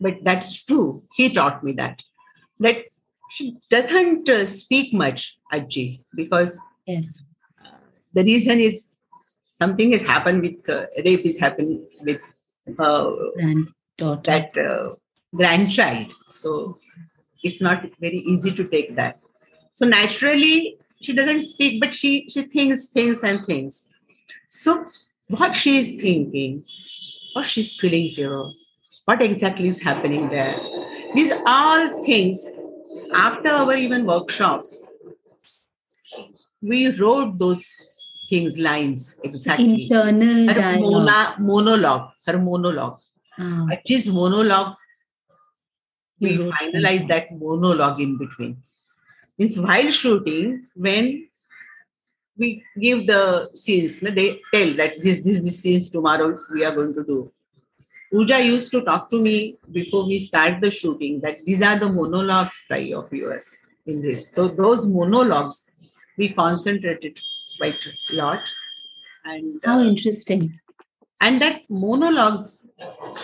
but 0.00 0.16
that's 0.22 0.64
true. 0.64 1.02
He 1.14 1.32
taught 1.32 1.62
me 1.64 1.72
that. 1.72 2.02
That 2.60 2.84
she 3.30 3.56
doesn't 3.70 4.28
uh, 4.28 4.46
speak 4.46 4.92
much 4.94 5.38
Ajji, 5.52 6.00
because 6.14 6.60
Yes. 6.86 7.22
the 8.14 8.24
reason 8.24 8.58
is 8.60 8.88
something 9.50 9.92
has 9.92 10.02
happened 10.02 10.40
with 10.42 10.68
uh, 10.68 10.86
rape 11.04 11.26
is 11.26 11.38
happened 11.38 11.80
with 12.00 12.20
uh, 12.78 13.10
Granddaughter. 13.36 14.22
that 14.24 14.56
uh, 14.56 14.94
grandchild. 15.34 16.12
So 16.26 16.78
it's 17.42 17.60
not 17.60 17.84
very 18.00 18.18
easy 18.18 18.52
to 18.52 18.64
take 18.66 18.96
that. 18.96 19.20
So 19.74 19.86
naturally 19.86 20.78
she 21.00 21.12
doesn't 21.12 21.42
speak 21.42 21.80
but 21.80 21.94
she 21.94 22.28
she 22.30 22.42
thinks 22.42 22.86
things 22.86 23.22
and 23.22 23.44
things. 23.46 23.90
So 24.48 24.84
what 25.28 25.54
she 25.54 25.78
is 25.78 26.00
thinking 26.00 26.64
what 27.34 27.44
she's 27.44 27.76
feeling 27.78 28.06
here 28.06 28.44
what 29.08 29.22
exactly 29.22 29.68
is 29.68 29.80
happening 29.80 30.28
there? 30.28 30.54
These 31.14 31.32
all 31.46 32.04
things 32.04 32.46
after 33.14 33.48
our 33.48 33.74
even 33.74 34.04
workshop 34.04 34.64
we 36.60 36.80
wrote 36.98 37.38
those 37.38 37.64
things 38.28 38.58
lines 38.58 39.20
exactly. 39.24 39.84
Internal 39.84 40.54
her 40.54 40.80
mona- 40.80 41.36
monologue 41.38 42.10
her 42.26 42.38
monologue. 42.38 42.98
Ah, 43.38 43.66
Ajji's 43.72 44.10
monologue 44.10 44.74
we 46.20 46.32
You 46.34 46.52
finalized 46.52 47.08
that 47.08 47.30
monologue 47.30 48.00
in 48.00 48.18
between. 48.18 48.56
Means 49.38 49.58
while 49.58 49.90
shooting, 49.90 50.66
when 50.74 51.28
we 52.36 52.62
give 52.78 53.06
the 53.06 53.50
scenes, 53.54 54.00
they 54.00 54.40
tell 54.52 54.74
that 54.74 55.00
this, 55.00 55.20
this, 55.22 55.40
this 55.40 55.60
scenes 55.60 55.90
tomorrow 55.90 56.36
we 56.52 56.64
are 56.64 56.74
going 56.74 56.94
to 56.94 57.04
do. 57.04 57.32
Pooja 58.10 58.42
used 58.42 58.70
to 58.72 58.82
talk 58.82 59.10
to 59.10 59.20
me 59.20 59.56
before 59.70 60.06
we 60.06 60.18
start 60.18 60.60
the 60.60 60.70
shooting 60.70 61.20
that 61.20 61.36
these 61.44 61.62
are 61.62 61.78
the 61.78 61.88
monologues 61.88 62.64
Sai, 62.66 62.92
of 62.94 63.12
yours 63.12 63.66
in 63.86 64.00
this. 64.02 64.32
So 64.32 64.48
those 64.48 64.86
monologues 64.86 65.70
we 66.16 66.30
concentrated 66.30 67.18
quite 67.58 67.86
a 67.86 68.14
lot. 68.14 68.40
And 69.24 69.60
how 69.64 69.80
uh, 69.80 69.84
interesting. 69.84 70.58
and 71.20 71.42
that 71.42 71.62
monologues 71.68 72.66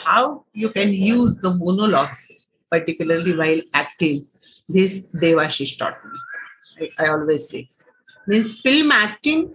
how 0.05 0.45
you 0.53 0.69
can 0.71 0.93
use 0.93 1.37
the 1.39 1.51
monologues 1.55 2.45
particularly 2.71 3.35
while 3.37 3.61
acting 3.73 4.27
this 4.69 5.15
devashish 5.15 5.79
taught 5.79 5.99
me 6.05 6.91
I, 6.99 7.05
I 7.05 7.09
always 7.11 7.49
say 7.49 7.69
means 8.27 8.61
film 8.61 8.91
acting 8.93 9.55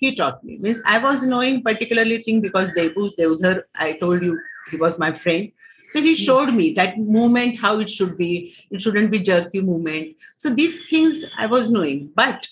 he 0.00 0.14
taught 0.16 0.42
me. 0.42 0.58
Means 0.58 0.82
i 0.86 0.98
was 0.98 1.24
knowing 1.24 1.62
particularly 1.62 2.22
thing 2.22 2.40
because 2.40 2.70
debu 2.76 3.10
Deodhar 3.18 3.62
i 3.74 3.92
told 3.92 4.22
you 4.22 4.38
he 4.70 4.76
was 4.76 4.98
my 4.98 5.12
friend. 5.12 5.52
So 5.92 6.00
he 6.00 6.14
showed 6.14 6.50
me 6.54 6.72
that 6.74 6.98
movement 6.98 7.58
how 7.58 7.80
it 7.80 7.90
should 7.90 8.16
be. 8.16 8.54
It 8.70 8.80
shouldn't 8.80 9.10
be 9.10 9.18
jerky 9.20 9.60
movement 9.60 10.16
so 10.36 10.54
these 10.60 10.76
things 10.90 11.24
i 11.38 11.46
was 11.46 11.70
knowing. 11.70 12.10
But 12.14 12.48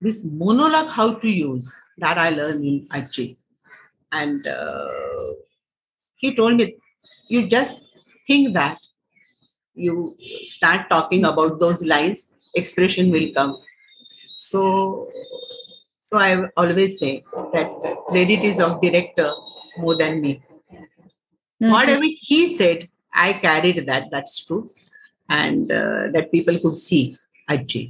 this 0.00 0.24
monologue 0.24 0.90
how 0.90 1.08
to 1.24 1.30
use 1.30 1.74
that 1.98 2.18
i 2.18 2.30
learned 2.30 2.64
in 2.64 2.86
Ajji 2.88 3.36
and 4.12 4.46
uh, 4.46 4.88
he 6.16 6.34
told 6.34 6.56
me 6.56 6.76
you 7.28 7.46
just 7.48 7.86
think 8.26 8.54
that 8.54 8.78
you 9.74 10.16
start 10.42 10.88
talking 10.88 11.24
about 11.24 11.58
those 11.58 11.84
lines 11.84 12.34
expression 12.54 13.10
will 13.10 13.32
come. 13.32 13.56
So 14.36 15.08
so 16.14 16.20
i 16.24 16.32
always 16.62 16.92
say 17.02 17.12
that 17.54 17.70
credit 18.08 18.42
is 18.50 18.60
of 18.66 18.80
director 18.80 19.30
more 19.84 19.96
than 20.02 20.20
me 20.24 20.32
No, 21.60 21.70
whatever 21.74 22.06
he 22.28 22.38
said 22.56 22.88
i 23.26 23.32
carried 23.46 23.78
that 23.88 24.04
that's 24.14 24.34
true 24.46 24.62
and 25.40 25.72
uh, 25.80 26.02
that 26.14 26.30
people 26.32 26.58
could 26.64 26.76
see 26.76 27.16
Ajji. 27.50 27.82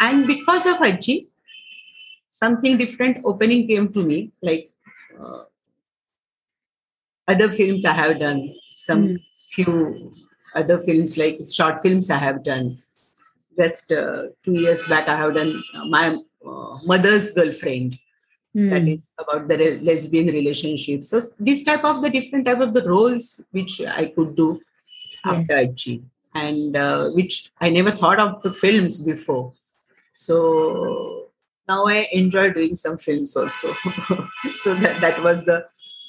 and 0.00 0.26
because 0.26 0.66
of 0.66 0.76
Ajji, 0.88 1.16
something 2.30 2.76
different 2.82 3.18
opening 3.24 3.66
came 3.68 3.88
to 3.96 4.02
me 4.10 4.18
like 4.42 4.64
uh, 5.20 5.42
other 7.34 7.48
films 7.60 7.84
i 7.84 7.96
have 8.02 8.18
done 8.26 8.42
some 8.88 9.04
Mm. 9.08 9.22
few 9.54 9.72
other 10.60 10.78
films 10.86 11.12
like 11.22 11.38
short 11.58 11.76
films 11.84 12.10
i 12.16 12.18
have 12.26 12.42
done 12.48 12.66
just 13.60 13.92
uh, 13.92 14.22
two 14.44 14.56
years 14.64 14.82
back 14.92 15.08
i 15.14 15.16
have 15.22 15.34
done 15.40 15.52
uh, 15.76 15.84
my 15.96 16.04
uh, 16.46 16.78
mother's 16.84 17.30
girlfriend 17.32 17.98
Hmm. 18.56 18.70
that 18.70 18.88
is 18.88 19.10
about 19.18 19.48
the 19.48 19.58
re- 19.58 19.80
lesbian 19.80 20.28
relationship. 20.28 21.04
So 21.04 21.20
this 21.38 21.62
type 21.62 21.84
of 21.84 22.00
the 22.00 22.08
different 22.08 22.46
type 22.46 22.60
of 22.60 22.72
the 22.72 22.82
roles 22.88 23.44
which 23.50 23.82
i 23.82 24.06
could 24.06 24.34
do 24.34 24.60
after 25.26 25.54
Ajji 25.62 26.02
and 26.34 26.74
uh, 26.74 27.10
which 27.10 27.52
i 27.60 27.68
never 27.68 27.90
thought 27.90 28.18
of 28.18 28.40
the 28.42 28.52
films 28.52 29.04
before. 29.04 29.52
So 30.14 31.26
now 31.68 31.86
i 31.86 32.08
enjoy 32.12 32.50
doing 32.54 32.76
some 32.76 32.96
films 32.96 33.36
also. 33.36 33.74
So 34.64 34.74
that, 34.74 35.02
that 35.02 35.22
was 35.22 35.44
the 35.44 35.66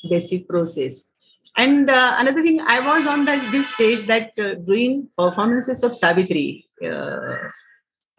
basic 0.10 0.48
process. 0.48 1.12
And 1.58 1.90
uh, 1.90 2.16
another 2.18 2.44
thing 2.44 2.62
i 2.62 2.80
was 2.80 3.08
on 3.08 3.26
the, 3.26 3.36
this 3.52 3.74
stage 3.74 4.06
that 4.06 4.32
uh, 4.40 4.54
doing 4.72 5.10
performances 5.18 5.84
of 5.84 5.92
savitri 5.96 6.66
uh, 6.82 7.36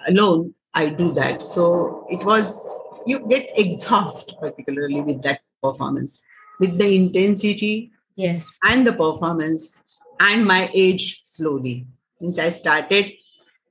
alone 0.06 0.54
i 0.74 0.88
do 0.88 1.12
that. 1.12 1.42
So 1.42 2.06
it 2.10 2.24
was 2.24 2.68
you 3.06 3.20
get 3.28 3.50
exhaust 3.56 4.36
particularly 4.40 5.00
with 5.00 5.22
that 5.22 5.40
performance. 5.62 6.22
With 6.60 6.78
the 6.78 6.94
intensity 6.94 7.92
Yes. 8.16 8.48
and 8.64 8.84
the 8.86 8.92
performance 8.92 9.80
and 10.20 10.44
my 10.44 10.68
age 10.74 11.20
slowly. 11.22 11.86
Means 12.20 12.38
i 12.38 12.50
started 12.50 13.12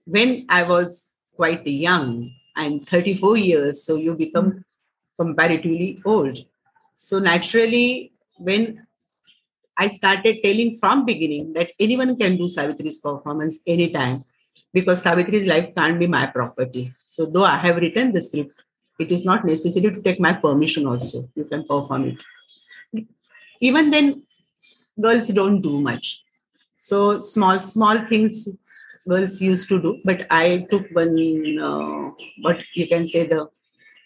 when 0.05 0.45
i 0.49 0.63
was 0.63 1.15
quite 1.35 1.65
young. 1.67 2.31
I'm 2.55 2.79
34 2.79 3.37
years 3.37 3.83
so 3.83 3.95
you 3.95 4.15
become 4.15 4.63
comparatively 5.19 5.99
old. 6.05 6.39
So 6.95 7.19
naturally 7.19 8.13
when 8.37 8.87
i 9.77 9.87
started 9.87 10.37
telling 10.43 10.73
from 10.79 11.05
beginning 11.05 11.53
that 11.53 11.71
anyone 11.79 12.15
can 12.17 12.37
do 12.37 12.45
savitri's 12.45 12.99
performance 12.99 13.59
anytime 13.67 14.23
because 14.73 15.03
savitri's 15.03 15.47
life 15.47 15.67
can't 15.75 15.99
be 15.99 16.07
my 16.07 16.25
property 16.25 16.93
so 17.05 17.25
though 17.25 17.43
i 17.43 17.57
have 17.57 17.77
written 17.77 18.11
the 18.13 18.21
script 18.21 18.63
it 18.99 19.11
is 19.11 19.25
not 19.25 19.45
necessary 19.45 19.93
to 19.95 20.01
take 20.01 20.19
my 20.19 20.33
permission 20.33 20.87
also 20.87 21.19
you 21.35 21.45
can 21.45 21.63
perform 21.63 22.05
it 22.11 23.05
even 23.59 23.89
then 23.89 24.23
girls 24.99 25.27
don't 25.29 25.61
do 25.61 25.79
much 25.79 26.23
so 26.77 27.19
small 27.21 27.59
small 27.59 27.99
things 28.11 28.47
girls 29.07 29.41
used 29.41 29.67
to 29.69 29.81
do 29.81 29.91
but 30.03 30.25
i 30.29 30.65
took 30.71 30.85
one 31.01 31.13
uh, 31.67 32.09
what 32.41 32.57
you 32.73 32.87
can 32.87 33.05
say 33.07 33.25
the 33.27 33.47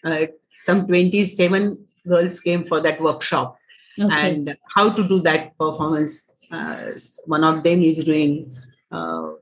uh, 0.04 0.26
some 0.58 0.86
27 0.86 1.78
girls 2.06 2.40
came 2.40 2.64
for 2.64 2.80
that 2.80 3.00
workshop 3.00 3.58
Okay. 4.00 4.10
and 4.10 4.56
how 4.74 4.90
to 4.90 5.06
do 5.06 5.20
that 5.20 5.56
performance. 5.58 6.32
Uh, 6.50 6.92
one 7.26 7.44
of 7.44 7.62
them 7.62 7.82
is 7.82 8.02
doing 8.04 8.50
uh, 8.90 9.32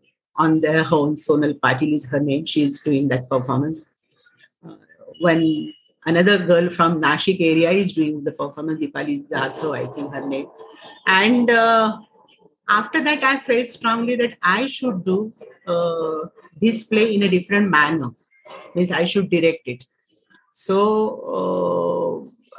on 0.45 0.61
their 0.65 0.85
own. 0.99 1.17
Sonal 1.25 1.55
Patil 1.65 1.95
is 1.95 2.11
her 2.11 2.21
name. 2.21 2.45
She 2.53 2.63
is 2.63 2.81
doing 2.81 3.09
that 3.09 3.29
performance. 3.29 3.91
Uh, 4.67 4.77
when 5.21 5.41
another 6.07 6.37
girl 6.51 6.71
from 6.71 7.01
Nashik 7.01 7.41
area 7.41 7.71
is 7.71 7.93
doing 7.93 8.25
the 8.25 8.33
performance, 8.33 8.81
Dipali 8.85 9.17
Jadhav, 9.29 9.77
I 9.81 9.87
think 9.95 10.15
her 10.15 10.27
name. 10.27 10.49
And 11.07 11.51
uh, 11.51 11.99
after 12.69 13.03
that, 13.09 13.23
I 13.25 13.39
felt 13.41 13.67
strongly 13.67 14.17
that 14.17 14.37
I 14.43 14.67
should 14.67 15.05
do 15.05 15.33
uh, 15.67 16.29
this 16.61 16.85
play 16.85 17.15
in 17.15 17.23
a 17.25 17.29
different 17.29 17.71
manner. 17.71 18.11
Means 18.75 18.91
I 18.91 19.05
should 19.05 19.31
direct 19.31 19.67
it. 19.67 19.85
So 20.53 20.79
uh, 21.39 22.15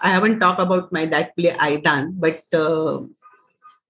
I 0.07 0.09
haven't 0.09 0.39
talked 0.39 0.61
about 0.61 0.91
my 0.91 1.05
that 1.05 1.35
play 1.35 1.51
Aaydan, 1.51 2.19
but 2.19 2.41
uh, 2.53 3.01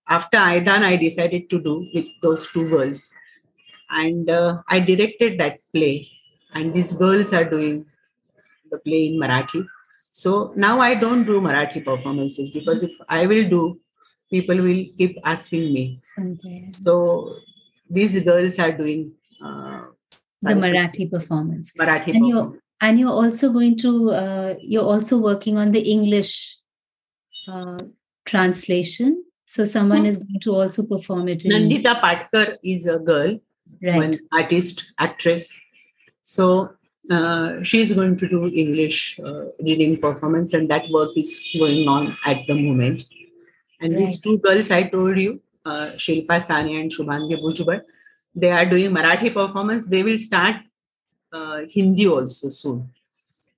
after 0.08 0.38
Aaydan, 0.38 0.84
I 0.84 0.98
decided 0.98 1.50
to 1.52 1.62
do 1.62 1.88
with 1.94 2.08
those 2.22 2.48
two 2.52 2.70
girls, 2.70 3.14
and 3.92 4.30
uh, 4.30 4.62
I 4.68 4.80
directed 4.80 5.39
that 5.39 5.60
play. 5.74 6.08
And 6.54 6.74
these 6.74 6.94
girls 6.94 7.34
are 7.34 7.46
doing 7.46 7.86
the 8.70 8.78
play 8.80 9.08
in 9.08 9.20
Marathi. 9.20 9.66
So 10.12 10.54
now 10.56 10.80
I 10.80 10.96
don't 10.96 11.24
do 11.26 11.39
Marathi 11.39 11.84
performances 11.86 12.52
because 12.52 12.84
if 12.84 12.92
I 13.08 13.26
will 13.26 13.48
do, 13.48 13.80
people 14.30 14.58
will 14.58 14.86
keep 14.98 15.18
asking 15.24 15.74
me. 15.74 16.02
Okay. 16.20 16.68
So 16.70 17.36
these 17.89 18.22
girls 18.24 18.60
are 18.60 18.72
doing 18.72 19.14
uh, 19.44 19.84
The 20.42 20.54
Marathi 20.54 21.10
performance. 21.10 21.72
Marathi 21.80 22.14
And 22.16 22.28
you're 22.28 22.60
and 22.82 23.00
you're 23.00 23.10
also 23.24 23.52
going 23.54 23.78
to 23.78 24.10
uh, 24.12 24.56
you're 24.60 24.84
also 24.94 25.18
working 25.18 25.58
on 25.58 25.72
the 25.72 25.80
English 25.82 26.58
uh, 27.48 27.80
translation. 28.26 29.24
So 29.46 29.66
someone 29.66 30.02
Hmm. 30.02 30.06
is 30.12 30.18
going 30.20 30.39
to 30.42 30.52
also 30.56 30.86
perform 30.86 31.28
it 31.28 31.46
in 31.46 31.52
Nandita 31.52 31.96
Patkar 32.00 32.58
is 32.64 32.88
a 32.88 32.98
girl, 33.00 33.38
right. 33.82 33.95
one 33.95 34.20
artist, 34.32 34.93
actress. 34.99 35.59
So 36.24 36.74
uh, 37.09 37.64
she 37.64 37.82
is 37.82 37.93
going 37.93 38.16
to 38.18 38.28
do 38.28 38.47
English 38.47 39.20
uh, 39.20 39.45
reading 39.59 39.99
performance, 39.99 40.53
and 40.53 40.70
that 40.70 40.89
work 40.91 41.12
is 41.16 41.49
going 41.57 41.88
on 41.88 42.18
at 42.26 42.45
the 42.47 42.55
moment. 42.55 43.03
And 43.80 43.97
these 43.97 44.22
two 44.22 44.38
girls 44.38 44.70
I 44.70 44.84
told 44.84 45.18
you, 45.18 45.41
uh, 45.66 45.91
Shilpa 45.97 46.41
Sani 46.41 46.80
and 46.80 46.91
Shubhangi 46.91 47.41
Bhujbal, 47.41 47.82
they 48.36 48.51
are 48.51 48.66
doing 48.66 48.91
Marathi 48.91 49.34
performance. 49.34 49.86
They 49.86 50.03
will 50.03 50.18
start 50.18 50.57
uh, 51.34 51.62
Hindi 51.70 52.07
also 52.07 52.49
soon. 52.49 52.89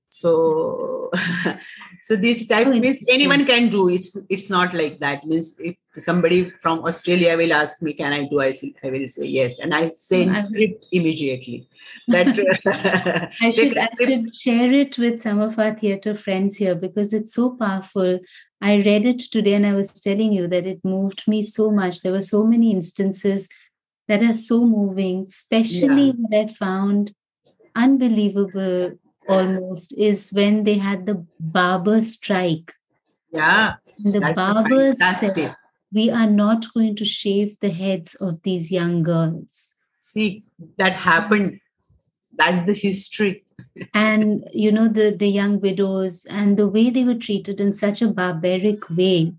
So, 0.09 1.11
so 2.03 2.17
this 2.17 2.45
oh, 2.51 2.53
type 2.53 2.67
Oh, 2.67 2.71
means 2.71 3.05
anyone 3.09 3.45
can 3.45 3.69
do. 3.69 3.87
It's 3.87 4.17
it's 4.29 4.49
not 4.49 4.73
like 4.73 4.99
that. 4.99 5.25
Means 5.25 5.55
if 5.59 5.77
somebody 5.97 6.49
from 6.61 6.79
Australia 6.79 7.37
will 7.37 7.53
ask 7.53 7.81
me, 7.81 7.93
can 7.93 8.11
I 8.11 8.27
do? 8.27 8.41
I 8.41 8.51
say, 8.51 8.73
I 8.83 8.89
will 8.89 9.07
say 9.07 9.25
yes, 9.27 9.59
and 9.59 9.73
I 9.73 9.87
send 9.87 10.31
mm, 10.31 10.35
I- 10.37 10.41
script 10.41 10.85
immediately. 10.91 11.69
That 12.09 12.37
I 13.41 13.51
should 13.51 13.77
I 13.77 13.89
should 13.99 14.35
share 14.35 14.71
it 14.73 14.97
with 14.97 15.19
some 15.21 15.39
of 15.39 15.57
our 15.57 15.73
theater 15.73 16.13
friends 16.13 16.57
here 16.57 16.75
because 16.75 17.13
it's 17.13 17.33
so 17.33 17.51
powerful. 17.51 18.19
I 18.61 18.75
read 18.77 19.05
it 19.05 19.19
today 19.19 19.53
and 19.53 19.65
I 19.65 19.73
was 19.73 19.91
telling 20.01 20.33
you 20.33 20.47
that 20.49 20.67
it 20.67 20.83
moved 20.83 21.25
me 21.27 21.41
so 21.43 21.71
much. 21.71 22.01
There 22.01 22.11
were 22.11 22.21
so 22.21 22.45
many 22.45 22.71
instances 22.71 23.47
that 24.09 24.21
are 24.23 24.33
so 24.33 24.65
moving, 24.65 25.25
especially 25.27 26.07
Yeah. 26.07 26.13
what 26.17 26.37
I 26.37 26.47
found 26.47 27.13
unbelievable 27.75 28.99
almost 29.27 29.97
is 29.97 30.31
when 30.31 30.63
they 30.63 30.77
had 30.77 31.05
the 31.05 31.25
barber 31.39 32.01
strike. 32.01 32.73
yeah, 33.31 33.75
And 34.03 34.13
the 34.13 34.19
that's 34.19 34.37
the 34.37 34.53
barber 34.53 34.93
said, 34.93 35.55
We 35.93 36.09
are 36.09 36.29
not 36.29 36.73
going 36.73 36.95
to 36.97 37.05
shave 37.05 37.59
the 37.59 37.71
heads 37.71 38.15
of 38.15 38.41
these 38.43 38.71
young 38.71 39.03
girls. 39.03 39.73
See, 40.01 40.43
that 40.77 40.93
happened. 40.93 41.59
That's 42.35 42.65
the 42.65 42.73
history. 42.73 43.43
and 43.93 44.43
you 44.53 44.71
know 44.71 44.87
the 44.87 45.15
the 45.15 45.27
young 45.27 45.59
widows 45.59 46.25
and 46.25 46.57
the 46.57 46.67
way 46.67 46.89
they 46.89 47.03
were 47.03 47.15
treated 47.15 47.61
in 47.61 47.71
such 47.71 48.01
a 48.01 48.07
barbaric 48.07 48.89
way 48.89 49.31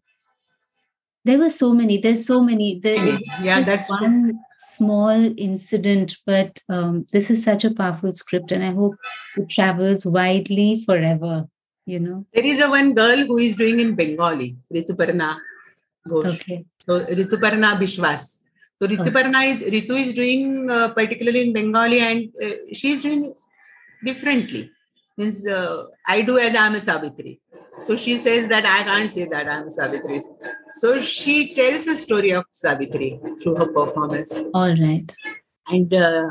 there 1.25 1.39
were 1.39 1.51
so 1.51 1.73
many 1.73 1.99
there's 1.99 2.27
so 2.27 2.43
many 2.43 2.79
there, 2.81 3.19
Yeah, 3.41 3.61
that's 3.63 3.91
one 3.91 4.39
small 4.69 5.19
incident 5.49 6.17
but 6.27 6.61
um, 6.69 7.07
this 7.13 7.31
is 7.31 7.43
such 7.49 7.65
a 7.65 7.75
powerful 7.81 8.13
script 8.15 8.53
and 8.53 8.65
i 8.65 8.73
hope 8.81 8.95
it 9.37 9.49
travels 9.57 10.07
widely 10.19 10.83
forever 10.87 11.35
you 11.87 11.99
know 12.01 12.19
There 12.35 12.47
is 12.53 12.61
a 12.61 12.69
one 12.69 12.95
girl 12.95 13.27
who 13.27 13.37
is 13.47 13.57
doing 13.57 13.81
in 13.81 13.95
Bengali, 13.95 14.57
Rituparna 14.75 15.37
Ghosh. 16.09 16.35
okay 16.35 16.65
So 16.87 17.01
Rituparna 17.19 17.71
Bishwas. 17.81 18.23
So 18.79 18.89
Rituparna 18.93 19.41
is 19.51 19.59
Ritu 19.75 19.95
is 20.05 20.15
doing 20.15 20.71
uh, 20.77 20.89
particularly 20.99 21.43
in 21.47 21.53
Bengali, 21.53 22.01
and 22.01 22.21
uh, 22.47 22.55
she 22.79 22.93
is 22.95 23.03
doing 23.03 23.23
differently. 24.09 24.63
Means 25.17 25.47
uh, 25.47 25.85
I 26.07 26.23
do 26.23 26.39
as 26.39 26.55
I 26.57 26.67
am 26.67 26.75
a 26.75 26.81
Savitri. 26.81 27.41
So 27.79 27.95
she 27.97 28.19
says 28.19 28.49
that 28.49 28.65
I 28.67 28.83
can't 28.83 29.11
say 29.11 29.27
that 29.27 29.49
I 29.49 29.59
am 29.61 29.71
Savitri. 29.71 30.21
So 30.73 31.01
she 31.01 31.55
tells 31.55 31.85
the 31.85 31.95
story 31.97 32.33
of 32.33 32.45
Savitri 32.51 33.21
through 33.41 33.57
her 33.57 33.67
performance, 33.67 34.41
all 34.53 34.75
right 34.77 35.15
and 35.69 35.95
uh, 35.95 36.31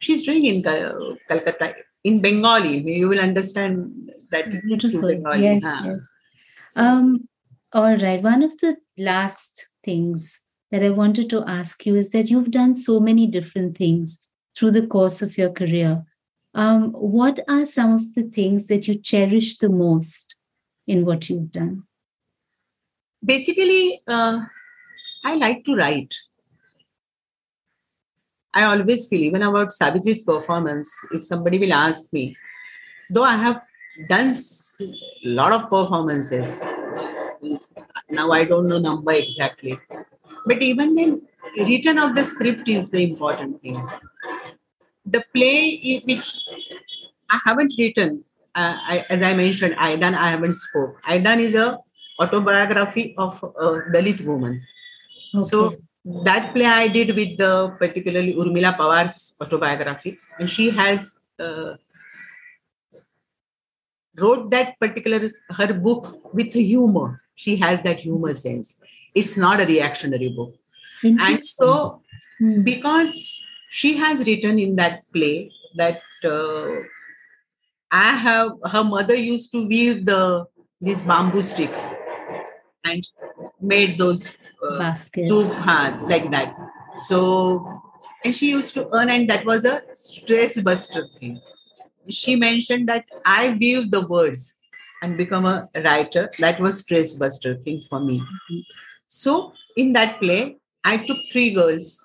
she's 0.00 0.22
doing 0.24 0.44
in 0.46 0.62
Calcutta 0.62 1.74
in 2.02 2.20
Bengali. 2.20 2.78
You 2.78 3.08
will 3.08 3.20
understand 3.20 4.10
that 4.30 4.50
beautiful 4.62 5.00
Bengali. 5.02 5.42
yes 5.44 5.62
huh? 5.64 5.82
yes 5.84 6.12
So- 6.68 6.80
Um, 6.80 7.28
all 7.72 7.96
right. 7.96 8.22
One 8.22 8.42
of 8.42 8.56
the 8.58 8.76
last 8.98 9.68
things 9.84 10.40
that 10.70 10.82
I 10.82 10.90
wanted 10.90 11.28
to 11.30 11.44
ask 11.46 11.86
you 11.86 11.94
is 11.96 12.10
that 12.10 12.30
you've 12.30 12.50
done 12.50 12.74
so 12.74 12.98
many 13.00 13.26
different 13.26 13.76
things 13.76 14.26
through 14.56 14.72
the 14.72 14.86
course 14.86 15.22
of 15.22 15.36
your 15.38 15.50
career. 15.50 16.04
Um, 16.54 16.92
what 16.92 17.40
are 17.48 17.66
some 17.66 17.94
of 17.94 18.14
the 18.14 18.22
things 18.22 18.68
that 18.68 18.86
you 18.86 18.94
cherish 18.94 19.58
the 19.58 19.68
most 19.68 20.36
in 20.86 21.04
what 21.04 21.28
you've 21.28 21.50
done? 21.50 21.84
basically 23.24 24.00
uh, 24.06 24.40
i 25.24 25.34
like 25.34 25.64
to 25.64 25.74
write. 25.74 26.14
I 28.56 28.64
always 28.64 29.08
feel 29.08 29.22
even 29.28 29.42
about 29.42 29.72
savitri's 29.76 30.22
performance 30.22 30.90
if 31.12 31.24
somebody 31.24 31.58
will 31.58 31.72
ask 31.72 32.12
me 32.12 32.36
though 33.10 33.24
i 33.24 33.36
have 33.44 33.62
done 34.08 34.32
a 34.34 35.28
lot 35.38 35.52
of 35.56 35.62
performances 35.70 36.52
now 38.18 38.30
i 38.30 38.44
don't 38.44 38.68
know 38.68 38.78
number 38.78 39.12
exactly. 39.12 39.78
But 40.46 40.62
even 40.62 40.94
then 40.94 41.26
written 41.56 41.98
of 41.98 42.14
the 42.14 42.24
script 42.24 42.68
is 42.68 42.90
the 42.90 43.02
important 43.02 43.62
thing 43.62 43.76
the 45.04 45.22
play 45.34 46.00
which 46.04 46.38
i 47.30 47.38
haven't 47.44 47.72
written 47.78 48.24
uh, 48.54 48.76
I, 48.92 49.04
as 49.10 49.22
i 49.22 49.34
mentioned 49.34 49.74
Aaydan 49.76 50.14
i 50.14 50.30
haven't 50.30 50.52
spoke 50.52 51.02
Aaydan 51.02 51.40
is 51.40 51.54
a 51.54 51.78
autobiography 52.20 53.14
of 53.18 53.42
a 53.42 53.66
Dalit 53.92 54.24
woman. 54.24 54.62
So 55.40 55.76
that 56.04 56.54
play 56.54 56.66
I 56.66 56.88
did 56.88 57.14
with 57.16 57.38
the 57.38 57.74
particularly 57.78 58.34
Urmila 58.34 58.76
Pawar's 58.76 59.36
autobiography, 59.40 60.18
and 60.38 60.48
she 60.48 60.70
has 60.70 61.18
uh, 61.38 61.74
wrote 64.16 64.50
that 64.50 64.78
particular 64.78 65.20
her 65.50 65.72
book 65.72 66.32
with 66.34 66.52
humor. 66.52 67.20
She 67.34 67.56
has 67.56 67.80
that 67.82 68.00
humor 68.00 68.34
sense. 68.34 68.80
It's 69.14 69.36
not 69.36 69.60
a 69.60 69.66
reactionary 69.66 70.28
book, 70.28 70.54
and 71.02 71.40
so 71.40 72.00
Hmm. 72.38 72.62
because 72.62 73.44
she 73.78 73.96
has 73.96 74.24
written 74.26 74.58
in 74.64 74.76
that 74.76 75.02
play 75.12 75.50
that 75.74 76.00
uh, 76.24 76.66
I 77.90 78.10
have 78.26 78.52
her 78.72 78.84
mother 78.84 79.16
used 79.16 79.50
to 79.52 79.66
weave 79.66 80.06
the 80.06 80.46
these 80.80 81.02
bamboo 81.02 81.42
sticks 81.42 81.82
and 82.84 83.08
made 83.60 83.98
those 83.98 84.38
uh, 84.62 84.78
Baskets. 84.78 85.28
like 86.12 86.30
that. 86.30 86.54
So 87.08 87.82
and 88.24 88.36
she 88.36 88.50
used 88.50 88.74
to 88.74 88.88
earn, 88.94 89.10
and 89.10 89.28
that 89.28 89.44
was 89.44 89.64
a 89.64 89.82
stress 89.92 90.60
buster 90.60 91.08
thing. 91.18 91.40
She 92.08 92.36
mentioned 92.36 92.88
that 92.88 93.04
I 93.26 93.56
weave 93.60 93.90
the 93.90 94.06
words 94.06 94.56
and 95.02 95.16
become 95.16 95.46
a 95.46 95.68
writer. 95.84 96.30
That 96.38 96.60
was 96.60 96.80
stress 96.84 97.16
buster 97.16 97.56
thing 97.56 97.82
for 97.90 97.98
me. 97.98 98.22
So 99.08 99.52
in 99.76 99.94
that 99.94 100.20
play, 100.20 100.58
I 100.84 100.98
took 100.98 101.18
three 101.32 101.50
girls 101.50 102.04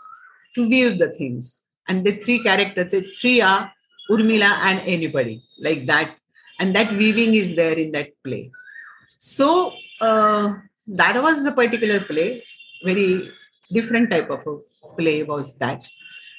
to 0.56 0.68
weave 0.70 1.00
the 1.00 1.12
things, 1.12 1.62
and 1.88 2.06
the 2.06 2.12
three 2.14 2.40
characters, 2.44 2.92
the 2.92 3.02
three 3.20 3.42
are 3.42 3.72
Urmila 4.12 4.52
and 4.70 4.80
anybody 4.82 5.42
like 5.60 5.86
that, 5.86 6.16
and 6.60 6.76
that 6.76 6.92
weaving 6.94 7.36
is 7.36 7.56
there 7.56 7.74
in 7.74 7.92
that 7.92 8.10
play. 8.24 8.52
So 9.18 9.74
uh, 10.02 10.54
that 10.88 11.22
was 11.22 11.44
the 11.44 11.52
particular 11.52 12.00
play. 12.02 12.44
Very 12.84 13.32
different 13.72 14.10
type 14.10 14.30
of 14.30 14.46
a 14.48 14.96
play 14.96 15.24
was 15.24 15.58
that. 15.58 15.84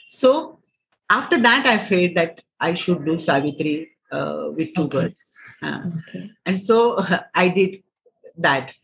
So 0.08 0.58
after 1.08 1.38
that, 1.40 1.66
I 1.66 1.78
felt 1.78 2.14
that 2.14 2.42
I 2.58 2.74
should 2.74 3.04
do 3.04 3.18
Savitri 3.18 3.90
uh, 4.10 4.48
with 4.56 4.74
two 4.74 4.84
Okay. 4.84 4.98
birds. 4.98 5.42
Uh, 5.62 5.82
Okay. 6.08 6.30
and 6.46 6.58
so 6.58 7.04
I 7.34 7.48
did 7.48 7.82
that. 8.38 8.74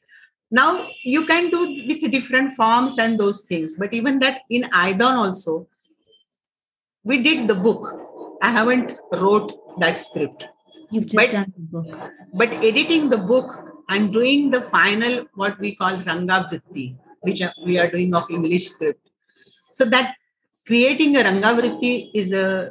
Now 0.50 0.86
you 1.02 1.26
can 1.26 1.50
do 1.50 1.60
with 1.88 2.10
different 2.10 2.52
forms 2.52 2.98
and 2.98 3.18
those 3.18 3.42
things, 3.42 3.76
but 3.76 3.92
even 3.92 4.18
that 4.20 4.42
in 4.48 4.62
Aaydan 4.64 5.16
also, 5.16 5.66
we 7.04 7.22
did 7.22 7.48
the 7.48 7.54
book. 7.54 7.94
I 8.42 8.50
haven't 8.50 8.92
wrote 9.12 9.52
that 9.80 9.98
script, 9.98 10.46
You've 10.90 11.04
just 11.06 11.16
But- 11.16 11.30
done 11.32 11.52
the 11.56 11.62
book. 11.82 12.10
but 12.34 12.50
editing 12.52 13.08
the 13.10 13.18
book 13.18 13.50
and 13.88 14.12
doing 14.12 14.50
the 14.50 14.60
final 14.60 15.26
what 15.34 15.58
we 15.58 15.74
call 15.74 15.96
Ranga 16.08 16.48
Vritti, 16.50 16.96
which 17.22 17.42
we 17.64 17.78
are 17.78 17.88
doing 17.88 18.14
of 18.14 18.30
English 18.30 18.68
script. 18.70 19.10
So 19.72 19.84
that 19.86 20.14
creating 20.66 21.16
a 21.16 21.24
Ranga 21.24 21.54
Vritti 21.60 22.10
is 22.14 22.32
a 22.32 22.70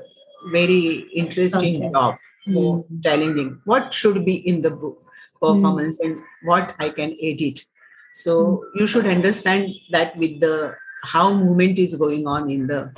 very 0.52 1.08
interesting 1.14 1.82
Process. 1.82 1.92
job, 1.94 2.16
more 2.48 2.84
Mm. 2.84 3.04
challenging. 3.04 3.62
What 3.66 3.94
should 3.94 4.24
be 4.26 4.36
in 4.48 4.62
the 4.62 4.72
book 4.72 5.02
performance 5.42 6.00
and 6.00 6.18
what 6.44 6.76
I 6.80 6.90
can 6.90 7.16
edit. 7.22 7.66
So 8.14 8.66
you 8.76 8.88
should 8.88 9.06
understand 9.08 9.70
that 9.92 10.16
with 10.16 10.40
the 10.40 10.76
how 11.04 11.34
movement 11.34 11.78
is 11.78 11.96
going 11.96 12.28
on 12.28 12.50
in 12.50 12.68
the 12.68 12.92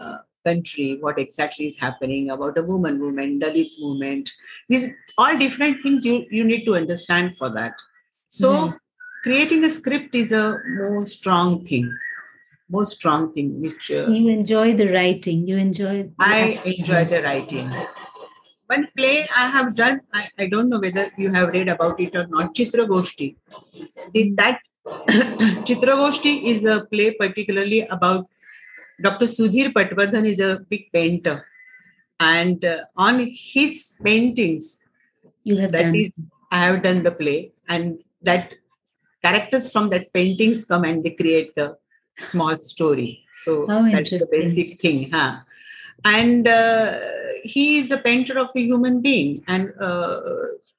uh, 0.00 0.18
country, 0.44 0.98
what 1.00 1.18
exactly 1.18 1.66
is 1.66 1.78
happening 1.78 2.30
about 2.30 2.58
a 2.58 2.62
woman 2.62 2.98
movement, 2.98 3.42
Dalit 3.42 3.70
movement, 3.78 4.30
these 4.68 4.88
all 5.18 5.36
different 5.38 5.80
things 5.82 6.04
you, 6.04 6.26
you 6.30 6.44
need 6.44 6.64
to 6.66 6.76
understand 6.76 7.36
for 7.38 7.48
that. 7.50 7.74
So 8.28 8.50
Right. 8.66 8.74
creating 9.22 9.64
a 9.64 9.70
script 9.70 10.14
is 10.14 10.32
a 10.32 10.58
more 10.68 11.06
strong 11.06 11.64
thing, 11.64 11.96
more 12.68 12.86
strong 12.86 13.32
thing, 13.32 13.60
which 13.60 13.90
uh, 13.90 14.06
You 14.08 14.28
enjoy 14.28 14.74
the 14.74 14.92
writing. 14.92 15.46
You 15.48 15.56
enjoy. 15.56 16.02
the 16.02 16.12
I 16.18 16.60
enjoy 16.64 17.04
the 17.06 17.22
writing. 17.22 17.70
One 18.66 18.88
play 18.96 19.26
I 19.36 19.46
have 19.48 19.76
done, 19.76 20.00
I, 20.12 20.28
I 20.38 20.46
don't 20.46 20.68
know 20.68 20.80
whether 20.80 21.10
you 21.16 21.32
have 21.32 21.52
read 21.52 21.68
about 21.68 22.00
it 22.00 22.16
or 22.16 22.26
not, 22.26 22.54
Chitra 22.54 22.86
Goshti. 22.86 23.36
Did 24.12 24.36
that 24.36 24.60
Chitra 24.86 25.94
Goshti 26.00 26.44
is 26.44 26.64
a 26.64 26.84
play 26.86 27.12
particularly 27.14 27.82
about 27.82 28.26
Dr. 29.00 29.26
Sudhir 29.26 29.72
Patwardhan 29.72 30.26
is 30.26 30.40
a 30.40 30.60
big 30.68 30.90
painter. 30.92 31.46
And 32.18 32.64
uh, 32.64 32.84
on 32.96 33.20
his 33.20 33.98
paintings, 34.02 34.84
You 35.44 35.58
have 35.58 35.72
that 35.72 35.82
done. 35.82 35.94
is, 35.94 36.12
I 36.50 36.60
have 36.64 36.82
done 36.82 37.02
the 37.02 37.12
play, 37.12 37.52
and 37.68 37.98
that 38.22 38.54
characters 39.22 39.70
from 39.70 39.90
that 39.90 40.12
paintings 40.12 40.64
come 40.64 40.84
and 40.84 41.04
they 41.04 41.10
create 41.10 41.54
the 41.54 41.76
small 42.16 42.58
story. 42.58 43.24
So 43.34 43.66
that's 43.66 44.10
the 44.10 44.26
basic 44.30 44.80
thing, 44.80 45.10
huh? 45.10 45.40
And 46.04 46.48
uh, 46.48 46.98
he 47.46 47.78
is 47.78 47.90
a 47.90 47.98
painter 47.98 48.38
of 48.38 48.50
a 48.54 48.60
human 48.60 49.00
being, 49.00 49.42
and 49.46 49.72
uh, 49.80 50.20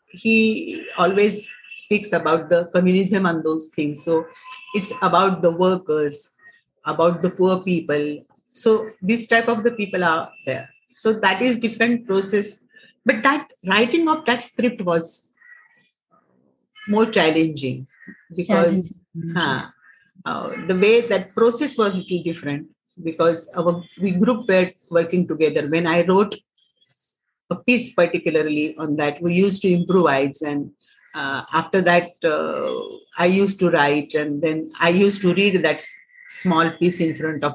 he 0.09 0.85
always 0.97 1.51
speaks 1.69 2.13
about 2.13 2.49
the 2.49 2.65
communism 2.73 3.25
and 3.25 3.43
those 3.43 3.67
things. 3.75 4.03
So 4.03 4.25
it's 4.73 4.91
about 5.01 5.41
the 5.41 5.51
workers, 5.51 6.37
about 6.85 7.21
the 7.21 7.29
poor 7.29 7.59
people. 7.59 8.23
So 8.49 8.87
this 9.01 9.27
type 9.27 9.47
of 9.47 9.63
the 9.63 9.71
people 9.71 10.03
are 10.03 10.31
there. 10.45 10.69
So 10.89 11.13
that 11.13 11.41
is 11.41 11.59
different 11.59 12.07
process 12.07 12.63
but 13.07 13.23
that 13.23 13.47
writing 13.65 14.09
of 14.09 14.25
that 14.25 14.41
script 14.41 14.81
was 14.81 15.31
more 16.89 17.05
challenging 17.05 17.87
because 18.35 18.93
Challenging. 19.15 19.35
huh, 19.37 19.65
uh, 20.25 20.49
the 20.67 20.77
way 20.77 21.07
that 21.07 21.33
process 21.33 21.77
was 21.77 21.93
a 21.93 21.99
little 21.99 22.23
different 22.23 22.67
because 23.01 23.49
our 23.55 23.81
we 24.01 24.11
group 24.23 24.49
were 24.49 24.71
working 24.97 25.23
together 25.31 25.63
when 25.73 25.87
i 25.95 25.97
wrote 26.09 26.35
a 27.49 27.55
piece 27.55 27.93
particularly 27.93 28.75
on 28.77 28.95
that. 28.97 29.21
We 29.21 29.33
used 29.33 29.61
to 29.63 29.71
improvise 29.71 30.41
and 30.41 30.71
uh, 31.15 31.43
after 31.53 31.81
that 31.81 32.11
uh, 32.23 32.97
i 33.17 33.25
used 33.25 33.59
to 33.59 33.69
write 33.71 34.13
and 34.13 34.41
then 34.41 34.69
i 34.79 34.89
used 34.89 35.21
to 35.21 35.33
read 35.33 35.55
that 35.63 35.75
s- 35.75 35.95
small 36.29 36.69
piece 36.79 36.99
in 36.99 37.15
front 37.15 37.43
of 37.43 37.53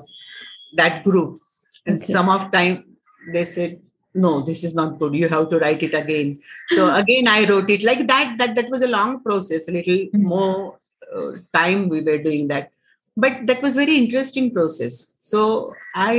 that 0.74 1.05
group. 1.05 1.38
And 1.86 1.97
Okay. 2.03 2.12
some 2.12 2.28
of 2.28 2.51
time 2.51 2.84
they 3.32 3.45
said 3.45 3.80
no 4.14 4.40
this 4.40 4.64
is 4.64 4.74
not 4.74 4.99
good. 4.99 5.14
You 5.14 5.28
have 5.28 5.51
to 5.51 5.59
write 5.59 5.82
it 5.82 5.95
again. 5.95 6.40
So 6.70 6.95
again 7.03 7.28
i 7.28 7.45
wrote 7.47 7.70
it 7.70 7.82
like 7.84 8.07
that 8.09 8.36
that 8.38 8.55
that 8.57 8.70
was 8.70 8.82
a 8.82 8.88
long 8.88 9.22
process 9.22 9.68
a 9.68 9.72
little 9.72 10.01
Mhm. 10.14 10.22
more 10.34 10.78
uh, 11.14 11.32
time 11.55 11.88
we 11.88 12.01
were 12.01 12.18
doing 12.18 12.49
that. 12.49 12.70
But 13.16 13.47
that 13.47 13.61
was 13.62 13.74
very 13.76 13.97
interesting 13.99 14.51
process. 14.59 15.14
So 15.18 15.74
i 15.95 16.14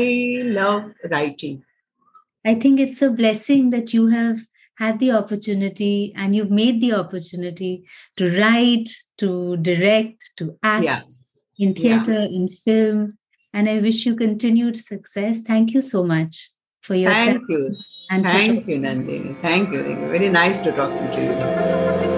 love 0.62 0.92
writing 1.12 1.64
I 2.46 2.56
think 2.56 2.80
it's 2.80 3.02
a 3.02 3.10
blessing 3.10 3.70
that 3.72 3.94
you 3.94 4.08
have 4.08 4.40
had 4.78 5.00
the 5.00 5.12
opportunity 5.12 6.14
and 6.16 6.36
you've 6.36 6.52
made 6.52 6.82
the 6.82 6.94
opportunity 6.94 7.86
to 8.18 8.38
write, 8.40 8.90
to 9.20 9.58
direct, 9.58 10.32
to 10.38 10.58
act 10.64 10.84
yeah 10.84 11.02
in 11.60 11.70
Yeah. 11.70 12.04
theater, 12.04 12.20
in 12.32 12.50
film. 12.50 13.18
And 13.54 13.70
I 13.70 13.80
wish 13.80 14.06
you 14.06 14.16
continued 14.16 14.76
success. 14.76 15.42
Thank 15.42 15.74
you 15.76 15.82
so 15.82 16.04
much 16.04 16.50
for 16.82 16.96
your 16.96 17.12
thank 17.12 17.38
time 17.38 17.46
you 17.50 17.78
and 18.10 18.24
thank 18.24 18.68
you 18.68 18.78
nandini 18.78 19.36
thank 19.42 19.72
you 19.74 19.84
very 20.16 20.30
nice 20.30 20.60
to 20.60 20.72
talk 20.72 20.92
to 21.14 21.22
you 21.22 22.13